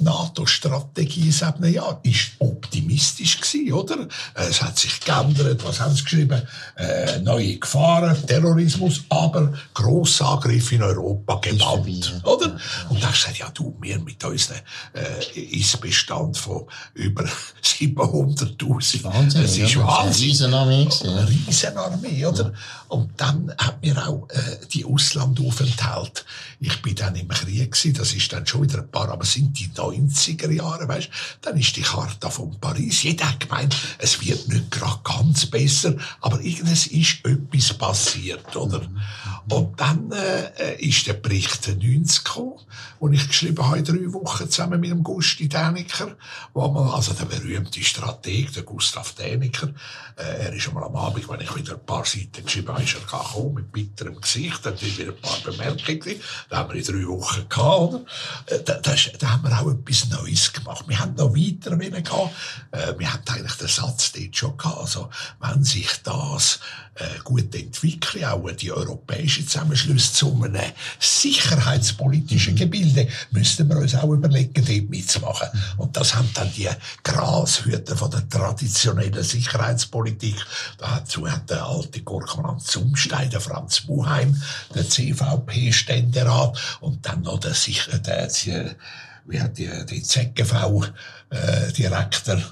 NATO-Strategie 0.01 1.31
seit 1.31 1.57
einem 1.57 1.73
Jahr 1.73 2.01
ist 2.03 2.33
optimistisch 2.39 3.41
gewesen, 3.41 3.73
oder? 3.73 4.01
Äh, 4.35 4.49
es 4.49 4.63
hat 4.63 4.79
sich 4.79 5.01
geändert, 5.01 5.65
was 5.65 5.81
haben 5.81 5.95
sie 5.95 6.05
geschrieben? 6.05 6.43
Äh, 6.77 7.19
neue 7.21 7.59
Gefahren, 7.59 8.17
Terrorismus, 8.27 9.03
aber 9.09 9.53
Grossangriff 9.75 10.73
in 10.73 10.83
Europa 10.83 11.37
gebannt, 11.37 12.21
oder? 12.25 12.57
Und 12.89 13.03
da 13.03 13.11
gesagt, 13.11 13.39
ja 13.39 13.51
du, 13.53 13.77
wir 13.81 13.99
mit 14.01 14.25
unserem 14.25 14.61
äh, 14.95 15.41
Ist-Bestand 15.41 16.39
von 16.39 16.65
über 16.95 17.25
700'000. 17.63 19.05
Wahnsinn, 19.05 19.43
es 19.43 19.59
ist 19.59 19.75
ja, 19.75 19.87
Wahnsinn. 19.87 20.29
Riesenarmee. 20.29 20.89
Eine 21.03 21.29
Riesenarmee, 21.29 22.27
oder? 22.27 22.45
Ja. 22.45 22.53
Und 22.89 23.11
dann 23.19 23.53
hat 23.59 23.83
mir 23.83 23.97
auch 24.09 24.29
äh, 24.31 24.67
die 24.73 24.85
Auslandaufenthalt. 24.85 26.25
Ich 26.61 26.81
bin 26.83 26.95
dann 26.95 27.15
im 27.17 27.29
Krieg 27.29 27.73
gewesen, 27.73 27.95
das 27.95 28.13
ist 28.15 28.33
dann 28.33 28.47
schon 28.47 28.63
wieder 28.63 28.79
ein 28.79 28.91
paar, 28.91 29.09
aber 29.11 29.25
sind 29.25 29.48
die 29.53 29.69
90er 29.69 30.51
Jahre, 30.51 30.89
weißt, 30.89 31.09
dann 31.43 31.57
ist 31.57 31.77
die 31.77 31.83
Charta 31.83 32.31
von 32.31 32.59
Paris. 32.61 33.03
Jeder 33.03 33.29
hat 33.29 33.41
gemeint, 33.41 33.77
es 33.99 34.25
wird 34.25 34.49
nicht 34.49 34.71
gerade 34.71 35.01
ganz 35.05 35.47
besser, 35.47 35.95
aber 36.21 36.41
irgendes 36.41 36.87
ist 36.87 37.25
etwas 37.25 37.75
passiert, 37.75 38.57
oder? 38.57 38.89
Und 39.51 39.81
dann 39.81 40.13
äh, 40.13 40.77
ist 40.77 41.07
der 41.07 41.15
Bericht 41.15 41.69
90 41.69 42.25
gekommen, 42.25 42.61
und 42.99 43.13
ich 43.13 43.29
geschrieben 43.29 43.65
habe, 43.65 43.83
drei 43.83 44.13
Wochen 44.13 44.51
zusammen 44.51 44.81
mit 44.81 44.91
dem 44.91 45.03
Gusti 45.03 45.49
Däniker, 45.49 46.17
wo 46.53 46.69
man, 46.69 46.89
also 46.89 47.13
der 47.13 47.27
berühmte 47.27 47.83
Strateg, 47.83 48.53
der 48.53 48.65
Gustav 48.65 49.13
Däniker, 49.13 49.69
äh, 50.17 50.47
er 50.47 50.53
ist 50.53 50.69
einmal 50.69 50.85
am 50.85 50.97
Abend, 50.97 51.29
wenn 51.29 51.41
ich 51.41 51.55
wieder 51.55 51.75
ein 51.75 51.87
paar 51.87 52.05
Seiten 52.05 52.45
geschrieben 52.45 52.69
habe, 52.69 52.83
ist 52.83 52.95
er 52.95 53.01
gekommen, 53.01 53.55
mit 53.55 53.73
bitterem 53.73 54.21
Gesicht, 54.21 54.65
hat 54.67 54.83
wieder 54.83 55.13
ein 55.13 55.21
paar 55.21 55.39
Bemerkungen, 55.45 56.21
da 56.49 56.59
haben 56.59 56.73
wir 56.73 56.77
in 56.77 56.85
drei 56.85 57.07
Wochen 57.07 57.49
gehabt, 57.49 57.79
oder? 57.79 58.05
Äh, 58.47 58.63
da, 58.65 58.75
da, 58.75 58.95
da 59.19 59.31
haben 59.31 59.45
wir 59.45 59.61
auch 59.61 59.71
etwas 59.71 60.09
Neues 60.11 60.53
gemacht. 60.53 60.85
Wir 60.89 60.99
haben 60.99 61.15
noch 61.15 61.35
weiter 61.35 61.77
gehen. 61.77 62.31
Äh, 62.73 62.99
wir 62.99 63.13
haben 63.13 63.23
eigentlich 63.29 63.55
den 63.55 63.69
Satz 63.69 64.13
dort 64.13 64.37
schon 64.37 64.57
gehabt. 64.57 64.79
Also, 64.79 65.11
wenn 65.41 65.63
sich 65.63 65.91
das 66.03 66.61
äh, 66.99 67.19
gut 67.23 67.55
entwickelt, 67.55 68.25
auch 68.25 68.51
die 68.51 68.73
europäische 68.73 69.47
Zusammenschluss 69.47 70.13
zu 70.13 70.35
einem 70.43 70.73
sicherheitspolitischen. 70.99 72.57
Gebilde, 72.57 73.07
müssten 73.31 73.69
wir 73.69 73.79
uns 73.79 73.95
auch 73.95 74.11
überlegen, 74.11 74.53
dort 74.55 74.91
mitzumachen. 74.91 75.49
Und 75.77 75.97
das 75.97 76.13
haben 76.15 76.29
dann 76.35 76.53
die 76.57 76.69
Grashüter 77.05 77.97
von 77.97 78.11
der 78.11 78.29
traditionellen 78.29 79.23
Sicherheitspolitik. 79.23 80.35
Dazu 80.79 81.31
hat 81.31 81.49
der 81.51 81.65
alte 81.65 82.03
Gurkmann 82.03 82.59
Zumstein, 82.59 83.31
der 83.31 83.41
Franz 83.41 83.83
Buheim, 83.83 84.43
der 84.75 84.89
CVP-Ständerat 84.89 86.59
und 86.81 87.07
dann 87.07 87.23
noch 87.23 87.39
der, 87.39 87.55
der, 87.55 87.99
der 87.99 88.29
wie 89.27 89.41
hat 89.41 89.59
die, 89.59 89.71
die 89.87 90.03
ZGV-Direktor, 90.03 92.37
äh, 92.37 92.43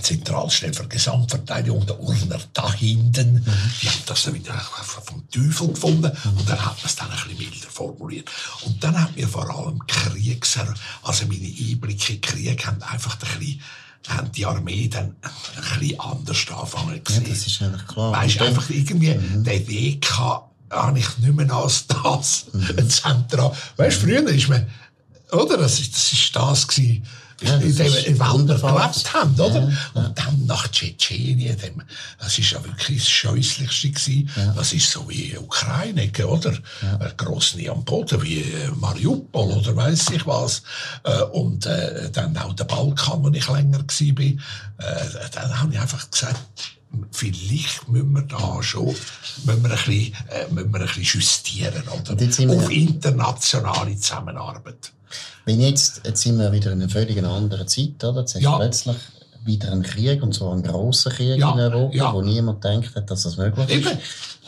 Zentralstelle 0.00 0.72
für 0.72 0.88
Gesamtverteidigung, 0.88 1.86
der 1.86 2.00
Urner 2.00 2.38
da 2.52 2.72
hinten, 2.72 3.34
mhm. 3.34 3.44
die 3.80 3.88
haben 3.88 4.02
das 4.06 4.24
dann 4.24 4.34
wieder 4.34 4.54
vom 5.04 5.28
Teufel 5.30 5.68
gefunden 5.68 6.10
mhm. 6.24 6.38
und 6.38 6.48
dann 6.48 6.64
hat 6.64 6.76
man 6.76 6.86
es 6.86 6.96
dann 6.96 7.10
ein 7.10 7.16
bisschen 7.16 7.38
milder 7.38 7.70
formuliert. 7.70 8.30
Und 8.64 8.82
dann 8.82 9.00
hat 9.00 9.14
mir 9.16 9.28
vor 9.28 9.48
allem 9.48 9.86
Krieger, 9.86 10.74
also 11.02 11.26
meine 11.26 11.46
Einblicke 11.46 12.14
in 12.14 12.20
Krieg, 12.20 12.66
haben 12.66 12.82
einfach 12.82 13.14
ein 13.14 13.38
bisschen 13.38 13.60
haben 14.08 14.32
die 14.32 14.46
Armee 14.46 14.88
dann 14.88 15.14
ein 15.22 15.78
bisschen 15.78 16.00
anders 16.00 16.46
anfangen 16.50 17.04
gesehen. 17.04 17.22
Ja, 17.22 17.28
das 17.28 17.46
ist 17.46 17.62
eigentlich 17.62 17.86
klar. 17.86 18.12
Weißt 18.12 18.40
du, 18.40 18.44
einfach 18.44 18.68
irgendwie, 18.70 19.14
mhm. 19.14 19.44
der 19.44 19.68
Weg 19.68 20.10
habe 20.12 20.98
ich 20.98 21.18
nicht 21.18 21.34
mehr 21.34 21.52
als 21.52 21.86
das 21.86 22.46
mhm. 22.52 22.88
Zentral. 22.88 23.52
Weißt 23.76 24.02
du, 24.02 24.06
früher 24.06 24.26
ist 24.28 24.48
man, 24.48 24.66
oder? 25.30 25.56
Das 25.56 25.78
ist, 25.78 25.94
das 25.94 26.12
ist 26.12 26.34
das 26.34 26.66
gewesen, 26.66 27.06
ja, 27.44 27.56
in 27.56 27.74
dem 27.76 28.18
gelebt 28.46 29.14
haben, 29.14 29.40
oder? 29.40 29.68
Ja. 29.68 29.76
Und 29.94 30.18
dann 30.18 30.46
nach 30.46 30.68
Tschetschenien, 30.68 31.56
dem, 31.58 31.82
das 32.18 32.38
ist 32.38 32.50
ja 32.50 32.64
wirklich 32.64 32.98
das 32.98 33.08
Scheußlichste 33.08 33.90
gewesen. 33.90 34.30
Das 34.54 34.72
ist 34.72 34.90
so 34.90 35.08
wie 35.08 35.36
Ukraine, 35.36 36.10
oder? 36.26 36.52
Ja. 36.82 37.12
Grosny 37.16 37.68
am 37.68 37.84
Boden, 37.84 38.22
wie 38.22 38.40
äh, 38.40 38.70
Mariupol, 38.76 39.52
oder 39.52 39.76
weiss 39.76 40.10
ich 40.10 40.26
was. 40.26 40.62
Äh, 41.04 41.22
und 41.32 41.66
äh, 41.66 42.10
dann 42.10 42.36
auch 42.36 42.54
der 42.54 42.64
Balkan, 42.64 43.22
wo 43.22 43.28
ich 43.30 43.48
länger 43.48 43.78
war, 43.78 44.14
bin. 44.14 44.40
Äh, 44.78 45.28
dann 45.32 45.60
habe 45.60 45.72
ich 45.72 45.80
einfach 45.80 46.10
gesagt, 46.10 46.40
vielleicht 47.10 47.88
müssen 47.88 48.12
wir 48.12 48.22
da 48.22 48.62
schon 48.62 48.94
müssen 49.44 49.62
wir 49.62 49.70
ein 49.70 49.76
bisschen, 49.76 50.14
äh, 50.28 50.50
müssen 50.50 50.72
wir 50.72 50.80
ein 50.80 50.86
bisschen 50.86 51.02
justieren, 51.04 51.82
oder? 51.88 52.56
Auf 52.56 52.70
internationale 52.70 53.96
Zusammenarbeit. 53.96 54.92
Wenn 55.44 55.60
jetzt, 55.60 56.02
jetzt 56.04 56.22
sind 56.22 56.38
wir 56.38 56.52
wieder 56.52 56.72
in 56.72 56.80
einer 56.80 56.90
völlig 56.90 57.22
anderen 57.22 57.68
Zeit, 57.68 58.02
oder? 58.04 58.20
Jetzt 58.20 58.40
ja. 58.40 58.56
plötzlich 58.56 58.96
wieder 59.44 59.72
einen 59.72 59.82
Krieg, 59.82 60.22
und 60.22 60.34
zwar 60.34 60.52
einen 60.52 60.62
grossen 60.62 61.12
Krieg 61.12 61.38
ja. 61.38 61.52
in 61.52 61.58
Europa, 61.58 61.94
ja. 61.94 62.12
wo 62.12 62.22
niemand 62.22 62.62
denkt, 62.62 62.92
dass 63.06 63.24
das 63.24 63.36
möglich 63.36 63.68
ist. 63.68 63.86
Eben. 63.86 63.98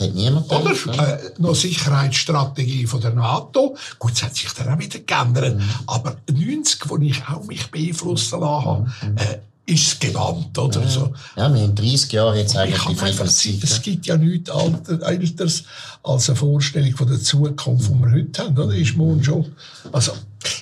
Hat 0.00 0.14
niemand 0.14 0.48
gedacht. 0.48 0.86
Oder 0.88 1.20
äh, 1.20 1.30
noch 1.38 1.54
Sicherheitsstrategie 1.54 2.86
von 2.86 3.00
der 3.00 3.12
NATO. 3.12 3.76
Gut, 3.98 4.12
es 4.12 4.22
hat 4.22 4.34
sich 4.34 4.52
dann 4.52 4.74
auch 4.74 4.78
wieder 4.78 4.98
geändert. 4.98 5.56
Mhm. 5.56 5.70
Aber 5.86 6.16
90, 6.30 6.88
wo 6.88 6.96
ich 6.98 7.22
auch 7.28 7.44
mich 7.44 7.70
beeinflussen 7.70 8.40
lassen 8.40 8.66
habe, 8.66 8.82
mhm. 9.02 9.16
äh, 9.16 9.38
ist 9.66 10.00
genannt, 10.00 10.56
oder 10.58 10.82
ja. 10.82 10.88
so. 10.88 11.12
Ja, 11.36 11.52
wir 11.52 11.62
haben 11.62 11.74
30 11.74 12.12
Jahre 12.12 12.38
jetzt 12.38 12.56
eigentlich 12.56 12.84
die 12.84 12.94
Friedenszeit. 12.94 13.62
Es 13.62 13.80
gibt 13.80 14.06
ja 14.06 14.16
nichts 14.16 14.50
Älteres 14.50 15.64
als 16.02 16.28
eine 16.28 16.36
Vorstellung 16.36 16.94
von 16.94 17.08
der 17.08 17.20
Zukunft, 17.20 17.90
die 17.90 17.94
wir 17.94 18.12
heute 18.12 18.42
haben, 18.42 18.58
oder? 18.58 18.74
Ist 18.74 18.96
morgen 18.96 19.22
schon, 19.24 19.46
also. 19.92 20.12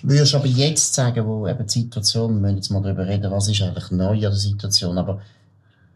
Würdest 0.05 0.33
du 0.33 0.37
aber 0.37 0.47
jetzt 0.47 0.95
sagen, 0.95 1.27
wo 1.27 1.49
eben 1.49 1.67
die 1.67 1.81
Situation, 1.81 2.35
wir 2.35 2.41
müssen 2.41 2.57
jetzt 2.57 2.71
mal 2.71 2.83
darüber 2.83 3.05
reden, 3.05 3.33
was 3.33 3.49
ist 3.49 3.63
eigentlich 3.63 3.91
neu 3.91 4.15
an 4.15 4.21
der 4.21 4.33
Situation, 4.37 4.97
aber 4.97 5.21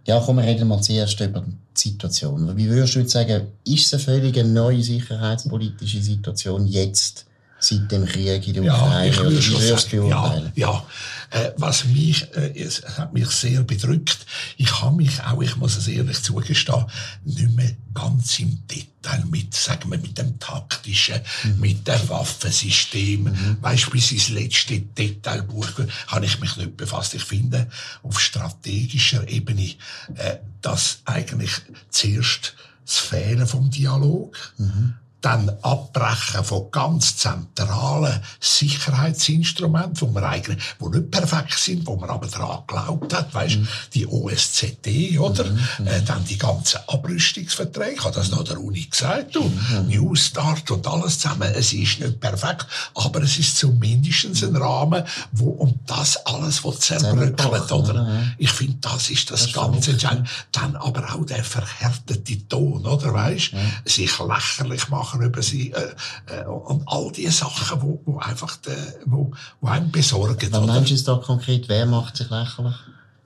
ja, 0.06 0.20
komm, 0.24 0.36
wir 0.36 0.44
reden 0.44 0.66
mal 0.66 0.80
zuerst 0.80 1.20
über 1.20 1.40
die 1.40 1.88
Situation. 1.88 2.56
Wie 2.56 2.68
würdest 2.68 2.96
du 2.96 3.00
jetzt 3.00 3.12
sagen, 3.12 3.48
ist 3.64 3.86
es 3.86 3.94
eine 3.94 4.02
völlig 4.02 4.44
neue 4.44 4.82
sicherheitspolitische 4.82 6.00
Situation 6.02 6.66
jetzt? 6.66 7.25
Seit 7.58 7.90
dem 7.90 8.06
Krieg 8.06 8.46
in 8.46 8.54
der 8.54 8.64
Ukraine? 8.64 9.06
Ja, 9.06 9.10
ich 9.10 9.18
würde 9.18 9.42
schon 9.42 9.60
sagen, 9.60 10.08
ja, 10.08 10.42
ja. 10.54 10.86
Äh, 11.30 11.52
was 11.56 11.84
mich, 11.86 12.32
äh, 12.36 12.52
es 12.56 12.82
hat 12.96 13.12
mich 13.12 13.28
sehr 13.30 13.62
bedrückt. 13.64 14.26
Ich 14.56 14.80
habe 14.80 14.96
mich 14.96 15.20
auch, 15.22 15.42
ich 15.42 15.56
muss 15.56 15.76
es 15.76 15.88
ehrlich 15.88 16.22
zugestehen, 16.22 16.84
nicht 17.24 17.50
mehr 17.50 17.72
ganz 17.94 18.38
im 18.38 18.62
Detail 18.68 19.24
mit, 19.28 19.52
sagen 19.52 19.90
wir, 19.90 19.98
mit 19.98 20.16
dem 20.18 20.38
taktischen, 20.38 21.20
mhm. 21.42 21.60
mit 21.60 21.88
dem 21.88 22.08
Waffensystem, 22.08 23.24
mhm. 23.24 23.56
weißt, 23.60 23.90
bis 23.90 24.12
ins 24.12 24.28
letzte 24.28 24.78
Detailbuch 24.78 25.68
habe 26.06 26.26
ich 26.26 26.40
mich 26.40 26.56
nicht 26.56 26.76
befasst. 26.76 27.14
Ich 27.14 27.24
finde, 27.24 27.68
auf 28.02 28.20
strategischer 28.20 29.26
Ebene, 29.28 29.74
äh, 30.14 30.36
dass 30.62 31.00
eigentlich 31.06 31.50
zuerst 31.90 32.54
das 32.84 32.98
Fehlen 32.98 33.48
vom 33.48 33.68
Dialog, 33.68 34.36
mhm 34.58 34.94
dann 35.26 35.50
Abbrechen 35.62 36.44
von 36.44 36.70
ganz 36.70 37.16
zentralen 37.16 38.22
Sicherheitsinstrumenten, 38.38 40.00
wo 40.00 40.14
wir 40.14 40.22
eigentlich, 40.22 40.62
wo 40.78 40.88
nicht 40.88 41.10
perfekt 41.10 41.58
sind, 41.58 41.84
wo 41.84 41.96
man 41.96 42.10
aber 42.10 42.28
daran 42.28 42.60
geglaubt 42.64 43.12
hat, 43.12 43.34
weißt, 43.34 43.56
mhm. 43.56 43.68
die 43.92 44.06
OSZE, 44.06 45.18
oder? 45.18 45.44
Mhm. 45.44 45.58
mhm. 45.78 45.86
Äh, 45.88 46.02
dann 46.02 46.24
die 46.26 46.38
ganzen 46.38 46.78
Abrüstungsverträge, 46.86 47.94
ich 47.96 48.04
habe 48.04 48.14
das 48.14 48.30
noch 48.30 48.44
der 48.44 48.60
Uni 48.60 48.84
gesagt, 48.84 49.36
und 49.36 49.52
mhm. 49.52 49.88
New 49.88 50.14
Start 50.14 50.70
und 50.70 50.86
alles 50.86 51.18
zusammen. 51.18 51.50
Es 51.56 51.72
ist 51.72 51.98
nicht 51.98 52.20
perfekt, 52.20 52.68
aber 52.94 53.20
es 53.24 53.36
ist 53.36 53.56
zumindest 53.56 54.44
ein 54.44 54.54
Rahmen, 54.54 55.02
wo 55.32 55.48
um 55.50 55.80
das 55.86 56.24
alles, 56.24 56.64
was 56.64 56.78
zerbröckelt, 56.78 57.72
oder? 57.72 58.22
Ich 58.38 58.52
finde, 58.52 58.76
das 58.80 59.10
ist 59.10 59.28
das, 59.32 59.46
das 59.46 59.52
Ganze. 59.52 59.94
Dann, 59.94 60.28
dann 60.52 60.76
aber 60.76 61.12
auch 61.12 61.26
der 61.26 61.42
verhärtete 61.42 62.46
Ton, 62.46 62.86
oder? 62.86 63.12
Weißt, 63.12 63.50
sich 63.84 64.18
lächerlich 64.20 64.88
machen 64.88 65.15
lachen 65.16 65.26
über 65.26 65.42
sie 65.42 65.72
äh, 65.72 66.42
äh, 66.42 66.44
und 66.46 66.82
all 66.86 67.10
die 67.12 67.28
Sachen, 67.28 67.82
wo, 67.82 68.00
wo 68.04 68.18
einfach 68.18 68.56
de, 68.56 68.74
wo, 69.06 69.30
wo 69.60 69.68
einem 69.68 69.90
besorgen. 69.90 70.52
Was 70.52 70.66
meinst 70.66 70.90
du 70.90 71.12
da 71.12 71.18
konkret? 71.18 71.68
Wer 71.68 71.86
macht 71.86 72.16
sich 72.16 72.30
lächerlich? 72.30 72.74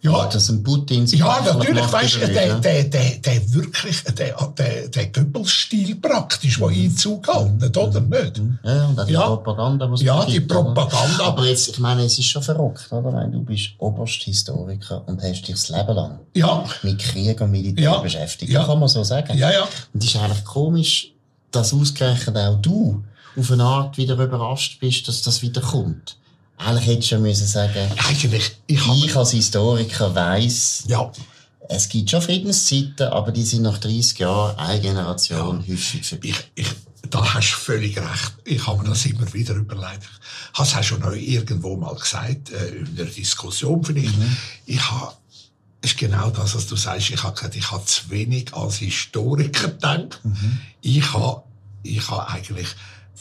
Ja, 0.02 0.26
dass 0.26 0.48
ein 0.48 0.62
Putin 0.62 1.06
sich 1.06 1.20
ja, 1.20 1.40
natürlich, 1.44 1.92
weißt 1.92 2.14
du, 2.14 2.26
der, 2.28 2.58
der, 2.58 2.84
der, 2.84 3.16
der 3.16 3.52
wirklich, 3.52 4.02
der, 4.04 4.34
der, 4.56 4.88
der 4.88 5.06
Goebbels-Stil 5.08 5.96
praktisch, 5.96 6.58
der 6.58 6.68
Einzug 6.68 7.28
hält, 7.28 7.76
oder 7.76 8.00
nicht? 8.00 8.40
Ja, 8.64 8.86
und 8.86 9.08
die. 9.08 9.12
Propaganda, 9.12 9.86
die 9.94 10.04
Ja, 10.04 10.24
die? 10.24 10.40
Propaganda. 10.40 11.24
Aber 11.24 11.44
jetzt, 11.44 11.68
ich 11.68 11.78
meine, 11.80 12.04
es 12.04 12.18
ist 12.18 12.28
schon 12.28 12.42
verrückt, 12.42 12.90
oder? 12.90 13.12
Wenn 13.12 13.30
du 13.30 13.42
bist 13.44 13.72
Obersthistoriker 13.76 15.06
und 15.06 15.22
hast 15.22 15.42
dich 15.42 15.54
das 15.54 15.68
Leben 15.68 15.94
lang 15.94 16.20
Ja, 16.34 16.64
mit 16.82 16.98
Krieg 16.98 17.38
und 17.42 17.50
Militär 17.50 17.98
beschäftigt. 17.98 18.50
Ja. 18.50 18.64
Kann 18.64 18.78
man 18.78 18.88
so 18.88 19.04
sagen. 19.04 19.36
ja, 19.36 19.50
ja. 19.52 19.68
Und 19.92 20.02
es 20.02 20.14
ist 20.14 20.16
eigentlich 20.16 20.44
komisch, 20.46 21.12
dass 21.50 21.72
ausgerechnet 21.72 22.36
auch 22.36 22.60
du 22.60 23.02
auf 23.36 23.50
eine 23.50 23.64
Art 23.64 23.96
wieder 23.96 24.14
überrascht 24.14 24.80
bist, 24.80 25.06
dass 25.08 25.22
das 25.22 25.42
wieder 25.42 25.60
kommt. 25.60 26.16
Eigentlich 26.56 26.86
hättest 26.86 27.10
du 27.10 27.14
ja 27.14 27.20
müssen 27.20 27.46
sagen, 27.46 27.90
Eigentlich, 28.06 28.52
ich 28.66 28.86
habe, 28.86 28.98
ich 28.98 29.16
als 29.16 29.30
Historiker 29.30 30.14
weiss, 30.14 30.84
ja, 30.86 31.10
es 31.68 31.88
gibt 31.88 32.10
schon 32.10 32.20
Friedenszeiten, 32.20 33.06
aber 33.08 33.32
die 33.32 33.44
sind 33.44 33.62
nach 33.62 33.78
30 33.78 34.18
Jahren 34.18 34.56
eine 34.58 34.80
Generation 34.80 35.64
häufig 35.66 36.04
vorbei. 36.04 36.28
ich, 36.28 36.50
ich, 36.54 36.66
da 37.08 37.34
hast 37.34 37.52
du 37.52 37.56
völlig 37.56 37.96
recht. 37.96 38.32
Ich 38.44 38.66
habe 38.66 38.82
mir 38.82 38.90
das 38.90 39.06
immer 39.06 39.32
wieder 39.32 39.54
überlegt. 39.54 40.02
Ich 40.52 40.58
habe 40.58 40.68
es 40.68 40.74
auch 40.74 40.82
schon 40.82 41.14
irgendwo 41.14 41.76
mal 41.76 41.94
gesagt, 41.94 42.50
äh, 42.50 42.68
in 42.70 42.98
einer 42.98 43.08
Diskussion 43.08 43.82
vielleicht. 43.84 44.12
Ich 44.66 44.90
habe, 44.90 45.12
ist 45.82 45.96
genau 45.98 46.30
das, 46.30 46.54
was 46.54 46.66
du 46.66 46.76
sagst. 46.76 47.10
Ich 47.10 47.22
habe 47.22 47.34
gesagt, 47.34 47.56
ich 47.56 47.70
habe 47.70 47.84
zu 47.84 48.10
wenig 48.10 48.52
als 48.54 48.76
Historiker 48.76 49.68
gedacht. 49.68 50.20
Ich 50.82 51.12
habe, 51.12 51.42
ich 51.82 52.08
habe 52.10 52.28
eigentlich 52.28 52.68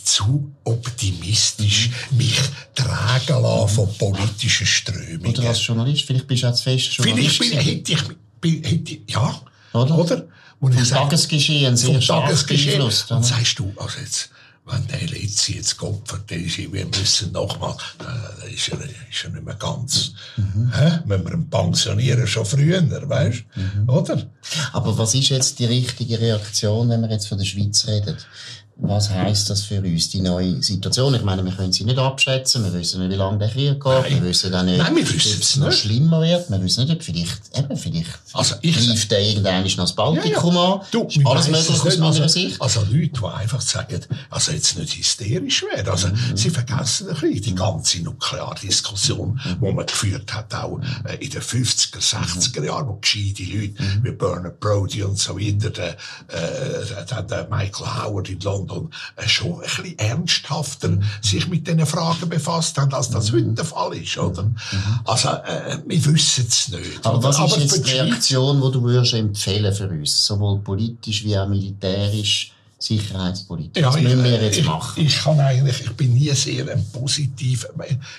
zu 0.03 0.51
optimistisch 0.63 1.89
mich 2.11 2.39
tragen 2.75 3.41
lassen 3.41 3.75
von 3.75 3.97
politischen 3.97 4.65
Strömungen. 4.67 5.25
Oder 5.37 5.49
als 5.49 5.65
Journalist, 5.65 6.03
vielleicht 6.05 6.27
bist 6.27 6.43
du 6.43 6.47
auch 6.49 6.53
zu 6.55 6.63
fest 6.63 6.93
Journalist. 6.93 7.37
Vielleicht 7.37 7.51
bin, 7.51 7.59
hätte 7.59 7.91
ich, 7.93 8.03
bin, 8.41 8.63
hätte, 8.63 8.91
ich- 8.93 9.01
ja, 9.13 9.41
Oder? 9.73 9.97
oder? 9.97 10.17
Ich 10.17 10.59
Vom 10.59 10.73
sage, 10.85 11.01
Tagesgeschehen 11.03 11.77
sehr 11.77 11.93
vom 11.93 12.01
stark 12.01 12.25
Tagesgeschehen. 12.25 12.81
Und 12.81 12.91
sagst 13.25 13.59
du, 13.59 13.71
also 13.77 13.99
jetzt, 13.99 14.29
wenn 14.71 14.87
der 14.87 15.07
letzte 15.07 15.53
jetzt 15.53 15.77
geopfert 15.77 16.31
ist, 16.31 16.57
wir 16.57 16.85
müssen 16.85 17.31
nochmal, 17.31 17.75
äh, 18.43 18.53
ist 18.53 18.69
er, 18.69 18.79
ist 18.81 19.23
er 19.23 19.29
nicht 19.31 19.43
mehr 19.45 19.55
ganz, 19.55 20.11
Mhm. 20.37 20.71
hä? 20.73 20.99
Müssen 21.05 21.25
wir 21.25 21.33
ihn 21.33 21.49
pensionieren 21.49 22.27
schon 22.27 22.45
früher, 22.45 22.81
weißt 23.09 23.43
Mhm. 23.55 23.89
Oder? 23.89 24.29
Aber 24.73 24.97
was 24.97 25.13
ist 25.15 25.29
jetzt 25.29 25.59
die 25.59 25.65
richtige 25.65 26.19
Reaktion, 26.19 26.89
wenn 26.89 27.01
wir 27.01 27.09
jetzt 27.11 27.27
von 27.27 27.37
der 27.37 27.45
Schweiz 27.45 27.87
reden? 27.87 28.15
Was 28.81 29.09
heisst 29.09 29.49
das 29.49 29.63
für 29.63 29.79
uns, 29.81 30.09
die 30.09 30.21
neue 30.21 30.63
Situation? 30.63 31.13
Ich 31.13 31.21
meine, 31.23 31.43
wir 31.43 31.51
können 31.51 31.73
sie 31.73 31.83
nicht 31.83 31.97
abschätzen, 31.99 32.63
wir 32.63 32.73
wissen 32.73 33.01
nicht, 33.01 33.11
wie 33.11 33.15
lange 33.17 33.37
der 33.37 33.49
Krieg 33.49 33.73
geht, 33.73 33.83
Nein. 33.83 34.13
wir 34.15 34.29
wissen 34.29 34.55
auch 34.55 34.63
nicht, 34.63 34.77
Nein, 34.77 34.95
wir 34.95 35.03
ob 35.03 35.13
wissen 35.13 35.37
es 35.41 35.49
es 35.49 35.55
noch 35.57 35.71
schlimmer 35.71 36.21
wird, 36.21 36.49
wir 36.49 36.63
wissen 36.63 36.85
nicht, 36.85 36.95
ob 36.95 37.03
vielleicht, 37.03 37.41
eben, 37.57 37.75
vielleicht 37.75 38.09
Also 38.31 38.55
ich- 38.61 38.77
greift 38.87 39.11
der 39.11 39.19
irgendwann 39.19 39.63
noch 39.63 39.75
das 39.75 39.93
Baltikum 39.93 40.57
an. 40.57 40.79
Du, 40.91 41.03
ist 41.03 41.19
wir 41.19 41.27
alles 41.27 41.47
möglich 41.49 41.69
aus 41.69 41.97
meiner 41.97 42.05
also, 42.05 42.27
Sicht. 42.29 42.61
Also 42.61 42.79
Leute, 42.89 43.09
die 43.19 43.25
einfach 43.25 43.59
sagen, 43.61 43.99
also 44.29 44.51
jetzt 44.53 44.77
nicht 44.77 44.97
hysterisch 44.97 45.63
werden, 45.63 45.89
also 45.89 46.07
Mhm. 46.07 46.37
sie 46.37 46.49
vergessen 46.49 47.09
ein 47.09 47.15
bisschen 47.15 47.41
die 47.41 47.55
ganze 47.55 47.99
Nukleardiskussion, 48.01 49.39
Mhm. 49.43 49.65
die 49.65 49.73
man 49.73 49.85
geführt 49.85 50.33
hat, 50.33 50.53
auch 50.55 50.79
äh, 51.05 51.15
in 51.23 51.29
den 51.29 51.41
50er, 51.41 51.99
60er 52.01 52.63
Jahren, 52.65 52.87
wo 52.87 52.93
gescheite 52.93 53.43
Leute 53.43 53.81
Mhm. 53.83 54.03
wie 54.03 54.11
Bernard 54.11 54.59
Brody 54.61 55.03
und 55.03 55.19
so 55.19 55.37
weiter, 55.37 55.69
der, 55.69 55.97
äh, 56.29 57.05
der, 57.09 57.23
der 57.23 57.47
Michael 57.49 57.85
Howard 58.03 58.29
in 58.29 58.39
London, 58.39 58.68
äh, 59.15 59.27
schon 59.27 59.55
ein 59.55 59.61
bisschen 59.61 59.99
ernsthafter 59.99 60.89
Mhm. 60.89 61.03
sich 61.21 61.47
mit 61.47 61.67
diesen 61.67 61.85
Fragen 61.85 62.29
befasst 62.29 62.77
haben, 62.77 62.93
als 62.93 63.09
das 63.09 63.31
heute 63.31 63.53
der 63.53 63.65
Fall 63.65 63.93
ist, 63.95 64.17
oder? 64.17 64.49
Also, 65.05 65.29
äh, 65.29 65.77
wir 65.85 66.05
wissen 66.05 66.45
es 66.47 66.69
nicht. 66.69 66.81
Mhm. 66.81 66.99
Aber 67.03 67.23
was 67.23 67.39
ist 67.39 67.57
jetzt 67.57 67.85
die 67.87 67.91
Reaktion, 67.91 68.61
die 68.61 68.71
du 68.71 68.81
würdest 68.83 69.13
empfehlen 69.13 69.73
für 69.73 69.89
uns, 69.89 70.25
sowohl 70.25 70.59
politisch 70.59 71.23
wie 71.23 71.37
auch 71.37 71.47
militärisch, 71.47 72.53
sicherheitspolitisch? 72.77 73.83
Was 73.83 73.99
müssen 73.99 74.23
wir 74.23 74.41
jetzt 74.41 74.57
ich, 74.57 74.65
machen? 74.65 75.05
Ich, 75.05 75.17
kann 75.19 75.39
eigentlich, 75.39 75.81
ich 75.81 75.91
bin 75.91 76.13
nie 76.13 76.29
sehr 76.33 76.71
ein 76.71 76.85
positiv, 76.91 77.67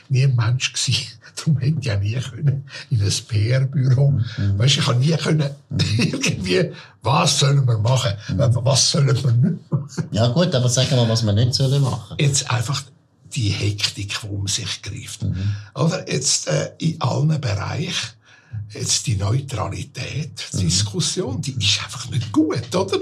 nie 0.08 0.24
ein 0.24 0.36
Mensch 0.36 0.72
gewesen. 0.72 1.06
Darum 1.36 1.58
hätte 1.58 1.76
ich 1.80 1.86
ja 1.86 1.96
nie 1.96 2.14
können 2.14 2.64
in 2.90 3.00
ein 3.02 3.12
PR-Büro. 3.28 4.10
Mhm. 4.10 4.58
Weißt, 4.58 4.78
ich 4.78 4.84
kann 4.84 4.98
nie 5.00 5.16
können 5.16 5.50
irgendwie, 5.98 6.72
was 7.02 7.38
sollen 7.38 7.66
wir 7.66 7.78
machen? 7.78 8.12
Was 8.36 8.90
sollen 8.90 9.06
wir 9.06 9.14
nicht 9.14 9.24
machen? 9.70 9.88
Ja 10.12 10.28
gut, 10.28 10.54
aber 10.54 10.68
sag 10.68 10.90
mal, 10.92 11.08
was 11.08 11.24
wir 11.24 11.32
nicht 11.32 11.54
sollen 11.54 11.82
machen. 11.82 12.16
Jetzt 12.18 12.50
einfach 12.50 12.82
die 13.34 13.50
Hektik, 13.50 14.18
die 14.22 14.26
um 14.28 14.46
sich 14.48 14.82
greift. 14.82 15.22
Mhm. 15.22 15.36
Oder 15.74 16.10
jetzt 16.10 16.48
äh, 16.48 16.72
in 16.78 17.00
allen 17.00 17.40
Bereichen, 17.40 18.10
jetzt 18.72 19.06
die 19.06 19.16
Neutralität, 19.16 20.32
Mhm. 20.52 20.58
die 20.58 20.64
Diskussion, 20.66 21.40
die 21.40 21.52
ist 21.52 21.82
einfach 21.84 22.10
nicht 22.10 22.32
gut, 22.32 22.74
oder? 22.74 22.98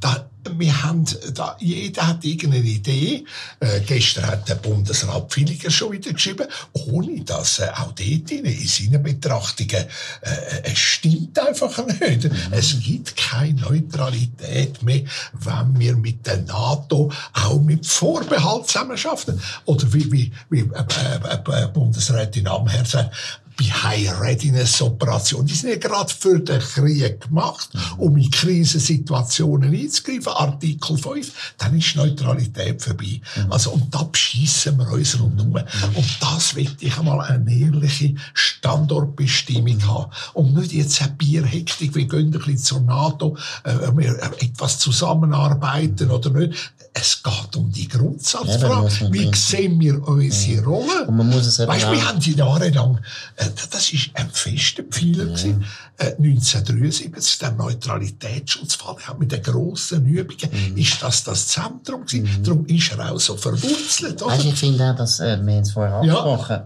Da, 0.00 0.28
wir 0.56 0.82
haben, 0.82 1.04
da, 1.34 1.56
jeder 1.60 2.06
hat 2.06 2.24
irgendeine 2.24 2.64
Idee. 2.64 3.24
Äh, 3.60 3.80
gestern 3.86 4.26
hat 4.26 4.48
der 4.48 4.56
Bundesrat 4.56 5.30
Pfilliger 5.30 5.70
schon 5.70 5.92
wieder 5.92 6.12
geschrieben, 6.12 6.46
ohne 6.72 7.22
dass 7.24 7.58
äh, 7.58 7.68
auch 7.74 7.92
dort 7.92 8.30
in, 8.30 8.44
in 8.44 8.66
seinen 8.66 9.02
Betrachtungen, 9.02 9.86
äh, 10.22 10.62
es 10.64 10.78
stimmt 10.78 11.38
einfach 11.38 11.86
nicht. 11.86 12.30
Es 12.50 12.80
gibt 12.80 13.16
keine 13.16 13.60
Neutralität 13.60 14.82
mehr, 14.82 15.02
wenn 15.32 15.78
wir 15.78 15.96
mit 15.96 16.26
der 16.26 16.38
NATO 16.42 17.10
auch 17.32 17.60
mit 17.60 17.86
Vorbehalt 17.86 18.66
zusammenarbeiten. 18.66 19.40
Oder 19.64 19.92
wie, 19.92 20.12
wie, 20.12 20.32
wie 20.50 20.60
äh, 20.60 20.84
äh, 21.28 21.64
äh, 21.64 21.68
Bundesrätin 21.68 22.46
Amher 22.46 22.84
sagt, 22.84 23.14
bei 23.58 23.64
High 23.64 24.20
Readiness 24.20 24.80
Operation. 24.80 25.44
Die 25.44 25.54
sind 25.54 25.70
ja 25.70 25.76
gerade 25.76 26.12
für 26.12 26.38
den 26.38 26.60
Krieg 26.60 27.20
gemacht, 27.22 27.70
um 27.96 28.16
in 28.16 28.30
Krisensituationen 28.30 29.74
einzugreifen. 29.74 30.28
Artikel 30.28 30.96
5, 30.96 31.54
dann 31.58 31.76
ist 31.76 31.96
Neutralität 31.96 32.80
vorbei. 32.80 33.20
Also, 33.50 33.72
und 33.72 33.92
da 33.92 34.04
beschissen 34.04 34.78
wir 34.78 34.88
uns 34.92 35.18
rundum. 35.18 35.54
Und 35.54 36.18
das 36.20 36.54
will 36.54 36.70
ich 36.78 36.96
einmal 36.96 37.20
eine 37.20 37.52
ehrliche 37.52 38.14
Standortbestimmung 38.32 39.84
haben. 39.86 40.12
Und 40.34 40.54
nicht 40.54 40.72
jetzt 40.72 41.02
eine 41.02 41.12
Bierhektik, 41.12 41.94
wir 41.94 42.06
gehen 42.06 42.26
ein 42.26 42.30
bisschen 42.30 42.58
zur 42.58 42.80
NATO, 42.80 43.36
äh, 43.64 43.74
wir 43.96 44.18
äh, 44.18 44.44
etwas 44.44 44.78
zusammenarbeiten 44.78 46.10
oder 46.10 46.30
nicht. 46.30 46.72
Es 47.00 47.22
geht 47.22 47.56
um 47.56 47.70
die 47.70 47.84
Ja, 47.84 47.96
Grundsatzfrage. 47.98 49.04
man 49.04 49.12
Wie 49.12 49.30
sehen 49.36 49.78
wir 49.78 50.06
unsere 50.08 50.64
Rolle? 50.64 51.06
Und 51.06 51.16
man 51.16 51.28
muss 51.28 51.46
es 51.46 51.58
eben 51.60 51.68
Weißt 51.70 51.90
wir 51.90 52.08
haben 52.08 52.18
die 52.18 52.32
jahrelang, 52.34 52.98
äh, 53.36 53.44
das 53.70 53.92
ist 53.92 54.10
ein 54.14 54.28
fester 54.30 54.82
Pfeiler 54.82 55.26
gewesen, 55.26 55.64
äh, 55.98 56.12
1973, 56.18 57.38
der 57.38 57.52
Neutralitätsschutzfall, 57.52 58.96
der 58.98 59.08
hat 59.08 59.18
mit 59.18 59.32
den 59.32 59.42
grossen 59.42 60.06
Übungen, 60.06 60.50
Mhm. 60.72 60.76
ist 60.76 61.02
das 61.02 61.24
das 61.24 61.46
Zentrum 61.48 62.04
gewesen. 62.06 62.42
Darum 62.42 62.66
ist 62.66 62.90
er 62.92 63.12
auch 63.12 63.20
so 63.20 63.36
verwurzelt, 63.36 64.22
oder? 64.22 64.32
Weißt, 64.34 64.44
ich 64.46 64.54
finde 64.54 64.90
auch, 64.90 64.96
dass, 64.96 65.20
äh, 65.20 65.38
wir 65.44 65.54
haben 65.54 65.62
es 65.62 65.70
vorher 65.72 66.02
Ja. 66.04 66.20
angesprochen, 66.20 66.62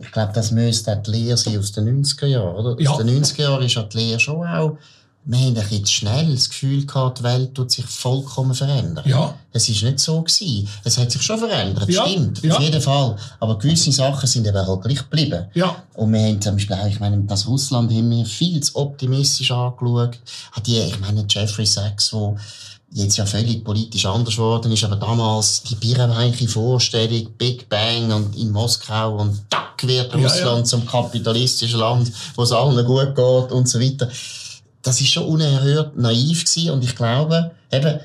ich 0.00 0.10
glaube, 0.10 0.32
das 0.34 0.50
müsste 0.50 1.00
die 1.06 1.10
Lehre 1.10 1.36
sein 1.36 1.58
aus 1.58 1.72
den 1.72 1.84
90er 1.84 2.26
Jahren, 2.26 2.54
oder? 2.56 2.80
Ja. 2.80 2.90
Aus 2.90 2.98
den 2.98 3.06
90er 3.08 3.42
Jahren 3.42 3.62
ist 3.64 3.74
ja 3.74 3.82
die 3.84 3.96
Lehre 3.98 4.20
schon 4.20 4.46
auch, 4.46 4.76
wir 5.24 5.38
haben 5.38 5.48
ein 5.48 5.54
bisschen 5.54 5.86
schnell 5.86 6.34
das 6.34 6.48
Gefühl 6.48 6.84
gehabt, 6.84 7.20
die 7.20 7.22
Welt 7.22 7.54
tut 7.54 7.70
sich 7.70 7.84
vollkommen 7.84 8.54
verändern. 8.54 9.04
Ja. 9.08 9.34
Es 9.52 9.68
ist 9.68 9.82
nicht 9.82 10.00
so 10.00 10.20
gewesen. 10.20 10.68
Es 10.82 10.98
hat 10.98 11.12
sich 11.12 11.22
schon 11.22 11.38
verändert, 11.38 11.88
Ja, 11.88 12.06
stimmt, 12.08 12.42
ja. 12.42 12.56
auf 12.56 12.60
jeden 12.60 12.80
Fall. 12.80 13.16
Aber 13.38 13.56
gewisse 13.58 13.92
Sachen 13.92 14.26
sind 14.26 14.46
eben 14.46 14.56
halt 14.66 14.82
gleich 14.82 14.98
geblieben. 14.98 15.46
Ja. 15.54 15.76
Und 15.94 16.12
wir 16.12 16.20
haben 16.22 16.40
zum 16.40 16.56
Beispiel 16.56 16.76
auch, 16.76 16.86
ich 16.86 16.98
meine, 16.98 17.18
das 17.22 17.46
Russland 17.46 17.92
haben 17.92 18.10
wir 18.10 18.24
viel 18.26 18.60
zu 18.62 18.74
optimistisch 18.76 19.52
angeschaut. 19.52 20.18
Hat 20.50 20.66
die, 20.66 20.78
ich 20.78 20.98
meine, 20.98 21.24
Jeffrey 21.28 21.66
Sachs, 21.66 22.12
wo 22.12 22.36
jetzt 22.90 23.16
ja 23.16 23.24
völlig 23.24 23.64
politisch 23.64 24.04
anders 24.06 24.34
geworden 24.34 24.72
ist, 24.72 24.82
aber 24.84 24.96
damals 24.96 25.62
die 25.62 25.76
birrenweiche 25.76 26.48
Vorstellung, 26.48 27.28
Big 27.38 27.68
Bang 27.68 28.10
und 28.12 28.36
in 28.36 28.50
Moskau 28.50 29.16
und 29.18 29.40
tack 29.48 29.86
wird 29.86 30.12
Ja, 30.14 30.18
Russland 30.20 30.58
ja. 30.58 30.64
zum 30.64 30.84
kapitalistischen 30.86 31.78
Land, 31.78 32.12
wo 32.34 32.42
es 32.42 32.52
allen 32.52 32.84
gut 32.84 33.14
geht 33.14 33.52
und 33.52 33.68
so 33.68 33.80
weiter. 33.80 34.08
Das 34.82 35.00
ist 35.00 35.08
schon 35.08 35.24
unerhört 35.24 35.96
naiv 35.96 36.44
gewesen 36.44 36.70
und 36.72 36.82
ich 36.84 36.94
glaube, 36.96 37.52
eben, 37.72 38.00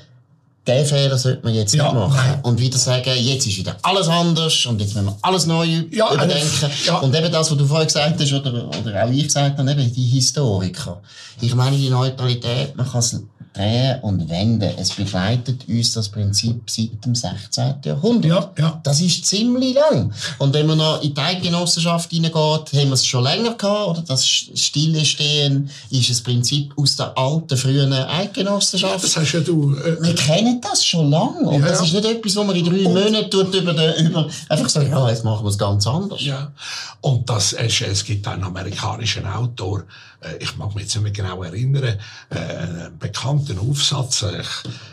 den 0.66 0.84
Fehler 0.84 1.16
sollte 1.16 1.42
man 1.44 1.54
jetzt 1.54 1.74
Ja, 1.74 1.84
nicht 1.84 1.94
machen. 1.94 2.40
Und 2.42 2.60
wieder 2.60 2.76
sagen, 2.78 3.10
jetzt 3.16 3.46
ist 3.46 3.56
wieder 3.56 3.76
alles 3.82 4.06
anders 4.08 4.66
und 4.66 4.80
jetzt 4.80 4.94
müssen 4.94 5.06
wir 5.06 5.16
alles 5.22 5.46
neu 5.46 5.66
Ja, 5.90 6.12
überdenken. 6.12 6.46
äh, 6.66 6.86
ja. 6.86 6.98
Und 6.98 7.14
eben 7.16 7.32
das, 7.32 7.50
was 7.50 7.56
du 7.58 7.64
vorhin 7.66 7.86
gesagt 7.86 8.20
hast, 8.20 8.32
oder, 8.34 8.68
oder 8.68 9.04
auch 9.04 9.10
ich 9.10 9.24
gesagt 9.24 9.58
habe, 9.58 9.70
eben 9.70 9.92
die 9.94 10.04
Historiker. 10.06 11.00
Ich 11.40 11.54
meine, 11.54 11.76
die 11.76 11.88
Neutralität, 11.88 12.76
man 12.76 12.86
kann 12.88 13.00
es 13.00 13.18
drehen 13.58 14.00
und 14.02 14.28
wenden. 14.28 14.70
Es 14.78 14.92
begleitet 14.92 15.68
uns 15.68 15.92
das 15.92 16.08
Prinzip 16.08 16.62
seit 16.70 17.04
dem 17.04 17.14
16. 17.14 17.74
Jahrhundert. 17.84 18.30
Ja, 18.30 18.52
ja. 18.58 18.80
Das 18.82 19.00
ist 19.00 19.26
ziemlich 19.26 19.74
lang. 19.74 20.12
Und 20.38 20.54
wenn 20.54 20.66
man 20.66 20.78
noch 20.78 21.02
in 21.02 21.14
die 21.14 21.20
Eidgenossenschaft 21.20 22.10
hineingeht, 22.10 22.34
haben 22.36 22.88
wir 22.88 22.92
es 22.92 23.06
schon 23.06 23.24
länger 23.24 23.54
gehabt, 23.54 23.88
oder? 23.88 24.04
Das 24.06 24.26
Stillestehen 24.26 25.70
ist 25.90 26.10
ein 26.10 26.24
Prinzip 26.24 26.72
aus 26.76 26.96
der 26.96 27.16
alten, 27.16 27.56
frühen 27.56 27.92
Eidgenossenschaft. 27.92 29.04
Das 29.04 29.16
hast 29.16 29.32
ja 29.32 29.40
du... 29.40 29.74
Äh, 29.74 30.02
wir 30.02 30.14
kennen 30.14 30.60
das 30.60 30.84
schon 30.84 31.10
lange. 31.10 31.40
Und 31.40 31.60
Ja, 31.60 31.68
das 31.68 31.80
ja. 31.80 31.86
ist 31.86 31.92
nicht 31.94 32.04
etwas, 32.04 32.36
wo 32.36 32.44
man 32.44 32.56
in 32.56 32.64
drei 32.64 32.88
Monaten 32.88 33.30
tut 33.30 33.54
über 33.54 33.74
den, 33.74 34.06
über, 34.06 34.28
einfach 34.48 34.68
sagen, 34.68 34.90
ja, 34.90 35.08
jetzt 35.08 35.24
machen 35.24 35.44
wir 35.44 35.50
es 35.50 35.58
ganz 35.58 35.86
anders. 35.86 36.22
Ja. 36.22 36.52
Und 37.00 37.30
das 37.30 37.52
ist, 37.52 37.80
es 37.82 38.04
gibt 38.04 38.26
einen 38.26 38.42
amerikanischen 38.42 39.24
Autor, 39.26 39.84
äh, 40.20 40.36
ich 40.40 40.56
mag 40.56 40.74
mich 40.74 40.82
jetzt 40.84 40.96
nicht 40.96 41.04
mehr 41.04 41.12
genau 41.12 41.44
erinnern, 41.44 41.98
äh, 42.30 42.38
einen 42.38 42.98
bekannten 42.98 43.58
Aufsatz, 43.58 44.22
äh, 44.22 44.40
ich 44.40 44.48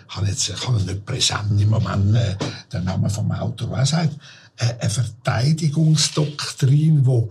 habe 0.09 0.27
jetzt, 0.27 0.49
ich 0.49 0.67
habe 0.67 0.81
nicht 0.81 1.05
präsent 1.05 1.59
im 1.59 1.69
Moment, 1.69 2.15
äh, 2.15 2.35
der 2.71 2.81
Name 2.81 3.09
vom 3.09 3.31
Autor, 3.31 3.71
was 3.71 3.89
sagt, 3.89 4.13
eine 4.57 4.89
Verteidigungsdoktrin, 4.89 7.05
wo 7.05 7.29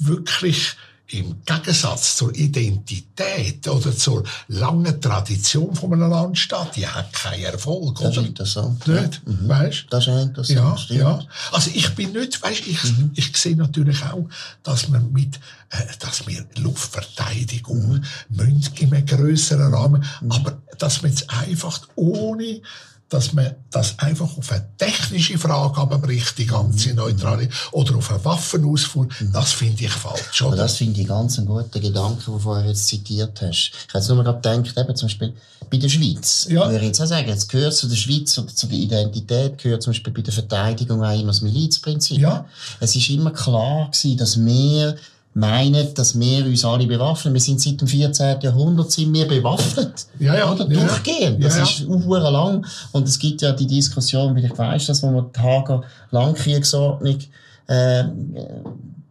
wirklich 0.00 0.74
im 1.08 1.36
Gegensatz 1.44 2.16
zur 2.16 2.34
Identität 2.34 3.66
oder 3.68 3.96
zur 3.96 4.24
langen 4.48 5.00
Tradition 5.00 5.74
von 5.74 5.92
einem 5.92 6.10
Land 6.10 6.38
steht, 6.38 6.74
die 6.74 6.86
hat 6.86 7.12
keinen 7.12 7.44
Erfolg, 7.44 7.98
Das 8.00 8.10
ist 8.12 8.18
oder? 8.18 8.26
interessant. 8.26 8.86
Nicht? 8.88 9.20
Weißt? 9.24 9.86
Das 9.90 10.06
ist 10.06 10.14
interessant. 10.14 10.58
Ja, 10.58 10.76
stimmt. 10.76 11.00
ja. 11.00 11.20
Also 11.52 11.70
ich 11.72 11.94
bin 11.94 12.12
nicht, 12.12 12.42
weißt, 12.42 12.66
ich, 12.66 12.78
ich 13.14 13.36
sehe 13.36 13.56
natürlich 13.56 14.02
auch, 14.04 14.28
dass 14.64 14.88
man 14.88 15.12
mit, 15.12 15.36
äh, 15.70 15.78
dass 16.00 16.26
wir 16.26 16.44
Luftverteidigung 16.56 18.02
müssen 18.28 18.72
in 18.78 18.92
einem 18.94 19.06
grösseren 19.06 19.72
Rahmen, 19.72 20.04
aber 20.28 20.60
dass 20.78 21.02
man 21.02 21.12
jetzt 21.12 21.30
einfach 21.30 21.86
ohne 21.94 22.60
dass 23.08 23.32
man 23.32 23.54
das 23.70 23.98
einfach 23.98 24.36
auf 24.36 24.50
eine 24.50 24.66
technische 24.78 25.38
Frage 25.38 25.80
abbricht, 25.80 26.36
die 26.38 26.46
ganze 26.46 26.92
Neutralität, 26.94 27.54
oder 27.72 27.96
auf 27.96 28.10
eine 28.10 28.24
Waffenausfuhr, 28.24 29.08
das 29.32 29.52
finde 29.52 29.84
ich 29.84 29.92
falsch, 29.92 30.42
Aber 30.42 30.52
oder? 30.52 30.62
das 30.62 30.76
finde 30.76 31.00
ich 31.00 31.06
ganz 31.06 31.38
einen 31.38 31.46
guten 31.46 31.80
Gedanken, 31.80 32.22
den 32.24 32.34
du 32.34 32.38
vorher 32.38 32.66
jetzt 32.66 32.86
zitiert 32.86 33.40
hast. 33.42 33.70
Ich 33.72 33.94
habe 33.94 33.98
jetzt 33.98 34.08
nur 34.08 34.24
gerade 34.24 34.60
gedacht, 34.60 34.76
eben 34.78 34.96
zum 34.96 35.06
Beispiel 35.06 35.34
bei 35.70 35.78
der 35.78 35.88
Schweiz. 35.88 36.46
Ja. 36.50 36.68
Würde 36.68 36.78
ich 36.78 36.88
jetzt 36.88 37.00
auch 37.00 37.06
sagen, 37.06 37.28
jetzt 37.28 37.48
gehört 37.48 37.74
zu 37.74 37.88
der 37.88 37.96
Schweiz 37.96 38.36
oder 38.38 38.54
zu 38.54 38.66
der 38.66 38.78
Identität, 38.78 39.58
gehört 39.58 39.82
zum 39.82 39.92
Beispiel 39.92 40.12
bei 40.12 40.22
der 40.22 40.32
Verteidigung 40.32 41.02
auch 41.02 41.14
immer 41.14 41.28
das 41.28 41.42
Milizprinzip. 41.42 42.18
Ja. 42.18 42.46
Es 42.80 42.96
ist 42.96 43.08
immer 43.08 43.30
klar 43.30 43.90
gewesen, 43.90 44.16
dass 44.16 44.44
wir 44.44 44.96
meinen, 45.36 45.92
dass 45.92 46.18
wir 46.18 46.46
uns 46.46 46.64
alle 46.64 46.86
bewaffnen. 46.86 47.34
Wir 47.34 47.40
sind 47.42 47.60
seit 47.60 47.78
dem 47.78 47.86
14. 47.86 48.40
Jahrhundert 48.40 48.90
sind 48.90 49.12
wir 49.12 49.28
bewaffnet. 49.28 50.06
Ja, 50.18 50.34
ja, 50.34 50.50
Oder? 50.50 50.66
ja. 50.70 50.80
Durchgehend. 50.80 51.44
Das 51.44 51.56
Ja, 51.56 51.58
ja. 51.58 51.64
ist 51.64 51.86
hure 51.86 52.30
lang. 52.30 52.66
Und 52.92 53.06
es 53.06 53.18
gibt 53.18 53.42
ja 53.42 53.52
die 53.52 53.66
Diskussion, 53.66 54.34
wie 54.34 54.46
ich 54.46 54.56
weiss, 54.56 54.86
dass 54.86 55.02
wo 55.02 55.10
man 55.10 55.26
die 55.36 55.38
Hager 55.38 55.82
Landkriegsordnung 56.10 57.18
äh, 57.66 58.04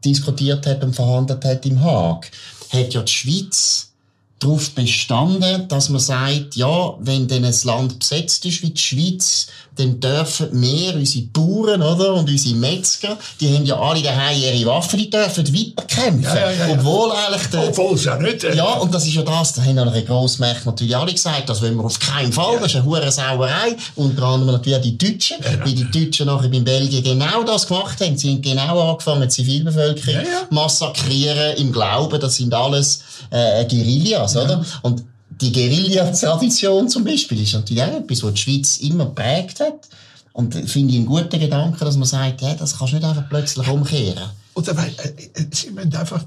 diskutiert 0.04 0.66
hat 0.66 0.84
und 0.84 0.96
verhandelt 0.96 1.46
hat 1.46 1.64
im 1.68 1.84
Haag, 1.84 2.32
hat 2.72 2.94
ja 2.94 3.02
die 3.04 3.12
Schweiz 3.12 3.92
darauf 4.40 4.72
bestanden, 4.72 5.68
dass 5.68 5.90
man 5.90 6.02
sagt, 6.02 6.56
ja, 6.56 6.96
wenn 7.00 7.28
denn 7.28 7.46
ein 7.46 7.56
Land 7.64 8.00
besetzt 8.00 8.46
ist 8.46 8.64
wie 8.64 8.72
die 8.72 8.82
Schweiz, 8.82 9.48
dann 9.76 10.00
dürfen 10.00 10.50
wir, 10.62 10.96
unsere 10.96 11.26
Bauern, 11.26 11.82
oder, 11.82 12.14
und 12.14 12.30
unsere 12.30 12.56
Metzger, 12.56 13.18
die 13.40 13.54
haben 13.54 13.66
ja 13.66 13.78
alle 13.80 14.02
daheim 14.02 14.38
ihre 14.38 14.66
Waffen, 14.68 14.98
die 14.98 15.10
dürfen 15.10 15.46
weiterkämpfen. 15.54 16.24
Ja, 16.24 16.52
ja, 16.52 16.52
ja. 16.52 16.74
Obwohl 16.74 17.12
eigentlich 17.12 17.48
der, 17.48 17.68
Obwohl 17.68 17.96
es 17.96 18.06
ja 18.06 18.18
nicht, 18.18 18.44
äh, 18.44 18.56
ja, 18.56 18.74
und 18.76 18.94
das 18.94 19.06
ist 19.06 19.14
ja 19.14 19.22
das, 19.22 19.54
da 19.54 19.64
haben 19.64 19.78
andere 19.78 20.04
Grossmächte 20.04 20.66
natürlich 20.66 20.96
alle 20.96 21.12
gesagt, 21.12 21.50
das 21.50 21.62
wollen 21.62 21.76
wir 21.76 21.86
auf 21.86 22.00
keinen 22.00 22.32
Fall, 22.32 22.58
das 22.60 22.68
ist 22.68 22.76
eine 22.78 22.86
hure 22.86 23.12
Sauerei. 23.12 23.76
Unter 23.96 24.24
anderem 24.24 24.54
natürlich 24.54 24.78
auch 24.78 24.84
die 24.84 24.98
Deutschen, 24.98 25.38
weil 25.64 25.74
die 25.74 25.92
Deutschen 25.92 26.28
nachher 26.28 26.52
in 26.52 26.64
Belgien 26.64 27.04
genau 27.04 27.44
das 27.44 27.68
gemacht 27.68 28.00
haben. 28.02 28.18
Sie 28.18 28.32
haben 28.32 28.42
genau 28.42 28.92
angefangen, 28.92 29.24
die 29.24 29.28
Zivilbevölkerung 29.30 30.22
massakrieren, 30.50 31.58
im 31.58 31.72
Glauben, 31.72 32.20
das 32.20 32.36
sind 32.36 32.54
alles 32.54 33.02
äh, 33.30 33.66
Guerillas, 33.66 34.36
oder? 34.38 34.64
Und 34.82 35.04
die 35.42 35.52
Guerilla-Tradition 35.52 36.90
zum 36.90 37.04
Beispiel 37.04 37.42
ist 37.42 37.54
natürlich 37.54 37.84
auch 37.84 37.98
etwas, 37.98 38.24
was 38.24 38.34
die 38.34 38.42
Schweiz 38.42 38.78
immer 38.78 39.06
geprägt 39.06 39.60
hat. 39.60 39.88
Und 40.34 40.54
finde 40.54 40.92
ich 40.92 40.98
einen 41.00 41.06
guten 41.06 41.40
Gedanken, 41.40 41.80
dass 41.80 41.96
man 41.96 42.08
sagt, 42.08 42.42
ja, 42.42 42.54
das 42.56 42.78
kannst 42.78 42.94
du 42.94 42.98
nicht 42.98 43.08
einfach 43.08 43.30
plötzlich 43.30 43.68
umkehren. 43.68 44.30
Oder 44.54 44.76
weil, 44.76 44.94
äh, 45.04 45.42
äh, 45.42 45.46
sie 45.52 45.72
müssen 45.72 45.96
einfach 45.96 46.24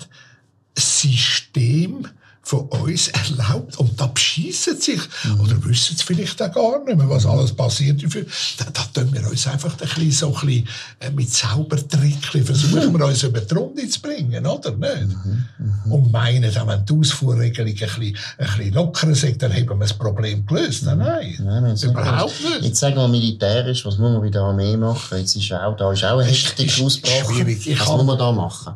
das 0.74 1.00
System 1.00 2.09
von 2.49 2.61
uns 2.61 3.09
erlaubt 3.09 3.78
und 3.78 4.01
da 4.01 4.07
beschiessen 4.07 4.80
sich. 4.80 5.01
Oder 5.38 5.62
wissen 5.66 5.94
sie 5.94 6.03
vielleicht 6.03 6.40
auch 6.40 6.51
gar 6.51 6.82
nicht 6.82 6.96
mehr, 6.96 7.07
was 7.11 7.26
alles 7.26 7.53
passiert. 7.53 8.03
Da, 8.03 8.64
da 8.72 8.84
tun 8.94 9.12
wir 9.12 9.28
uns 9.28 9.46
einfach 9.46 9.72
ein 9.72 9.76
bisschen 9.86 10.11
so 10.12 10.34
ein 10.34 10.46
bisschen, 10.46 10.68
äh, 11.01 11.11
mit 11.11 11.30
Zaubertrickchen 11.30 12.42
versuchen 12.46 12.99
wir 12.99 13.05
uns 13.05 13.22
über 13.22 13.42
die 13.42 13.55
Runde 13.55 13.86
zu 13.86 14.01
bringen, 14.01 14.46
oder 14.46 14.70
nicht? 14.70 15.14
Und 15.90 16.11
meinen, 16.11 16.51
dann, 16.51 16.68
wenn 16.68 16.86
die 16.86 16.94
Ausfuhrregelung 16.94 17.68
ein 17.68 17.74
bisschen, 17.74 18.16
ein 18.38 18.46
bisschen 18.46 18.72
lockerer 18.72 19.14
sind, 19.14 19.42
dann 19.42 19.53
haben 19.53 19.68
wir 19.68 19.76
das 19.76 19.92
Problem 19.92 20.46
gelöst. 20.46 20.84
Nein, 20.84 20.99
nein. 20.99 21.36
Nein, 21.40 21.76
Überhaupt 21.76 22.32
nicht. 22.42 22.62
Jetzt 22.62 22.80
sagen 22.80 22.96
wir 22.96 23.09
militärisch, 23.09 23.84
was 23.84 23.99
muss 23.99 24.11
man 24.11 24.22
bei 24.22 24.30
der 24.30 24.40
Armee 24.40 24.74
machen? 24.74 25.18
Jetzt 25.18 25.36
ist 25.36 25.53
auch, 25.53 25.76
da 25.76 25.92
ist 25.92 26.03
auch 26.03 26.18
eine 26.18 26.30
Es 26.30 26.46
Hektik 26.46 26.68
ist 26.68 26.80
ausgebrochen. 26.80 27.46
Was 27.46 27.88
muss 27.88 28.05
man 28.05 28.18
da 28.18 28.32
machen? 28.32 28.72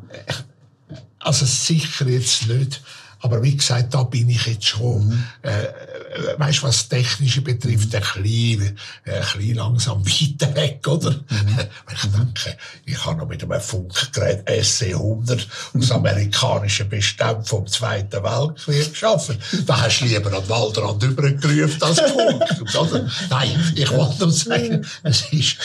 Also 1.20 1.46
sicher 1.46 2.06
jetzt 2.06 2.48
nicht. 2.48 2.82
Aber 3.22 3.40
wie 3.42 3.56
gesagt, 3.56 3.94
da 3.94 4.02
bin 4.02 4.28
ich 4.28 4.46
jetzt 4.46 4.66
schon, 4.66 5.24
äh, 5.42 5.48
äh, 5.48 6.38
weißt 6.38 6.58
du, 6.58 6.62
was 6.64 6.88
das 6.88 6.88
Technische 6.88 7.40
betrifft, 7.40 7.94
ein 7.94 8.02
bisschen, 8.02 8.76
äh, 9.04 9.12
ein 9.12 9.20
bisschen 9.20 9.54
langsam 9.54 10.04
weiter 10.06 10.54
weg, 10.56 10.86
oder? 10.88 11.14
Weil 11.28 11.70
ich 11.94 12.02
denke, 12.02 12.56
ich 12.84 13.06
habe 13.06 13.18
noch 13.18 13.28
mit 13.28 13.44
einem 13.44 13.60
Funkgerät 13.60 14.44
SC-100 14.48 15.46
aus 15.78 15.90
amerikanischen 15.92 16.88
Beständen 16.88 17.44
vom 17.44 17.64
Zweiten 17.68 18.24
Weltkrieg 18.24 18.90
geschaffen. 18.90 19.38
Da 19.66 19.80
hast 19.80 20.00
du 20.00 20.06
lieber 20.06 20.32
an 20.32 20.42
den 20.42 20.48
Waldrand 20.48 21.02
übergerufen 21.04 21.80
als 21.80 21.98
gefunkt, 22.02 22.76
oder? 22.76 23.08
Nein, 23.30 23.72
ich 23.76 23.90
wollte 23.90 24.18
nur 24.18 24.32
sagen, 24.32 24.84
es 25.04 25.32
ist, 25.32 25.58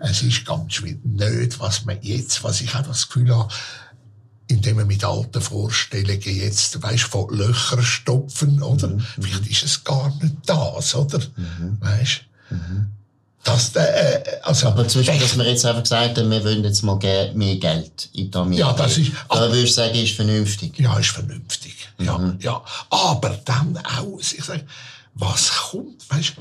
es 0.00 0.22
ist 0.22 0.44
ganz 0.44 0.74
schwierig. 0.74 0.98
Nicht, 1.04 1.60
was 1.60 1.84
man 1.84 1.98
jetzt, 2.02 2.42
was 2.42 2.60
ich 2.60 2.74
einfach 2.74 2.90
das 2.90 3.06
Gefühl 3.06 3.32
habe, 3.36 3.48
indem 4.54 4.78
wir 4.78 4.84
mit 4.84 5.04
alten 5.04 5.40
Vorstellungen 5.40 6.20
jetzt, 6.22 6.82
weißt, 6.82 7.04
von 7.04 7.28
Löchern 7.34 7.82
stopfen, 7.82 8.62
oder? 8.62 8.88
Mhm, 8.88 9.04
Vielleicht 9.20 9.46
ist 9.48 9.62
es 9.64 9.84
gar 9.84 10.08
nicht 10.22 10.34
das, 10.46 10.94
oder? 10.94 11.20
Weißt? 11.80 12.20
Das, 13.42 13.76
äh, 13.76 14.22
also, 14.42 14.68
Aber 14.68 14.88
zum 14.88 15.02
Beispiel, 15.02 15.20
dass 15.20 15.36
wir 15.36 15.46
jetzt 15.46 15.66
einfach 15.66 15.82
gesagt 15.82 16.16
haben, 16.16 16.30
wir 16.30 16.42
wollen 16.44 16.64
jetzt 16.64 16.82
mal 16.82 16.98
mehr 17.34 17.56
Geld 17.56 18.08
in 18.14 18.30
die 18.30 18.36
Armee. 18.38 18.56
Ja, 18.56 18.72
das 18.72 18.96
ist- 18.96 19.12
Da 19.28 19.40
würde 19.40 19.60
ich 19.60 19.74
sagen, 19.74 19.94
ist 19.96 20.14
vernünftig. 20.16 20.78
ja, 20.78 20.96
ist 20.98 21.10
vernünftig. 21.10 21.74
Ja, 21.98 22.16
Mhm. 22.16 22.38
ja. 22.40 22.62
Aber 22.88 23.38
dann 23.44 23.76
auch, 23.78 24.18
ich 24.18 24.42
sage, 24.42 24.64
was 25.14 25.50
kommt, 25.70 26.10
weißt, 26.10 26.32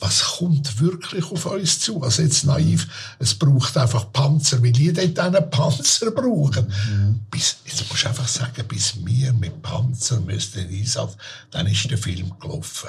was 0.00 0.22
kommt 0.22 0.80
wirklich 0.80 1.24
auf 1.30 1.46
uns 1.46 1.80
zu? 1.80 2.02
Also 2.02 2.22
jetzt 2.22 2.44
naiv, 2.44 2.88
es 3.18 3.34
braucht 3.34 3.76
einfach 3.76 4.10
Panzer, 4.12 4.62
weil 4.62 4.76
jeder 4.76 5.06
dort 5.06 5.34
einen 5.36 5.50
Panzer 5.50 6.10
brauchen. 6.10 6.66
Mhm. 6.66 7.20
Bis, 7.30 7.56
jetzt 7.66 7.88
musst 7.88 8.04
du 8.04 8.08
einfach 8.08 8.28
sagen, 8.28 8.66
bis 8.66 8.94
wir 9.04 9.32
mit 9.34 9.62
Panzer 9.62 10.20
müssen 10.20 10.66
in 10.66 10.80
Einsatz, 10.80 11.16
dann 11.50 11.66
ist 11.66 11.90
der 11.90 11.98
Film 11.98 12.32
gelaufen. 12.40 12.88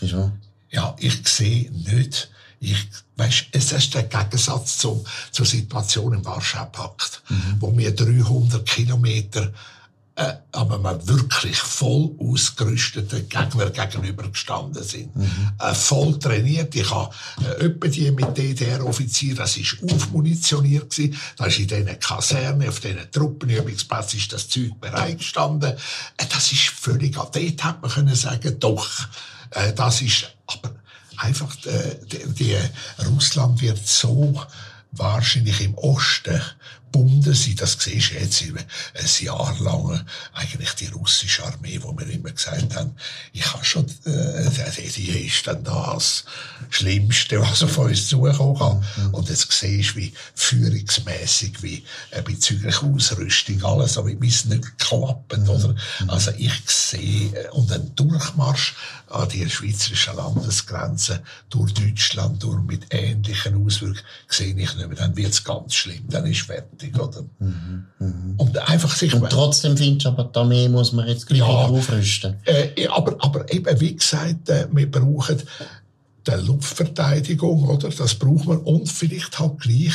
Ist 0.00 0.14
wahr? 0.14 0.32
Ja, 0.70 0.96
ich 0.98 1.26
sehe 1.28 1.70
nicht, 1.70 2.30
ich, 2.60 2.88
weißt, 3.16 3.46
es 3.52 3.72
ist 3.72 3.94
der 3.94 4.04
Gegensatz 4.04 4.78
zum, 4.78 5.04
zur 5.30 5.46
Situation 5.46 6.12
im 6.12 6.24
Warschau-Pakt, 6.24 7.22
wo 7.60 7.76
wir 7.76 7.94
300 7.94 8.66
Kilometer 8.66 9.52
äh, 10.18 10.34
aber 10.50 10.78
man 10.78 11.06
wirklich 11.06 11.56
voll 11.56 12.10
ausgerüsteten 12.18 13.28
Gegner 13.28 13.70
gegenübergestanden 13.70 14.82
sind. 14.82 15.10
Äh, 15.60 15.74
voll 15.74 16.18
trainiert. 16.18 16.74
Ich 16.74 16.90
habe 16.90 17.14
äh, 17.40 17.66
etwa 17.66 17.86
die 17.86 18.10
mit 18.10 18.36
DDR-Offizier, 18.36 19.36
das 19.36 19.56
ist 19.56 19.76
aufmunitioniert 19.80 20.90
gewesen. 20.90 21.16
Da 21.36 21.46
ist 21.46 21.60
in 21.60 21.68
diesen 21.68 22.00
Kasernen, 22.00 22.68
auf 22.68 22.80
diesen 22.80 23.08
Truppenübungsplätzen 23.12 24.18
ist 24.18 24.32
das 24.32 24.48
Zeug 24.48 24.72
bereitgestanden. 24.80 25.74
Äh, 26.16 26.26
das 26.28 26.50
ist 26.50 26.68
völlig, 26.70 27.14
dort 27.14 27.36
hätte 27.36 27.76
man 27.80 27.90
können 27.90 28.16
sagen, 28.16 28.58
doch, 28.58 28.88
äh, 29.50 29.72
das 29.72 30.02
ist, 30.02 30.32
aber 30.48 30.74
einfach, 31.16 31.54
äh, 31.64 31.96
die, 32.10 32.34
die, 32.34 32.56
Russland 33.06 33.60
wird 33.62 33.86
so 33.86 34.34
wahrscheinlich 34.90 35.60
im 35.60 35.74
Osten 35.74 36.42
gebunden 36.90 37.34
sind. 37.34 37.60
Das 37.60 37.76
siehst 37.78 38.10
du 38.10 38.14
jetzt 38.14 38.42
ein 38.42 39.24
Jahr 39.24 39.56
lang 39.60 40.04
eigentlich 40.32 40.72
die 40.74 40.86
russische 40.86 41.44
Armee, 41.44 41.78
wo 41.82 41.96
wir 41.96 42.08
immer 42.08 42.30
gesagt 42.30 42.74
haben, 42.74 42.92
ich 43.32 43.52
habe 43.52 43.64
schon, 43.64 43.86
äh, 44.04 44.50
die 44.96 45.26
ist 45.26 45.46
dann 45.46 45.64
das 45.64 46.24
Schlimmste, 46.70 47.40
was 47.40 47.62
auf 47.62 47.78
uns 47.78 48.08
zukommen 48.08 48.58
kann. 48.58 48.84
Mhm. 48.96 49.14
Und 49.14 49.28
jetzt 49.28 49.50
siehst 49.52 49.94
du, 49.94 49.96
wie 49.96 50.12
führungsmäßig, 50.34 51.62
wie 51.62 51.84
äh, 52.10 52.22
bezüglich 52.22 52.82
Ausrüstung, 52.82 53.64
alles, 53.64 53.94
so 53.94 54.06
wie 54.06 54.28
es 54.28 54.44
nicht 54.44 54.78
klappt, 54.78 55.36
mhm. 55.36 55.48
oder? 55.48 55.74
Also 56.08 56.32
ich 56.36 56.52
sehe, 56.66 57.32
äh, 57.34 57.48
und 57.50 57.70
ein 57.72 57.94
Durchmarsch 57.94 58.74
an 59.10 59.28
die 59.28 59.48
schweizerischen 59.48 60.16
Landesgrenzen 60.16 61.20
durch 61.50 61.72
Deutschland, 61.74 62.42
durch 62.42 62.62
mit 62.62 62.86
ähnlichen 62.90 63.64
Auswirkungen, 63.64 64.00
sehe 64.28 64.48
ich 64.48 64.54
nicht 64.54 64.76
mehr. 64.76 64.88
Dann 64.88 65.16
wird 65.16 65.32
es 65.32 65.42
ganz 65.42 65.74
schlimm, 65.74 66.04
dann 66.08 66.26
ist 66.26 66.42
fertig, 66.42 66.98
oder? 66.98 67.24
Mhm, 67.38 67.86
mh. 67.98 68.34
Und 68.36 68.58
einfach 68.58 68.94
sich... 68.94 69.14
Und 69.14 69.30
trotzdem 69.30 69.76
findest 69.76 70.06
du 70.06 70.10
aber, 70.10 70.24
die 70.24 70.38
Armee 70.38 70.68
muss 70.68 70.92
man 70.92 71.08
jetzt 71.08 71.26
gleich 71.26 71.40
ja, 71.40 71.46
aufrüsten. 71.46 72.36
Äh, 72.44 72.86
aber, 72.88 73.16
aber 73.20 73.52
eben, 73.52 73.80
wie 73.80 73.96
gesagt, 73.96 74.48
äh, 74.48 74.66
wir 74.70 74.90
brauchen 74.90 75.42
die 76.26 76.46
Luftverteidigung, 76.46 77.68
oder? 77.68 77.88
Das 77.88 78.14
braucht 78.14 78.46
man. 78.46 78.58
Und 78.58 78.88
vielleicht 78.88 79.38
halt 79.38 79.60
gleich 79.60 79.94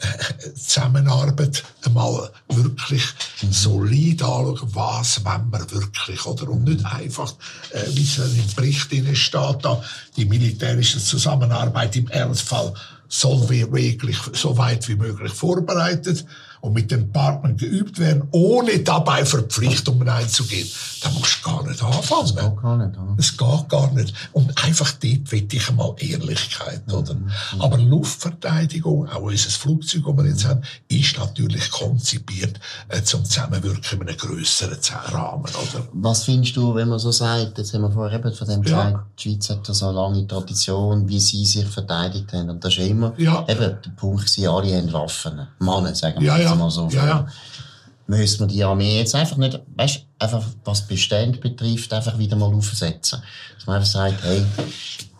Zusammenarbeit 0.54 1.62
einmal 1.84 2.30
wirklich 2.48 3.04
solid 3.50 4.22
anschauen, 4.22 4.58
was 4.72 5.24
wollen 5.24 5.50
wir 5.50 5.70
wirklich, 5.70 6.24
oder? 6.26 6.48
Und 6.48 6.64
nicht 6.64 6.84
einfach, 6.84 7.34
äh, 7.70 7.84
wie 7.88 8.02
es 8.02 8.18
im 8.18 8.54
Bericht 8.54 8.80
steht, 8.80 9.64
da, 9.64 9.82
die 10.16 10.24
militärische 10.24 10.98
Zusammenarbeit 10.98 11.96
im 11.96 12.08
Ernstfall 12.08 12.74
soll 13.08 13.48
wirklich 13.48 14.16
so 14.34 14.56
weit 14.56 14.88
wie 14.88 14.94
möglich 14.94 15.32
vorbereitet 15.32 16.24
und 16.60 16.72
mit 16.72 16.90
den 16.90 17.10
Partnern 17.12 17.56
geübt 17.56 17.98
werden, 17.98 18.28
ohne 18.30 18.80
dabei 18.80 19.24
Verpflichtungen 19.24 20.08
einzugehen, 20.08 20.68
dann 21.02 21.14
musst 21.14 21.38
du 21.42 21.50
gar 21.50 21.66
nicht 21.66 21.82
anfangen. 21.82 22.34
Das 22.34 22.36
geht 22.36 22.62
gar 22.62 22.76
nicht. 22.76 22.96
Ja. 22.96 23.14
Das 23.16 23.36
geht 23.36 23.68
gar 23.68 23.92
nicht. 23.92 24.14
Und 24.32 24.64
einfach 24.64 24.92
dort 24.92 25.32
will 25.32 25.48
ich 25.50 25.68
einmal 25.68 25.94
Ehrlichkeit, 25.98 26.86
mhm. 26.86 26.94
oder? 26.94 27.16
Aber 27.58 27.78
Luftverteidigung, 27.78 29.08
auch 29.08 29.22
unser 29.22 29.50
Flugzeug, 29.50 30.02
das 30.06 30.16
wir 30.16 30.26
jetzt 30.26 30.44
haben, 30.46 30.62
ist 30.88 31.18
natürlich 31.18 31.70
konzipiert 31.70 32.60
äh, 32.88 33.02
zum 33.02 33.24
Zusammenwirken 33.24 34.00
in 34.00 34.08
einem 34.08 34.16
grösseren 34.16 34.78
Rahmen, 35.12 35.44
oder? 35.44 35.88
Was 35.92 36.24
findest 36.24 36.56
du, 36.56 36.74
wenn 36.74 36.88
man 36.88 36.98
so 36.98 37.10
sagt, 37.10 37.58
jetzt 37.58 37.72
haben 37.72 37.82
wir 37.82 37.90
vorher 37.90 38.18
eben 38.18 38.34
von 38.34 38.46
dem 38.46 38.62
ja. 38.62 38.90
gesagt, 38.90 39.06
die 39.18 39.30
Schweiz 39.30 39.50
hat 39.50 39.66
so 39.66 39.86
eine 39.86 39.96
lange 39.96 40.26
Tradition, 40.26 41.08
wie 41.08 41.20
sie 41.20 41.44
sich 41.44 41.66
verteidigt 41.66 42.32
haben. 42.32 42.50
Und 42.50 42.64
das 42.64 42.76
ist 42.76 42.86
immer 42.86 43.12
ja. 43.16 43.44
eben 43.48 43.76
der 43.82 43.90
Punkt, 43.96 44.28
sie 44.28 44.46
alle 44.46 44.76
haben 44.76 44.92
Waffen. 44.92 45.46
Männer, 45.58 45.94
sagen 45.94 46.20
wir. 46.20 46.26
Ja, 46.26 46.38
ja 46.38 46.49
so. 46.70 46.88
Ja, 46.90 47.06
ja. 47.06 47.26
Müssen 48.06 48.40
wir 48.40 48.46
die 48.48 48.64
Armee 48.64 48.98
jetzt 48.98 49.14
einfach 49.14 49.36
nicht, 49.36 49.60
weißt, 49.76 50.04
einfach 50.18 50.42
was 50.64 50.82
Bestand 50.82 51.40
betrifft, 51.40 51.92
einfach 51.92 52.18
wieder 52.18 52.36
mal 52.36 52.52
aufsetzen. 52.52 53.22
Dass 53.54 53.66
man 53.66 53.76
einfach 53.76 53.90
sagt, 53.90 54.22
hey, 54.24 54.44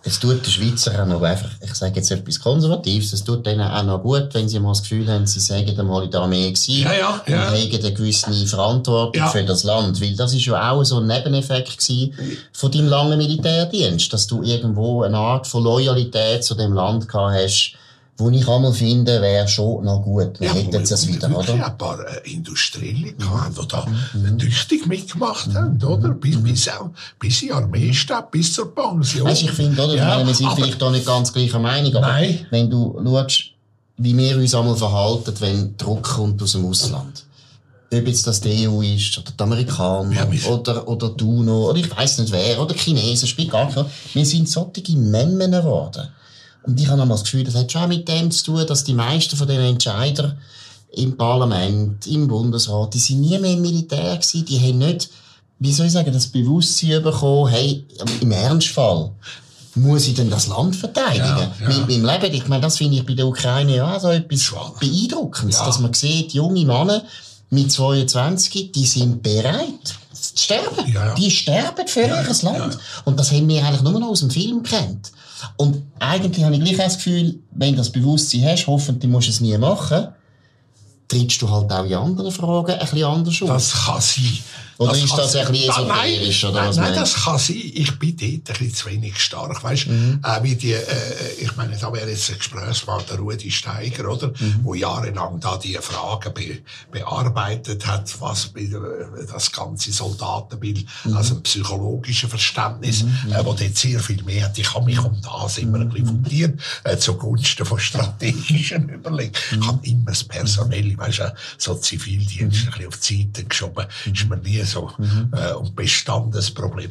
es 0.03 0.19
tut 0.19 0.45
den 0.45 0.51
Schweizer 0.51 1.03
auch 1.03 1.07
noch 1.07 1.23
einfach, 1.23 1.51
ich 1.63 1.75
sage 1.75 1.97
jetzt 1.97 2.11
etwas 2.11 2.41
Konservatives, 2.41 3.13
es 3.13 3.23
tut 3.23 3.45
denen 3.45 3.61
auch 3.61 3.83
noch 3.83 4.03
gut, 4.03 4.29
wenn 4.33 4.49
sie 4.49 4.59
mal 4.59 4.71
das 4.71 4.83
Gefühl 4.83 5.07
haben, 5.09 5.27
sie 5.27 5.41
sagen 5.41 5.79
einmal 5.79 6.05
in 6.05 6.11
der 6.11 6.21
Armee 6.21 6.51
gewesen 6.51 6.83
ja, 6.83 6.93
ja, 6.93 7.23
ja. 7.27 7.37
und 7.37 7.47
haben 7.49 7.55
eine 7.57 7.93
gewisse 7.93 8.47
Verantwortung 8.47 9.23
ja. 9.23 9.29
für 9.29 9.45
das 9.45 9.63
Land. 9.65 10.01
Weil 10.01 10.17
das 10.17 10.33
ist 10.33 10.47
ja 10.47 10.71
auch 10.71 10.83
so 10.85 10.99
ein 10.99 11.07
Nebeneffekt 11.07 11.79
gewesen 11.79 12.15
von 12.53 12.73
deinem 12.73 12.89
langen 12.89 13.19
Militärdienst, 13.19 14.13
dass 14.13 14.27
du 14.27 14.43
irgendwo 14.43 15.03
eine 15.03 15.19
Art 15.19 15.47
von 15.47 15.63
Loyalität 15.63 16.45
zu 16.45 16.55
dem 16.55 16.73
Land 16.73 17.07
gehabt 17.07 17.35
hast, 17.35 17.75
wo 18.21 18.31
ich 18.31 18.47
einmal 18.47 18.73
finde, 18.73 19.21
wäre 19.21 19.49
schon 19.49 19.85
noch 19.85 20.03
gut. 20.03 20.39
Wir 20.39 20.49
ja, 20.49 20.55
hätten 20.55 20.83
es 20.83 21.07
wieder, 21.09 21.37
oder? 21.37 21.55
ein 21.55 21.79
paar 21.79 21.99
äh, 22.01 22.31
Industrielle 22.31 23.13
gehabt, 23.15 23.59
die 23.61 23.69
da 23.69 23.87
mhm. 24.13 24.39
tüchtig 24.39 24.87
mitgemacht 24.87 25.49
mhm. 25.49 25.55
haben, 25.55 25.83
oder? 25.83 26.11
Bis, 26.11 26.43
bis, 26.43 26.69
auch, 26.69 26.91
bis 27.19 27.43
in 27.43 27.53
Armeestab, 27.53 28.31
bis 28.31 28.53
zur 28.53 28.75
Pension. 28.75 29.27
Weißt, 29.27 29.43
ich 29.43 29.51
finde, 29.51 29.83
oder? 29.83 29.95
Ja, 29.95 30.09
meine, 30.17 30.27
wir 30.27 30.35
sind 30.35 30.47
aber, 30.47 30.57
vielleicht 30.57 30.81
da 30.81 30.91
nicht 30.91 31.07
ganz 31.07 31.33
gleicher 31.33 31.59
Meinung, 31.59 31.97
aber 31.97 32.09
nein. 32.09 32.47
wenn 32.51 32.71
du 32.71 33.01
schaust, 33.03 33.45
wie 33.97 34.17
wir 34.17 34.37
uns 34.37 34.55
einmal 34.55 34.77
verhalten, 34.77 35.35
wenn 35.41 35.77
Druck 35.77 36.03
kommt 36.03 36.43
aus 36.43 36.53
dem 36.53 36.67
Ausland. 36.67 37.25
Ob 37.93 38.07
jetzt 38.07 38.27
das 38.27 38.41
die 38.41 38.69
EU 38.69 38.83
ist, 38.83 39.19
oder 39.19 39.33
die 39.37 39.43
Amerikaner, 39.43 40.13
ja, 40.13 40.49
oder, 40.49 40.87
oder 40.87 41.09
die 41.09 41.25
UNO, 41.25 41.71
oder 41.71 41.79
ich 41.79 41.91
weiß 41.91 42.19
nicht 42.19 42.33
wer, 42.33 42.61
oder 42.61 42.73
die 42.73 42.79
Chinesen, 42.79 43.27
spielt 43.27 43.51
gar 43.51 43.69
keine 43.69 43.87
Wir 44.13 44.25
sind 44.25 44.49
solche 44.49 44.97
Memmen 44.97 45.51
geworden. 45.51 46.09
Und 46.63 46.79
ich 46.79 46.89
habe 46.89 46.99
noch 46.99 47.07
mal 47.07 47.15
das 47.15 47.25
Gefühl, 47.25 47.45
das 47.45 47.55
hat 47.55 47.73
schon 47.73 47.89
mit 47.89 48.07
dem 48.09 48.31
zu 48.31 48.45
tun, 48.45 48.67
dass 48.67 48.85
die 48.85 48.95
meisten 48.95 49.37
von 49.37 49.49
den 49.49 49.61
Entscheidern 49.61 50.39
im 50.93 51.17
Parlament, 51.17 52.07
im 52.07 52.29
Bundesrat, 52.29 52.95
die 52.95 52.99
sind 52.99 53.21
nie 53.21 53.39
mehr 53.39 53.53
im 53.53 53.63
Militär 53.63 54.17
gewesen, 54.17 54.45
die 54.45 54.59
haben 54.59 54.79
nicht, 54.79 55.09
wie 55.59 55.73
soll 55.73 55.87
ich 55.87 55.93
sagen, 55.93 56.13
das 56.13 56.27
Bewusstsein 56.27 57.03
bekommen, 57.03 57.51
hey, 57.51 57.87
im 58.21 58.33
Ernstfall, 58.33 59.13
muss 59.77 60.09
ich 60.09 60.15
denn 60.15 60.31
das 60.31 60.49
Land 60.49 60.75
verteidigen? 60.75 61.25
Ja, 61.25 61.53
ja. 61.61 61.69
Mit 61.69 61.89
meinem 61.89 62.05
Leben. 62.05 62.35
Ich 62.35 62.49
meine, 62.49 62.63
das 62.63 62.79
finde 62.79 62.97
ich 62.97 63.07
bei 63.07 63.15
der 63.15 63.27
Ukraine 63.27 63.77
ja 63.77 64.01
so 64.01 64.09
etwas 64.09 64.53
Beeindruckendes, 64.81 65.59
ja. 65.59 65.67
dass 65.67 65.79
man 65.79 65.95
sieht, 65.95 66.33
junge 66.33 66.65
Männer 66.65 67.03
mit 67.51 67.71
22, 67.71 68.73
die 68.73 68.87
sind 68.87 69.23
bereit 69.23 69.95
zu 70.13 70.37
sterben. 70.37 70.93
Ja, 70.93 71.15
Die 71.15 71.31
sterben 71.31 71.87
für 71.87 72.01
ihr 72.01 72.37
Land. 72.43 72.79
Und 73.05 73.19
das 73.19 73.33
haben 73.33 73.49
wir 73.49 73.65
eigentlich 73.65 73.83
nur 73.83 73.99
noch 73.99 74.09
aus 74.09 74.21
dem 74.21 74.31
Film 74.31 74.63
kennt. 74.63 75.13
Und 75.57 75.83
eigentlich 75.99 76.45
habe 76.45 76.55
ich 76.55 76.61
gleich 76.61 76.77
das 76.77 76.97
Gefühl, 76.97 77.39
wenn 77.53 77.73
du 77.73 77.79
das 77.79 77.91
Bewusstsein 77.91 78.45
hast, 78.45 78.67
hoffentlich 78.67 79.11
musst 79.11 79.29
du 79.29 79.33
es 79.33 79.41
nie 79.41 79.57
machen, 79.59 80.09
trittst 81.09 81.43
du 81.43 81.51
halt 81.51 81.73
auch 81.73 81.85
in 81.85 81.95
anderen 81.95 82.31
Fragen 82.31 82.73
ein 82.73 82.79
bisschen 82.79 83.05
anders 83.05 83.43
auf. 83.43 83.49
Das 83.49 83.73
kann 83.73 84.01
sein. 84.01 84.39
Oder 84.81 84.93
das 84.93 85.05
ist 85.05 85.13
das 85.19 85.37
ein 85.37 85.53
bisschen 85.53 85.71
esoterisch? 85.71 86.43
Nein, 86.43 86.53
oder 86.53 86.69
was 86.69 86.77
nein, 86.79 86.95
das 86.95 87.15
kann 87.15 87.39
sein. 87.39 87.57
Ich 87.75 87.99
bin 87.99 88.17
dort 88.17 88.31
ein 88.33 88.43
bisschen 88.43 88.75
zu 88.75 88.87
wenig 88.87 89.21
stark. 89.21 89.63
Weißt, 89.63 89.89
mhm. 89.89 90.21
äh, 90.25 90.43
wie 90.43 90.57
die, 90.57 90.73
äh, 90.73 90.83
ich 91.39 91.55
meine, 91.57 91.77
da 91.77 91.93
wäre 91.93 92.09
jetzt 92.09 92.31
ein 92.31 92.39
Gesprächspartner 92.39 93.19
Rudi 93.19 93.51
Steiger, 93.51 94.11
oder? 94.11 94.29
Mhm. 94.29 94.61
Wo 94.63 94.73
jahrelang 94.73 95.39
da 95.39 95.59
die 95.59 95.75
Fragen 95.75 96.33
be 96.33 96.61
bearbeitet 96.91 97.87
hat, 97.87 98.19
was 98.23 98.53
äh, 98.57 98.71
das 99.31 99.53
ganze 99.53 99.93
Soldatenbild, 99.93 100.87
mhm. 101.05 101.15
also 101.15 101.35
ein 101.35 101.43
psychologisches 101.43 102.31
Verständnis, 102.31 103.03
mhm. 103.03 103.33
äh, 103.33 103.45
wo 103.45 103.53
dort 103.53 103.77
sehr 103.77 104.01
viel 104.01 104.23
mehr 104.23 104.47
hat. 104.47 104.57
Ich 104.57 104.75
habe 104.75 104.87
mich 104.87 104.99
um 104.99 105.21
das 105.21 105.59
immer 105.59 105.81
ein 105.81 105.91
bisschen 105.91 106.07
mhm. 106.07 106.09
fundiert, 106.23 106.61
äh, 106.85 106.97
zugunsten 106.97 107.67
von 107.67 107.79
strategischen 107.79 108.89
Überlegungen. 108.95 109.61
Ich 109.61 109.67
habe 109.67 109.87
immer 109.87 110.07
das 110.13 110.25
Personelle, 110.25 110.97
weißt 110.97 111.23
so 111.59 111.75
Zivildienst 111.75 112.65
ein 112.65 112.71
bisschen 112.71 112.87
auf 112.89 112.97
die 112.97 113.23
Seite 113.25 113.45
geschoben. 113.45 113.85
Ist 114.11 114.27
mir 114.27 114.39
nie 114.39 114.70
so 114.71 114.93
mhm. 114.99 115.33
äh, 115.33 115.53
und 115.53 115.77
Bestandesproblem. 115.77 116.91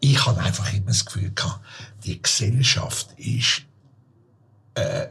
Ich 0.00 0.24
habe 0.26 0.40
einfach 0.40 0.72
immer 0.72 0.86
das 0.86 1.04
Gefühl 1.04 1.30
gehabt, 1.34 1.60
die 2.04 2.20
Gesellschaft 2.20 3.08
ist, 3.16 3.62
äh, 4.74 5.06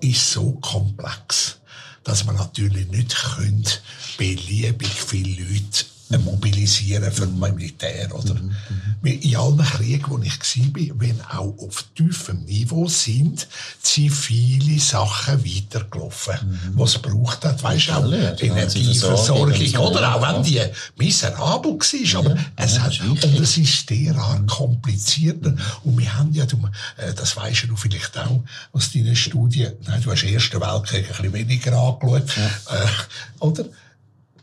ist 0.00 0.32
so 0.32 0.52
komplex, 0.54 1.60
dass 2.02 2.24
man 2.24 2.36
natürlich 2.36 2.88
nicht 2.88 3.14
könnte 3.14 3.78
beliebig 4.18 4.88
viele 4.88 5.42
Leute 5.42 5.84
mobilisieren 6.10 7.10
für 7.12 7.26
mein 7.26 7.54
Militär. 7.54 8.14
Oder? 8.14 8.34
Mhm, 8.34 8.54
mhm. 9.02 9.06
In 9.06 9.36
allen 9.36 9.58
Kriegen, 9.58 10.04
wo 10.08 10.18
ich 10.18 10.38
war, 10.38 11.00
wenn 11.00 11.20
auch 11.22 11.54
auf 11.58 11.84
tiefem 11.94 12.44
Niveau 12.44 12.86
sind 12.88 13.46
zivile 13.82 14.78
Sachen 14.78 15.44
weitergelaufen, 15.44 16.34
mhm. 16.42 16.78
was 16.78 16.96
es 16.96 17.02
braucht 17.02 17.44
hat. 17.44 17.62
Weißt 17.62 17.88
du, 17.88 17.92
auch 17.92 18.12
Energieversorgung, 18.12 19.76
oder? 19.78 20.14
Auch 20.14 20.22
wenn 20.22 20.42
die 20.42 20.60
miserabel 20.96 21.72
war. 21.72 22.20
Aber 22.20 22.36
ja, 22.36 22.44
es 22.56 22.78
hat, 22.78 23.00
und 23.00 23.24
es 23.24 23.56
ist 23.56 23.90
derart 23.90 24.46
komplizierter. 24.46 25.54
Und 25.84 25.98
wir 25.98 26.14
haben 26.14 26.32
ja, 26.32 26.46
du, 26.46 26.56
äh, 26.96 27.12
das 27.14 27.36
weisst 27.36 27.64
du 27.68 27.76
vielleicht 27.76 28.16
auch 28.18 28.42
aus 28.72 28.92
deiner 28.92 29.14
Studie, 29.14 29.68
nein, 29.86 30.02
du 30.02 30.10
hast 30.10 30.22
den 30.22 30.34
Ersten 30.34 30.60
Weltkrieg 30.60 31.06
ein 31.06 31.16
bisschen 31.16 31.32
weniger 31.32 31.72
angeschaut, 31.72 32.36
äh, 32.36 33.40
oder? 33.40 33.64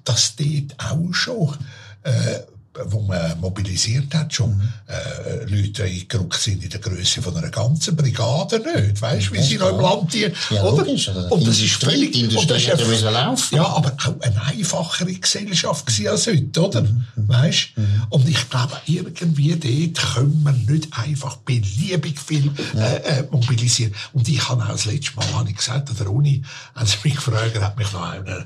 Dass 0.04 0.36
dort 0.36 0.76
auch 0.80 1.14
schon 1.14 1.58
äh, 2.04 2.39
wo 2.86 3.01
man 3.01 3.39
mobilisiert 3.41 4.13
hat, 4.13 4.34
schon 4.34 4.55
mhm. 4.55 4.69
äh, 4.88 5.43
Leute 5.45 5.84
eingerückt 5.84 6.41
sind 6.41 6.63
in 6.63 6.69
der 6.69 6.80
Größe 6.80 7.22
von 7.22 7.36
einer 7.36 7.49
ganzen 7.49 7.97
Brigade 7.97 8.59
nicht, 8.59 9.01
weißt 9.01 9.28
du, 9.28 9.34
wie 9.34 9.41
sie 9.41 9.57
noch 9.57 9.72
im 9.72 9.82
Land 9.82 10.13
hier, 10.13 10.32
ja, 10.49 10.63
oder? 10.63 10.86
Logisch, 10.86 11.09
oder? 11.09 11.32
Und 11.32 11.45
das 11.45 11.59
ist 11.59 11.74
völlig, 11.74 12.13
die 12.13 12.28
und 12.28 12.49
das 12.49 12.57
ist 12.57 12.67
ja, 12.67 13.09
laufen. 13.09 13.55
ja, 13.55 13.65
aber 13.65 13.91
auch 14.05 14.22
eine 14.22 14.41
einfachere 14.45 15.13
Gesellschaft 15.13 15.86
als 16.07 16.28
heute, 16.28 16.65
oder? 16.65 16.82
Mhm. 16.84 17.03
Weißt? 17.15 17.69
Mhm. 17.76 18.03
Und 18.09 18.30
ich 18.30 18.49
glaube, 18.49 18.78
irgendwie 18.86 19.49
dort 19.93 20.13
können 20.13 20.41
wir 20.43 20.74
nicht 20.74 20.88
einfach 20.97 21.38
beliebig 21.38 22.19
viel 22.19 22.51
äh, 22.76 23.19
äh, 23.19 23.28
mobilisieren. 23.30 23.93
Und 24.13 24.30
ich 24.30 24.47
habe 24.47 24.63
auch 24.63 24.69
das 24.69 24.86
letzte 24.86 25.17
Mal 25.17 25.28
habe 25.34 25.49
ich 25.49 25.57
gesagt, 25.57 25.89
an 25.89 25.97
der 25.97 26.09
Uni, 26.09 26.41
als 26.74 27.03
mich 27.03 27.15
gefragt 27.15 27.59
hat 27.59 27.78
mich 27.78 27.91
noch 27.91 28.09
einer, 28.09 28.39
mhm. 28.39 28.45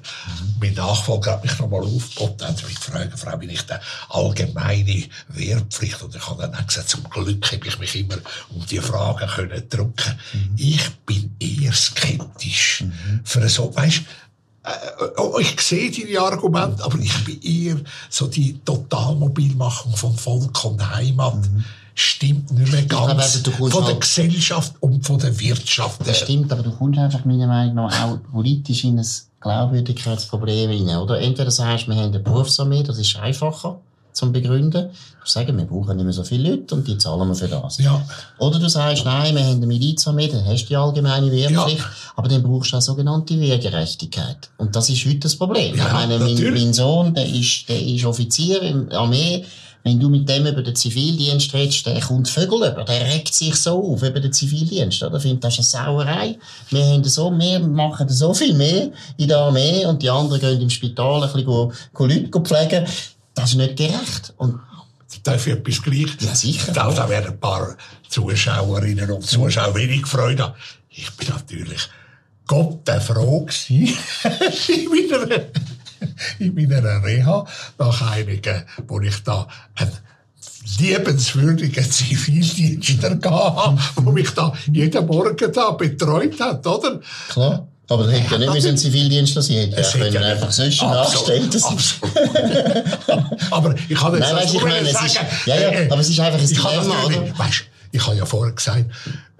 mein 0.59 0.73
Nachfolger 0.73 1.33
hat 1.33 1.43
mich 1.43 1.57
noch 1.59 1.69
mal 1.69 1.83
aufgeboten, 1.83 2.47
hat 2.47 2.63
mich 2.63 2.75
gefragt, 2.75 3.19
Frau, 3.19 3.37
bin 3.37 3.51
ich 3.51 3.61
der 3.61 3.81
allgemeine 4.15 5.03
Wehrpflicht. 5.29 6.01
Und 6.01 6.15
ich 6.15 6.27
habe 6.27 6.43
dann 6.43 6.55
auch 6.55 6.67
gesagt, 6.67 6.89
zum 6.89 7.03
Glück 7.09 7.51
habe 7.51 7.67
ich 7.67 7.79
mich 7.79 7.95
immer 7.95 8.17
um 8.53 8.65
die 8.65 8.79
Fragen 8.79 9.27
können 9.27 9.69
drücken. 9.69 10.19
Mhm. 10.33 10.55
Ich 10.57 10.89
bin 11.05 11.35
eher 11.39 11.73
skeptisch. 11.73 12.83
Mhm. 12.83 13.21
Für 13.23 13.47
so, 13.49 13.75
weißt, 13.75 14.01
äh, 14.63 14.69
oh, 15.17 15.37
ich 15.39 15.59
sehe 15.59 15.91
deine 15.91 16.19
Argumente, 16.19 16.83
aber 16.83 16.97
ich 16.99 17.23
bin 17.25 17.41
eher 17.41 17.77
so 18.09 18.27
die 18.27 18.59
Totalmobilmachung 18.63 19.95
von 19.95 20.15
Volk 20.15 20.63
und 20.65 20.95
Heimat. 20.95 21.35
Mhm. 21.35 21.63
Stimmt 21.97 22.51
nicht 22.51 22.71
mehr 22.73 22.83
ganz 22.83 23.41
glaube, 23.41 23.71
von 23.71 23.83
der 23.83 23.93
halt 23.93 24.01
Gesellschaft 24.01 24.73
und 24.81 25.05
von 25.05 25.17
der 25.17 25.39
Wirtschaft. 25.39 26.05
Das 26.05 26.19
stimmt, 26.19 26.51
aber 26.51 26.61
du 26.61 26.71
kommst 26.71 26.99
einfach 26.99 27.23
meiner 27.23 27.47
Meinung 27.47 27.75
nach 27.75 28.03
auch 28.03 28.17
politisch 28.31 28.83
in 28.83 28.99
ein 28.99 29.07
Glaubwürdigkeitsproblem 29.39 30.71
rein, 30.71 30.97
oder? 30.97 31.21
Entweder 31.21 31.51
sagst 31.51 31.87
du, 31.87 31.91
wir 31.91 31.95
haben 31.95 32.07
eine 32.07 32.19
Berufsarmee, 32.19 32.83
das 32.83 32.97
ist 32.97 33.15
einfacher 33.15 33.79
zum 34.15 34.31
Begründen. 34.31 34.89
Du 34.89 35.31
sagst, 35.31 35.55
wir 35.55 35.65
brauchen 35.65 35.97
nicht 35.97 36.05
mehr 36.05 36.13
so 36.13 36.23
viele 36.23 36.51
Leute 36.51 36.75
und 36.75 36.87
die 36.87 36.97
zahlen 36.97 37.27
wir 37.27 37.35
für 37.35 37.47
das. 37.47 37.77
Ja. 37.79 38.03
Oder 38.39 38.59
du 38.59 38.69
sagst, 38.69 39.05
nein, 39.05 39.35
wir 39.35 39.43
haben 39.43 39.57
eine 39.57 39.67
Milizarmee, 39.67 40.27
dann 40.27 40.45
hast 40.45 40.63
du 40.63 40.67
die 40.69 40.75
allgemeine 40.75 41.31
Wehrpflicht, 41.31 41.79
ja. 41.79 41.85
aber 42.15 42.29
dann 42.29 42.41
brauchst 42.41 42.71
du 42.71 42.77
auch 42.77 42.81
sogenannte 42.81 43.39
Wehrgerechtigkeit. 43.39 44.49
Und 44.57 44.75
das 44.75 44.89
ist 44.89 45.05
heute 45.05 45.19
das 45.19 45.35
Problem. 45.35 45.75
Ja, 45.75 45.87
ich 45.87 45.93
meine, 45.93 46.19
mein, 46.19 46.53
mein, 46.53 46.73
Sohn, 46.73 47.13
der 47.13 47.27
ist, 47.27 47.67
der 47.67 47.81
ist 47.81 48.05
Offizier 48.05 48.61
in 48.61 48.89
der 48.89 48.99
Armee, 48.99 49.45
wenn 49.85 49.99
du 49.99 50.09
mit 50.09 50.27
dem 50.27 50.47
über 50.47 50.63
den 50.63 50.75
Zivildienst 50.75 51.53
redest, 51.53 51.85
der 51.85 51.99
kommt 51.99 52.27
Vögel 52.27 52.57
über. 52.57 52.83
Der 52.85 53.05
regt 53.05 53.33
sich 53.33 53.55
so 53.55 53.93
auf 53.93 54.01
über 54.01 54.19
den 54.19 54.33
Zivildienst. 54.33 55.03
Oder? 55.03 55.19
Findet, 55.19 55.43
das 55.43 55.59
ist 55.59 55.75
eine 55.75 55.85
Sauerei. 55.85 56.37
Wir, 56.71 56.85
haben 56.85 57.03
so, 57.03 57.31
wir 57.31 57.59
machen 57.59 58.09
so 58.09 58.33
viel 58.33 58.55
mehr 58.55 58.89
in 59.17 59.27
der 59.27 59.37
Armee 59.37 59.85
und 59.85 60.01
die 60.01 60.09
anderen 60.09 60.41
gehen 60.41 60.59
im 60.59 60.71
Spital 60.71 61.23
ein 61.23 61.31
bisschen 61.31 61.71
Leute 61.99 62.41
pflegen. 62.41 62.85
Das 63.35 63.51
ist 63.51 63.57
nicht 63.57 63.77
gerecht. 63.77 64.33
Und 64.37 64.59
Darf 65.23 65.47
ich 65.47 65.53
etwas 65.53 65.81
gleich? 65.81 66.17
Ja, 66.19 66.35
sicher. 66.35 66.71
Da, 66.71 66.91
da 66.91 67.09
werden 67.09 67.31
ein 67.31 67.39
paar 67.39 67.77
Zuschauerinnen 68.09 69.09
und 69.11 69.25
Zuschauer 69.25 69.75
wenig 69.75 70.05
Freude 70.05 70.43
haben. 70.43 70.55
Ich 70.89 71.11
bin 71.11 71.29
natürlich 71.29 71.89
Gott 72.47 72.87
der 72.87 73.01
froh 73.01 73.45
gewesen. 73.45 73.97
in 76.39 76.53
meiner 76.53 77.03
Reha, 77.03 77.45
nach 77.77 78.11
einigen, 78.11 78.63
wo 78.87 78.99
ich 79.01 79.23
da 79.23 79.47
einen 79.75 79.91
liebenswürdigen 80.77 81.89
Zivildienstler 81.89 83.09
hatte, 83.31 83.77
der 83.97 84.13
mich 84.13 84.29
da 84.31 84.53
jeden 84.71 85.05
Morgen 85.05 85.51
da 85.51 85.71
betreut 85.71 86.39
hat, 86.39 86.65
oder? 86.67 86.99
Klar. 87.29 87.67
Aber 87.87 88.05
das 88.05 88.13
hätte 88.13 88.31
ja 88.33 88.37
nicht 88.39 88.53
müssen 88.53 88.69
ein 88.69 88.77
Zivildienstler 88.77 89.41
sein, 89.41 89.55
hätte 89.55 89.81
ja 89.81 89.91
können 89.91 90.13
ja 90.13 90.21
einfach 90.21 90.51
sonst 90.51 90.81
ein 90.81 90.89
Angestellter 90.89 91.59
sein. 91.59 91.77
aber 93.51 93.75
ich 93.87 93.97
kann 93.97 94.13
jetzt 94.13 94.21
Nein, 94.21 94.35
weißt, 94.35 94.55
ich 94.55 94.63
meine, 94.63 94.89
es 94.89 95.01
ist, 95.01 95.19
ja, 95.45 95.55
ja, 95.55 95.91
aber 95.91 95.99
es 95.99 96.09
ist 96.09 96.19
einfach 96.19 96.39
ein 96.39 96.47
Dilemma, 96.47 97.05
oder? 97.05 97.37
Weißt, 97.37 97.65
ich 97.95 98.05
habe 98.05 98.17
ja 98.17 98.25
vorher 98.25 98.53
gesagt, 98.53 98.85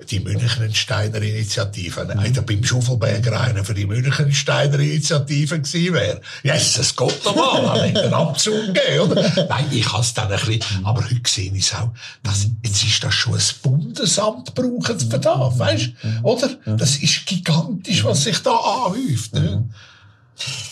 die 0.09 0.19
Münchensteiner 0.19 1.21
Initiative, 1.21 2.05
mhm. 2.05 2.33
da 2.33 2.41
beim 2.41 2.63
Schuffelberger 2.63 3.39
einer 3.39 3.63
für 3.63 3.73
die 3.73 3.85
Münchensteiner 3.85 4.79
Initiative 4.79 5.59
gewesen 5.59 5.93
wäre. 5.93 6.21
Jesus 6.43 6.95
Gott 6.95 7.23
nochmal, 7.25 7.81
hat 7.81 7.95
den 7.95 8.13
Abzug 8.13 8.73
gegeben, 8.73 9.11
oder? 9.11 9.47
Nein, 9.49 9.65
ich 9.71 9.91
habe 9.91 10.01
es 10.01 10.13
dann 10.13 10.31
ein 10.31 10.39
bisschen, 10.39 10.85
aber 10.85 11.03
heute 11.03 11.21
sehe 11.27 11.51
ich 11.53 11.65
es 11.65 11.75
auch, 11.75 11.91
dass, 12.23 12.47
jetzt 12.63 12.83
ist 12.83 13.03
das 13.03 13.13
schon 13.13 13.35
ein 13.35 13.41
Bundesamt 13.61 14.53
brauchen 14.53 14.99
für 14.99 15.19
das, 15.19 15.59
weißt, 15.59 15.89
oder? 16.23 16.49
Das 16.77 16.97
ist 16.97 17.25
gigantisch, 17.25 18.03
was 18.03 18.23
sich 18.23 18.39
da 18.39 18.55
anhäuft, 18.55 19.33
ne? 19.33 19.69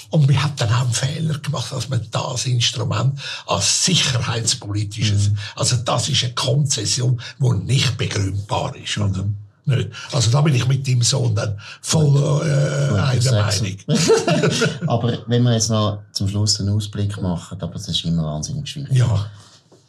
Und 0.09 0.27
wir 0.29 0.43
haben 0.43 0.53
dann 0.57 0.69
auch 0.69 0.81
einen 0.81 0.93
Fehler 0.93 1.39
gemacht, 1.39 1.71
dass 1.71 1.89
man 1.89 2.05
das 2.11 2.45
Instrument 2.45 3.19
als 3.47 3.85
sicherheitspolitisches, 3.85 5.29
mhm. 5.29 5.37
also 5.55 5.77
das 5.77 6.09
ist 6.09 6.23
eine 6.23 6.33
Konzession, 6.33 7.19
die 7.39 7.49
nicht 7.65 7.97
begründbar 7.97 8.75
ist, 8.75 8.97
oder? 8.97 9.23
Mhm. 9.23 9.37
Nicht. 9.65 9.89
Also 10.11 10.29
da 10.29 10.41
bin 10.41 10.53
ich 10.55 10.67
mit 10.67 10.85
dem 10.85 11.01
Sohn 11.01 11.33
dann 11.35 11.57
voll 11.81 12.17
äh, 12.45 12.99
einer 12.99 13.31
Meinung. 13.31 13.77
aber 14.87 15.19
wenn 15.27 15.43
wir 15.43 15.53
jetzt 15.53 15.69
noch 15.69 15.99
zum 16.11 16.27
Schluss 16.27 16.59
einen 16.59 16.75
Ausblick 16.75 17.21
machen, 17.21 17.61
aber 17.61 17.73
das 17.73 17.87
ist 17.87 18.03
immer 18.03 18.25
wahnsinnig 18.25 18.67
schwierig. 18.67 18.91
Ja. 18.91 19.25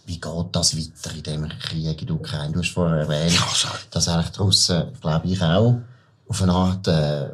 Wie 0.07 0.21
geht 0.21 0.47
das 0.53 0.77
weiter 0.77 1.15
in 1.15 1.23
dem 1.23 1.49
Krieg 1.49 2.01
in 2.01 2.07
der 2.07 2.17
Ukraine? 2.17 2.53
Du 2.53 2.61
hast 2.61 2.71
vorher 2.71 2.99
erwähnt, 2.99 3.33
ja, 3.33 3.71
dass 3.91 4.09
eigentlich 4.09 4.31
die 4.31 4.39
Russen, 4.39 4.85
glaube 5.01 5.27
ich 5.27 5.43
auch, 5.43 5.81
auf 6.29 6.43
eine 6.43 6.53
Art 6.53 6.87
äh, 6.87 7.27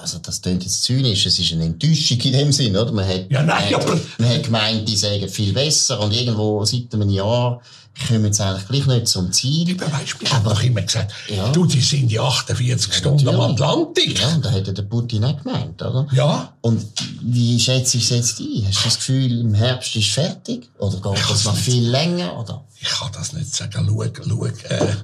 also 0.00 0.18
das 0.18 0.40
klingt 0.40 0.62
jetzt 0.62 0.82
zynisch, 0.82 1.26
es 1.26 1.38
ist 1.38 1.52
eine 1.52 1.64
Enttäuschung 1.64 2.18
in 2.20 2.32
dem 2.32 2.52
Sinn, 2.52 2.76
oder? 2.76 2.92
Man 2.92 3.06
hat, 3.06 3.30
ja, 3.30 3.42
nein, 3.42 3.70
man, 3.72 3.80
hat, 3.80 4.18
man 4.18 4.28
hat 4.28 4.42
gemeint, 4.44 4.88
die 4.88 4.96
sagen 4.96 5.28
viel 5.28 5.52
besser 5.52 6.00
und 6.00 6.12
irgendwo 6.12 6.64
seit 6.64 6.92
einem 6.94 7.10
Jahr 7.10 7.60
kommen 8.06 8.32
sie 8.32 8.42
eigentlich 8.42 8.68
gleich 8.68 8.86
nicht 8.86 9.08
zum 9.08 9.32
Ziel. 9.32 9.70
Über 9.70 9.86
Beispiel 9.86 10.28
haben 10.30 10.44
doch 10.44 10.62
immer 10.62 10.82
gesagt, 10.82 11.12
ja. 11.28 11.50
du, 11.50 11.66
die 11.66 11.80
sind 11.80 12.08
die 12.08 12.18
48 12.18 12.92
Stunden 12.92 13.28
am 13.28 13.40
Atlantik. 13.40 14.18
Ja, 14.20 14.34
und 14.34 14.44
da 14.44 14.50
hätte 14.50 14.72
der 14.72 14.82
Putin 14.82 15.22
nicht 15.22 15.42
gemeint, 15.42 15.82
oder? 15.82 16.06
Ja. 16.12 16.54
Und 16.60 16.86
wie 17.22 17.58
schätzt 17.58 17.94
du 17.94 17.98
es 17.98 18.10
jetzt 18.10 18.40
ein? 18.40 18.66
Hast 18.66 18.80
du 18.80 18.84
das 18.84 18.98
Gefühl, 18.98 19.40
im 19.40 19.54
Herbst 19.54 19.96
ist 19.96 20.08
fertig? 20.10 20.70
Oder 20.78 20.96
geht 20.96 21.30
das 21.30 21.44
noch 21.44 21.56
viel 21.56 21.88
länger, 21.88 22.38
oder? 22.38 22.64
Ich 22.80 22.88
kann 22.88 23.10
das 23.12 23.32
nicht 23.32 23.54
sagen. 23.54 23.86
Schau, 23.86 24.04
schau, 24.26 24.46
äh, 24.46 24.94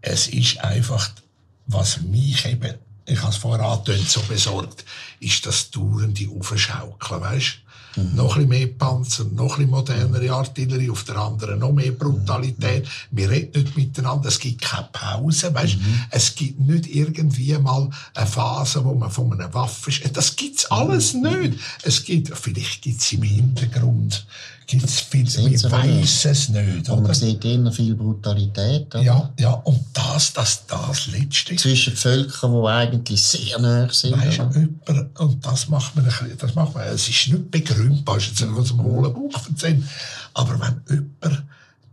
es 0.00 0.28
ist 0.28 0.60
einfach 0.60 1.10
was 1.68 2.00
mich 2.02 2.44
eben, 2.46 2.74
ich 3.06 3.20
habe 3.20 3.32
es 3.32 3.38
vorher 3.38 3.66
angetönt, 3.66 4.08
so 4.08 4.20
besorgt, 4.22 4.84
ist 5.20 5.46
das 5.46 5.70
dauernde 5.70 6.28
Aufschaukeln, 6.28 7.20
weißt 7.20 7.58
Mhm. 7.98 8.16
Noch 8.16 8.36
ein 8.36 8.48
bisschen 8.48 8.48
mehr 8.48 8.66
Panzer, 8.66 9.24
noch 9.24 9.58
ein 9.58 9.66
bisschen 9.66 9.70
modernere 9.70 10.30
Artillerie, 10.32 10.90
auf 10.90 11.04
der 11.04 11.16
anderen 11.16 11.58
noch 11.58 11.72
mehr 11.72 11.92
Brutalität. 11.92 12.84
Mhm. 12.84 13.16
Wir 13.16 13.30
reden 13.30 13.62
nicht 13.62 13.76
miteinander, 13.76 14.28
es 14.28 14.38
gibt 14.38 14.60
keine 14.60 14.88
Pause, 14.92 15.52
weißt? 15.54 15.78
Mhm. 15.78 16.00
Es 16.10 16.34
gibt 16.34 16.60
nicht 16.60 16.94
irgendwie 16.94 17.56
mal 17.58 17.90
eine 18.14 18.26
Phase, 18.26 18.84
wo 18.84 18.94
man 18.94 19.10
von 19.10 19.32
einer 19.32 19.52
Waffe... 19.54 19.90
Das 20.12 20.36
gibt's 20.36 20.66
alles 20.66 21.14
mhm. 21.14 21.22
nicht. 21.22 21.60
Es 21.82 22.04
gibt, 22.04 22.36
vielleicht 22.36 22.82
gibt's 22.82 23.12
im 23.12 23.22
Hintergrund 23.22 24.26
gibt 24.68 24.84
es 24.84 25.00
viel, 25.00 25.26
wir 25.26 25.70
weiß 25.72 26.26
es 26.26 26.50
nicht. 26.50 26.88
Und 26.90 27.02
man 27.02 27.14
sieht 27.14 27.42
immer 27.46 27.72
viel 27.72 27.94
Brutalität. 27.94 28.94
Oder? 28.94 29.02
Ja, 29.02 29.32
ja, 29.38 29.52
und 29.52 29.80
das, 29.94 30.34
das, 30.34 30.66
das 30.66 31.06
Letzte. 31.06 31.56
Zwischen 31.56 31.96
Völkern, 31.96 32.52
die 32.52 32.68
eigentlich 32.68 33.22
sehr 33.22 33.58
nah 33.58 33.88
sind. 33.90 34.12
Weißt, 34.12 34.36
jemand, 34.36 35.18
und 35.18 35.44
das 35.44 35.68
macht 35.68 35.96
man, 35.96 36.06
das 36.38 36.54
macht 36.54 36.74
man, 36.74 36.86
es 36.86 37.08
ist 37.08 37.28
nicht 37.28 37.50
begründbar, 37.50 38.18
es 38.18 38.24
ist 38.24 38.40
jetzt 38.40 38.52
aus 38.52 38.68
dem 38.68 38.82
hohlen 38.82 39.12
Buch 39.12 39.34
erzählt, 39.48 39.82
aber 40.34 40.60
wenn 40.60 40.82
jemand 40.86 41.44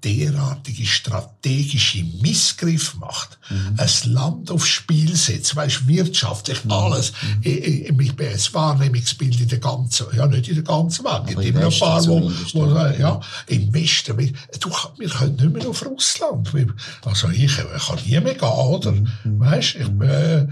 derartige 0.06 0.86
strategische 0.86 2.04
Missgriff 2.22 2.96
macht, 2.96 3.40
mhm. 3.50 3.76
ein 3.78 4.12
Land 4.12 4.52
aufs 4.52 4.68
Spiel 4.68 5.16
setzt, 5.16 5.56
weißt, 5.56 5.88
wirtschaftlich 5.88 6.64
mhm. 6.64 6.72
alles. 6.72 7.12
Mhm. 7.42 7.98
Bin 7.98 8.14
ein 8.20 8.40
Wahrnehmungsbild 8.52 9.42
in 9.42 9.48
der 9.48 9.58
ganzen, 9.58 10.06
ja, 10.16 10.28
nicht 10.28 10.48
in 10.48 10.56
der 10.56 10.64
ganzen 10.64 11.06
Welt. 11.06 11.28
Gibt 11.28 11.44
immer 11.44 11.66
ein 11.66 11.80
paar, 11.80 12.06
wo, 12.06 12.32
wo, 12.54 12.66
ja, 13.00 13.20
im 13.48 13.74
Westen, 13.74 14.18
wir, 14.18 14.32
du, 14.60 14.70
wir 14.98 15.10
können 15.10 15.36
nicht 15.36 15.54
mehr 15.54 15.68
auf 15.68 15.84
Russland. 15.86 16.52
Also 17.04 17.30
ich, 17.30 17.44
ich 17.44 17.88
kann 17.88 18.00
nie 18.06 18.20
mehr 18.20 18.36
gehen, 18.36 18.48
oder? 18.48 18.92
Mhm. 18.92 19.40
Weißt, 19.40 19.76
ich, 19.76 19.90
äh, 20.02 20.42
äh 20.42 20.48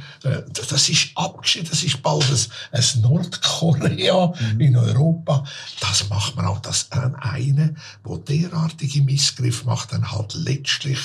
das 0.54 0.89
ist 0.89 1.10
abgeschieden, 1.14 1.70
das 1.70 1.84
ist 1.84 2.01
bald 2.01 2.24
ein, 2.24 2.80
ein 2.80 3.01
Nordkorea 3.01 4.34
mhm. 4.54 4.60
in 4.60 4.76
Europa. 4.78 5.43
Das 5.80 6.10
macht 6.10 6.36
man 6.36 6.47
auch, 6.47 6.60
das 6.60 6.91
an 6.91 7.16
einen, 7.16 7.78
wo 8.04 8.18
derartige 8.18 9.04
Missgriffe 9.04 9.43
Missgriff 9.44 9.66
macht, 9.66 9.94
dann 9.94 10.12
halt 10.12 10.34
letztlich 10.34 11.00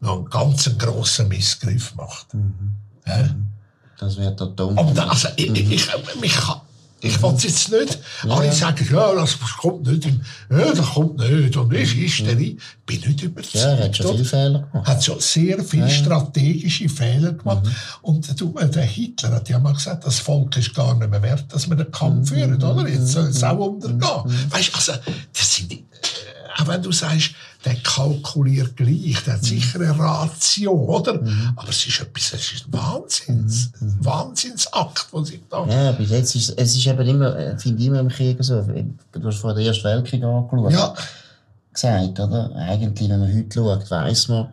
noch 0.00 0.18
einen 0.18 0.30
ganz 0.30 0.70
grossen 0.78 1.28
Missgriff 1.28 1.94
macht. 1.94 2.32
Mhm. 2.34 2.76
Ja? 3.06 3.28
Das 3.98 4.16
wäre 4.16 4.34
der 4.34 4.46
dumm. 4.46 4.78
Aber 4.78 5.10
also, 5.10 5.28
ich, 5.36 5.50
ich, 5.50 5.70
ich, 5.70 6.20
mich 6.20 6.34
kann, 6.34 6.60
ich 7.02 7.22
will 7.22 7.32
es 7.34 7.42
jetzt 7.42 7.70
nicht. 7.70 7.98
Ja. 8.24 8.30
Alle 8.36 8.52
sagen, 8.52 8.86
ja, 8.90 9.14
das 9.14 9.38
kommt 9.58 9.86
nicht. 9.86 10.06
Im, 10.06 10.20
ja, 10.50 10.72
das 10.72 10.86
kommt 10.86 11.18
nicht. 11.18 11.56
Und 11.56 11.72
ich 11.72 11.98
ist 11.98 12.26
der 12.26 12.38
Ich 12.38 12.56
bin 12.86 13.00
nicht 13.00 13.22
überzeugt. 13.22 13.54
Ja, 13.54 13.72
er 13.72 13.84
hat 13.84 13.96
schon 13.96 14.12
viele 14.12 14.24
Fehler 14.24 14.68
gemacht. 14.70 14.88
Hat 14.88 15.04
schon 15.04 15.20
sehr 15.20 15.64
viele 15.64 15.82
ja. 15.82 15.90
strategische 15.90 16.88
Fehler 16.88 17.32
gemacht. 17.32 17.64
Mhm. 17.64 17.72
Und 18.02 18.40
du, 18.40 18.52
der 18.52 18.84
Hitler 18.84 19.32
hat 19.32 19.48
ja 19.48 19.58
mal 19.58 19.74
gesagt, 19.74 20.06
das 20.06 20.18
Volk 20.18 20.56
ist 20.56 20.74
gar 20.74 20.94
nicht 20.96 21.10
mehr 21.10 21.22
wert, 21.22 21.44
dass 21.48 21.68
wir 21.68 21.76
den 21.76 21.90
Kampf 21.90 22.30
mhm. 22.30 22.34
führen, 22.34 22.62
oder? 22.62 22.88
Jetzt 22.88 23.08
soll 23.08 23.28
es 23.28 23.42
auch 23.42 23.58
untergehen. 23.58 23.98
Mhm. 23.98 24.52
Weißt 24.52 24.68
du, 24.68 24.76
also, 24.76 24.92
das 25.32 25.54
sind, 25.54 25.72
äh, 25.72 25.84
auch 26.60 26.68
wenn 26.68 26.82
du 26.82 26.92
sagst, 26.92 27.32
der 27.64 27.74
kalkuliert 27.76 28.76
gleich, 28.76 29.22
der 29.24 29.34
hat 29.34 29.44
sicher 29.44 29.80
eine 29.80 29.98
Ratio, 29.98 30.72
oder? 30.72 31.20
Mhm. 31.20 31.52
Aber 31.56 31.68
es 31.68 31.86
ist 31.86 32.00
etwas, 32.00 32.32
es 32.32 32.52
ist 32.52 32.66
ein 32.66 32.72
Wahnsinns, 32.72 33.72
mhm. 33.80 34.04
Wahnsinnsakt, 34.04 35.08
was 35.12 35.30
ich 35.30 35.40
da... 35.48 35.66
Ja, 35.66 35.92
bis 35.92 36.10
jetzt 36.10 36.34
ist 36.34 36.54
es 36.56 36.76
ist 36.76 36.86
eben 36.86 37.06
immer, 37.06 37.36
äh, 37.36 37.58
finde 37.58 37.82
ich 37.82 37.88
immer 37.88 38.00
im 38.00 38.08
Krieg 38.08 38.38
so, 38.40 38.62
du 38.62 39.26
hast 39.26 39.38
vor 39.38 39.54
der 39.54 39.64
Ersten 39.64 39.84
Weltkrieg 39.84 40.22
angeschaut. 40.22 40.72
Ja. 40.72 40.94
Gesagt, 41.72 42.18
oder? 42.18 42.54
Eigentlich, 42.56 43.08
wenn 43.08 43.20
man 43.20 43.34
heute 43.34 43.54
schaut, 43.54 43.90
weiss 43.90 44.28
man, 44.28 44.48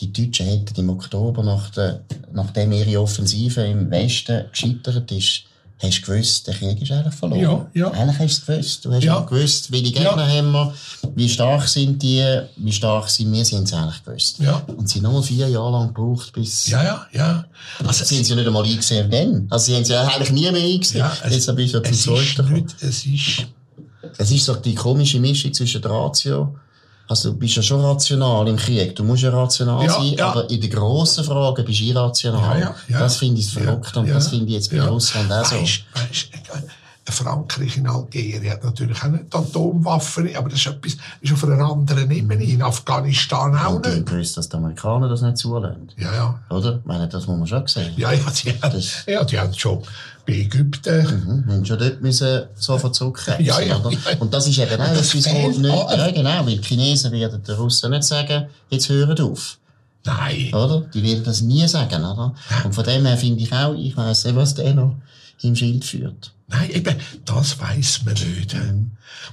die 0.00 0.12
Deutschen 0.12 0.46
hätten 0.46 0.80
im 0.80 0.90
Oktober, 0.90 1.42
nach 1.42 1.70
der, 1.70 2.00
nachdem 2.32 2.72
ihre 2.72 3.00
Offensive 3.00 3.62
im 3.62 3.90
Westen 3.90 4.46
gescheitert 4.50 5.10
ist, 5.12 5.44
hast 5.82 6.00
du 6.00 6.12
gewusst, 6.12 6.46
der 6.46 6.54
Krieg 6.54 6.80
ist 6.80 6.90
eigentlich 6.92 7.14
verloren. 7.14 7.40
Ja, 7.40 7.66
ja. 7.74 7.90
Eigentlich 7.90 8.18
hast 8.18 8.48
du 8.48 8.52
es 8.52 8.58
gewusst. 8.58 8.84
Du 8.84 8.92
hast 8.92 9.04
Ja. 9.04 9.20
gewusst, 9.20 9.70
welche 9.72 9.92
Gegner 9.92 10.16
Ja. 10.16 10.28
haben 10.28 10.52
wir, 10.52 10.74
wie 11.14 11.28
stark 11.28 11.66
sind 11.68 12.02
die, 12.02 12.24
wie 12.56 12.72
stark 12.72 13.08
sind 13.10 13.32
wir, 13.32 13.44
sie 13.44 13.56
haben 13.56 13.64
es 13.64 13.72
eigentlich 13.72 14.04
gewusst. 14.04 14.38
Ja. 14.38 14.62
Und 14.76 14.88
sie 14.88 14.98
haben 14.98 15.04
nochmal 15.04 15.22
vier 15.22 15.48
Jahre 15.48 15.70
lang 15.72 15.88
gebraucht, 15.94 16.32
bis... 16.32 16.68
Ja, 16.68 16.82
ja, 16.84 17.06
ja. 17.12 17.44
Also, 17.86 18.04
Sie 18.04 18.16
haben 18.16 18.24
sie 18.24 18.30
ja 18.30 18.36
nicht 18.36 18.46
einmal 18.46 18.64
eingesehen 18.64 19.10
dann. 19.10 19.46
Also 19.50 19.66
sie 19.66 19.76
haben 19.76 19.84
sie 19.84 19.92
ja 19.92 20.02
eigentlich 20.06 20.30
nie 20.32 20.50
mehr 20.50 20.62
eingesehen. 20.62 21.00
ja, 21.00 21.12
es, 21.24 21.32
Jetzt 21.46 21.56
bist 21.56 21.74
du 21.74 21.78
ja 21.78 21.82
zum 21.84 21.92
es 21.92 21.98
ist 21.98 22.02
Zweiten 22.04 22.36
gekommen. 22.36 22.52
nicht, 22.54 22.82
es 22.82 23.06
ist, 23.06 23.46
Es 24.18 24.30
ist 24.30 24.44
so 24.44 24.54
die 24.56 24.74
komische 24.74 25.20
Mischung 25.20 25.52
zwischen 25.52 25.80
der 25.82 25.90
Ratio. 25.90 26.54
Also, 27.12 27.30
du 27.30 27.36
bist 27.36 27.56
ja 27.56 27.62
schon 27.62 27.82
rational 27.84 28.48
im 28.48 28.56
Krieg. 28.56 28.96
Du 28.96 29.04
musst 29.04 29.22
ja 29.22 29.28
rational 29.28 29.84
Ja, 29.84 29.92
sein, 29.92 30.14
ja. 30.16 30.28
aber 30.30 30.48
in 30.48 30.58
den 30.62 30.70
grossen 30.70 31.22
Fragen 31.24 31.62
bist 31.62 31.80
du 31.80 31.84
irrational. 31.84 32.74
Ja. 32.88 32.98
Das 32.98 33.16
finde 33.16 33.38
ich 33.38 33.50
verrückt 33.52 33.94
und 33.98 34.08
das 34.08 34.28
finde 34.28 34.46
ich 34.46 34.52
jetzt 34.54 34.70
bei. 34.70 34.80
Russland 34.80 35.30
auch 35.30 35.44
so. 35.44 35.56
Weisst, 35.56 35.84
äh, 35.92 36.62
Frankreich 37.10 37.76
in 37.78 37.88
Algerien 37.88 38.48
hat 38.50 38.62
natürlich 38.62 39.02
auch 39.02 39.08
nicht 39.08 39.34
Atomwaffen, 39.34 40.34
aber 40.36 40.48
das 40.48 40.60
ist 40.60 40.66
etwas, 40.66 40.96
ist 41.20 41.32
auf 41.32 41.42
einer 41.44 41.64
anderen 41.64 42.10
Ebene. 42.10 42.44
In 42.44 42.62
Afghanistan 42.62 43.56
auch 43.56 43.74
Und 43.74 43.86
nicht. 43.88 44.06
gewusst, 44.06 44.36
dass 44.36 44.48
die 44.48 44.56
Amerikaner 44.56 45.08
das 45.08 45.22
nicht 45.22 45.36
zulassen. 45.38 45.88
Ja, 45.96 46.14
ja. 46.14 46.40
Oder? 46.56 46.76
Ich 46.78 46.84
meine, 46.84 47.08
das 47.08 47.26
muss 47.26 47.38
man 47.38 47.46
schon 47.48 47.66
sehen. 47.66 47.92
Ja, 47.96 48.12
ja, 48.12 48.20
die, 48.30 48.50
haben, 48.52 48.72
Das- 48.72 49.04
ja, 49.06 49.24
die 49.24 49.38
haben 49.40 49.52
schon 49.54 49.82
bei 50.26 50.34
Ägypten. 50.34 51.44
Mhm. 51.46 51.52
Haben 51.52 51.64
schon 51.66 51.78
dort 51.78 52.00
müssen 52.02 52.42
sofort 52.54 52.94
zurückkriegen. 52.94 53.44
Ja, 53.44 53.58
ja, 53.60 53.78
ja. 53.78 54.18
Und 54.20 54.32
das 54.32 54.46
ist 54.46 54.58
eben 54.58 54.72
auch 54.74 54.76
Das 54.94 55.12
etwas, 55.12 55.26
fehlt 55.26 55.58
nicht, 55.58 55.74
ja, 55.74 56.10
genau, 56.12 56.46
weil 56.46 56.56
die 56.58 56.62
Chinesen 56.62 57.10
werden 57.10 57.42
den 57.42 57.54
Russen 57.56 57.90
nicht 57.90 58.04
sagen, 58.04 58.46
jetzt 58.70 58.88
hören 58.88 59.18
auf. 59.20 59.58
Nein. 60.04 60.52
Oder? 60.52 60.82
Die 60.94 61.02
werden 61.02 61.24
das 61.24 61.40
nie 61.42 61.66
sagen, 61.66 62.04
oder? 62.04 62.34
Und 62.64 62.74
von 62.74 62.84
dem 62.84 63.04
her 63.06 63.16
finde 63.16 63.42
ich 63.42 63.52
auch, 63.52 63.74
ich 63.74 63.96
weiss 63.96 64.24
nicht, 64.24 64.36
was 64.36 64.54
der 64.54 64.74
noch 64.74 64.94
im 65.42 65.56
Schild 65.56 65.84
führt. 65.84 66.32
Nein, 66.48 66.70
eben, 66.70 66.96
das 67.24 67.58
weiß 67.58 68.02
man 68.04 68.14
nicht. 68.14 68.56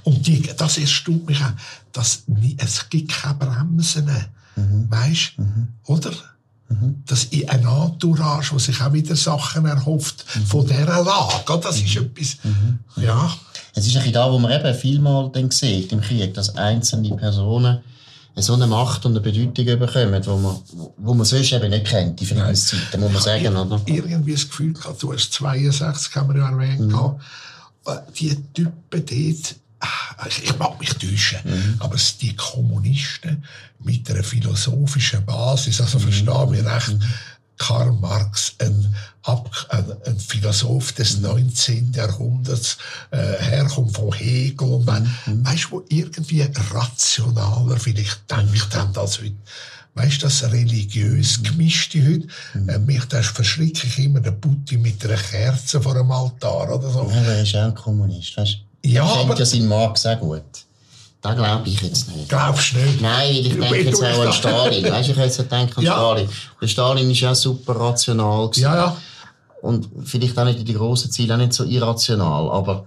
Und 0.04 0.26
die, 0.26 0.42
das 0.56 0.78
erstaunt 0.78 1.26
mich 1.26 1.42
auch, 1.42 1.52
dass 1.92 2.24
nie, 2.26 2.56
es 2.58 2.88
gibt 2.88 3.10
keine 3.12 3.34
Bremsen. 3.34 4.10
Weisst 4.88 5.32
Oder? 5.84 6.12
Das 7.06 7.24
in 7.24 7.48
ein 7.48 7.66
Entourage, 7.66 8.52
wo 8.52 8.58
sich 8.58 8.80
auch 8.80 8.92
wieder 8.92 9.16
Sachen 9.16 9.66
erhofft 9.66 10.24
von 10.46 10.66
dieser 10.66 11.02
Lage. 11.02 11.60
Das 11.62 11.80
ist 11.80 11.96
etwas, 11.96 12.36
ja. 12.96 13.36
Es 13.74 13.86
ist 13.86 13.96
ein 13.96 14.12
da, 14.12 14.30
wo 14.30 14.38
man 14.38 14.52
eben 14.52 14.74
vielmal 14.74 15.30
dann 15.32 15.50
sieht 15.50 15.92
im 15.92 16.00
Krieg, 16.00 16.34
dass 16.34 16.56
einzelne 16.56 17.16
Personen 17.16 17.80
so 18.36 18.54
eine 18.54 18.66
Macht 18.66 19.04
und 19.04 19.12
eine 19.12 19.20
Bedeutung 19.20 19.78
bekommen, 19.78 20.26
wo 20.26 20.36
man, 20.36 20.56
wo 20.96 21.14
man 21.14 21.26
sonst 21.26 21.52
eben 21.52 21.70
nicht 21.70 21.86
kennt, 21.86 22.20
die 22.20 22.26
Friedenszeiten, 22.26 23.00
muss 23.00 23.12
man 23.12 23.22
sagen, 23.22 23.56
oder? 23.56 23.80
irgendwie 23.86 24.32
das 24.32 24.48
Gefühl 24.48 24.72
gehabt, 24.72 25.02
du 25.02 25.12
hast 25.12 25.32
62, 25.32 26.14
haben 26.14 26.32
wir 26.32 26.40
ja 26.40 26.50
erwähnt, 26.50 26.90
gehabt, 26.90 27.22
äh, 27.86 27.96
die 28.18 28.36
Typen 28.54 28.72
dort, 28.90 29.56
ah, 29.80 30.26
ich, 30.28 30.58
mag 30.58 30.78
mich 30.78 30.94
täuschen, 30.94 31.76
aber 31.80 31.96
es 31.96 32.16
die 32.18 32.34
Kommunisten 32.36 33.44
mit 33.80 34.10
einer 34.10 34.22
philosophischen 34.22 35.24
Basis, 35.24 35.80
also 35.80 35.98
verstehen 35.98 36.52
wir 36.52 36.64
recht, 36.64 36.96
Karl 37.60 37.92
Marx, 37.92 38.54
ein, 38.58 38.94
Ab 39.22 39.50
ein, 39.68 40.18
Philosoph 40.18 40.92
des 40.92 41.20
19. 41.20 41.92
Jahrhunderts, 41.94 42.78
äh, 43.10 43.18
herkommt 43.38 43.94
von 43.94 44.12
Hegel 44.14 44.66
und 44.66 44.86
mhm. 44.86 45.44
weißt 45.44 45.66
du, 45.70 45.84
irgendwie 45.90 46.48
rationaler 46.72 47.76
vielleicht 47.76 48.18
denkt 48.30 48.74
haben 48.74 48.96
als 48.96 49.20
heute. 49.20 49.36
Weißt 49.94 50.22
du, 50.22 50.26
das 50.26 50.50
religiös 50.50 51.42
gemischte 51.42 52.02
heute? 52.02 52.28
Äh, 52.66 52.78
mich, 52.78 53.04
da 53.04 53.18
ist 53.18 53.36
verschrecklich 53.36 53.98
immer 53.98 54.20
der 54.20 54.32
Putin 54.32 54.80
mit 54.80 55.04
einer 55.04 55.16
Kerze 55.16 55.82
vor 55.82 55.94
dem 55.94 56.10
Altar 56.10 56.74
oder 56.74 56.90
so. 56.90 57.10
Ja, 57.10 57.20
er 57.20 57.42
ist 57.42 57.54
auch 57.54 57.64
ein 57.64 57.74
Kommunist, 57.74 58.38
weißt 58.38 58.58
du? 58.82 58.88
Ja, 58.88 59.04
er 59.04 59.20
aber- 59.20 59.38
ja 59.38 59.44
seinen 59.44 59.68
Marx 59.68 60.06
auch 60.06 60.18
gut. 60.18 60.64
Da 61.22 61.34
glaube 61.34 61.68
ich 61.68 61.80
jetzt 61.82 62.14
nicht. 62.16 62.28
Glaubst 62.30 62.72
du 62.72 62.78
nicht? 62.78 63.00
Nein, 63.02 63.28
weil 63.28 63.46
ich 63.46 63.58
denke 63.58 63.76
jetzt 63.90 64.02
auch 64.02 64.24
an 64.26 64.32
Stalin. 64.32 64.84
Weißt 64.84 65.08
du, 65.08 65.12
ich 65.12 65.18
jetzt 65.18 65.36
gedacht 65.38 65.76
an 65.76 65.82
Ja. 65.84 65.92
Stalin. 65.92 66.28
Der 66.62 66.66
Stalin 66.66 67.10
ist 67.10 67.20
ja 67.20 67.34
super 67.34 67.76
rational. 67.78 68.48
gewesen. 68.48 68.62
Ja, 68.62 68.74
ja. 68.74 68.96
Und 69.60 69.88
vielleicht 70.04 70.38
auch 70.38 70.44
nicht 70.44 70.60
in 70.60 70.64
die 70.64 70.72
grossen 70.74 71.10
Ziele, 71.10 71.34
auch 71.34 71.38
nicht 71.38 71.52
so 71.52 71.64
irrational. 71.64 72.50
Aber 72.50 72.86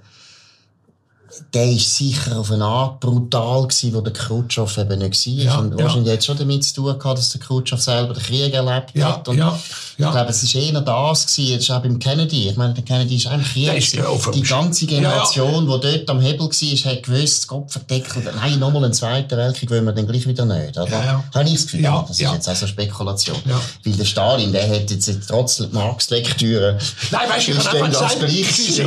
der 1.54 1.72
ist 1.72 1.96
sicher 1.96 2.38
auf 2.38 2.52
eine 2.52 2.66
Art 2.66 3.00
brutal 3.00 3.64
gewesen, 3.64 3.94
wo 3.94 4.02
der 4.02 4.14
Khrushchev 4.14 4.80
eben 4.80 5.00
nicht 5.00 5.28
war. 5.28 5.34
Ja, 5.34 5.58
und 5.60 5.78
ja. 5.78 5.86
wahrscheinlich 5.86 6.14
jetzt 6.14 6.26
schon 6.26 6.38
damit 6.38 6.64
zu 6.64 6.76
tun 6.76 6.98
gehabt, 6.98 7.18
dass 7.18 7.30
der 7.32 7.42
Khrushchev 7.42 7.82
selber 7.82 8.14
den 8.14 8.24
Krieg 8.24 8.54
erlebt 8.54 8.92
Ja, 8.94 9.14
hat. 9.14 9.28
Und 9.28 9.38
ja, 9.38 9.60
ja. 9.98 10.08
Ich 10.08 10.12
glaube, 10.14 10.30
es 10.30 10.44
ist 10.44 10.56
eher 10.56 10.82
das 10.82 11.28
gewesen, 11.28 11.52
jetzt 11.52 11.72
auch 11.72 11.82
beim 11.82 12.00
Kennedy. 12.00 12.50
Ich 12.50 12.58
meine, 12.58 12.74
der 12.74 12.84
Kennedy 12.84 13.16
ist 13.16 13.30
Krieg. 13.54 13.94
Ja 13.94 14.08
auf 14.08 14.24
dem 14.26 14.34
Die 14.34 14.42
ganze 14.42 14.86
Generation, 14.86 15.66
die 15.66 15.80
dort 15.80 16.10
am 16.10 16.22
Hebel 16.22 16.48
war, 16.48 16.92
hat 16.92 17.04
gewusst, 17.04 17.48
Gott 17.48 17.72
verdeckelt, 17.72 18.30
nein, 18.36 18.60
nochmal 18.60 18.86
einen 18.86 18.94
zweiten 18.94 19.38
Weltkrieg 19.38 19.70
wollen 19.70 19.86
wir 19.86 19.94
dann 19.94 20.08
gleich 20.08 20.28
wieder 20.28 20.46
nicht, 20.46 20.78
oder? 20.78 20.90
Ja, 20.90 21.06
ja. 21.06 21.24
Habe 21.34 21.46
ich 21.46 21.54
das 21.54 21.64
Gefühl. 21.64 21.82
Ja, 21.82 22.06
das 22.08 22.20
ja. 22.20 22.30
ist 22.30 22.36
jetzt 22.36 22.50
auch 22.50 22.56
so 22.56 22.68
Spekulation. 22.68 23.38
Ja. 23.46 23.60
Weil 23.84 23.94
der 23.94 24.06
Stalin, 24.06 24.52
der 24.52 24.70
hat 24.70 24.90
jetzt 24.90 25.12
trotz 25.28 25.60
Marx-Lektüre 25.72 26.78
Nein, 27.12 27.30
weißt 27.30 27.48
du, 27.48 27.52
ich 27.52 27.58
kann 27.60 27.76
dem 27.76 27.84
einfach 27.86 28.02
das 28.02 28.14
sagen. 28.14 28.26
Ich 28.28 28.78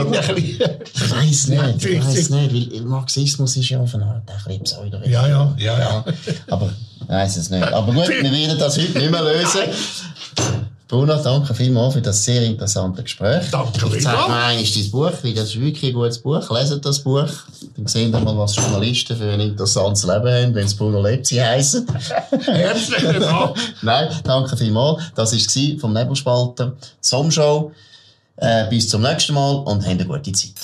weiss 1.11 1.49
Ja, 1.49 1.67
nicht, 1.67 1.85
ich 1.85 2.01
weiss 2.01 2.17
richtig. 2.17 2.36
Nicht, 2.37 2.73
weil 2.73 2.81
Marxismus 2.83 3.57
ist 3.57 3.69
ja 3.69 3.79
eine 3.81 4.05
Art 4.05 4.23
ein 4.29 4.45
bisschen 4.45 4.63
pseudo 4.63 4.99
Ja, 5.05 5.27
ja, 5.27 5.55
ja, 5.59 5.79
ja. 5.79 6.05
Aber 6.49 6.71
ich 7.01 7.09
weiss 7.09 7.37
es 7.37 7.51
nicht. 7.51 7.73
Aber 7.73 7.93
gut, 7.93 8.09
wir 8.09 8.33
werden 8.33 8.59
das 8.59 8.79
heute 8.79 8.99
nicht 8.99 9.11
mehr 9.11 9.23
lösen. 9.23 9.61
Bruno, 10.89 11.21
danke 11.21 11.53
vielmals 11.53 11.95
für 11.95 12.01
das 12.01 12.25
sehr 12.25 12.43
interessante 12.43 13.03
Gespräch. 13.03 13.51
Danke 13.51 13.97
Ich 13.97 14.05
zeige 14.05 14.29
mir 14.29 14.37
eigentlich 14.37 14.73
dein 14.73 14.91
Buch, 14.93 15.13
weil 15.23 15.35
das 15.35 15.49
ist 15.49 15.61
wirklich 15.61 15.91
ein 15.91 15.95
gutes 15.95 16.19
Buch. 16.19 16.49
Leset 16.49 16.85
das 16.85 17.01
Buch. 17.01 17.29
Dann 17.77 17.87
sehen 17.89 18.13
wir 18.13 18.21
mal, 18.21 18.39
was 18.39 18.55
Journalisten 18.55 19.17
für 19.17 19.33
ein 19.33 19.41
interessantes 19.41 20.05
Leben 20.05 20.29
haben, 20.29 20.55
wenn 20.55 20.67
es 20.67 20.77
Bruno 20.77 21.03
Lepsi 21.03 21.37
heissen. 21.37 21.89
Herzlichen 22.45 23.21
Dank. 23.21 23.57
Nein, 23.83 24.09
danke 24.23 24.57
vielmals. 24.57 25.03
Das 25.17 25.33
war 25.33 25.79
vom 25.81 25.93
Nebelspalter. 25.93 26.77
Sommershow. 27.01 27.73
Äh, 28.37 28.69
bis 28.69 28.89
zum 28.89 29.03
nächsten 29.03 29.35
Mal 29.35 29.57
und 29.57 29.83
habt 29.85 29.89
eine 29.89 30.05
gute 30.05 30.31
Zeit. 30.31 30.55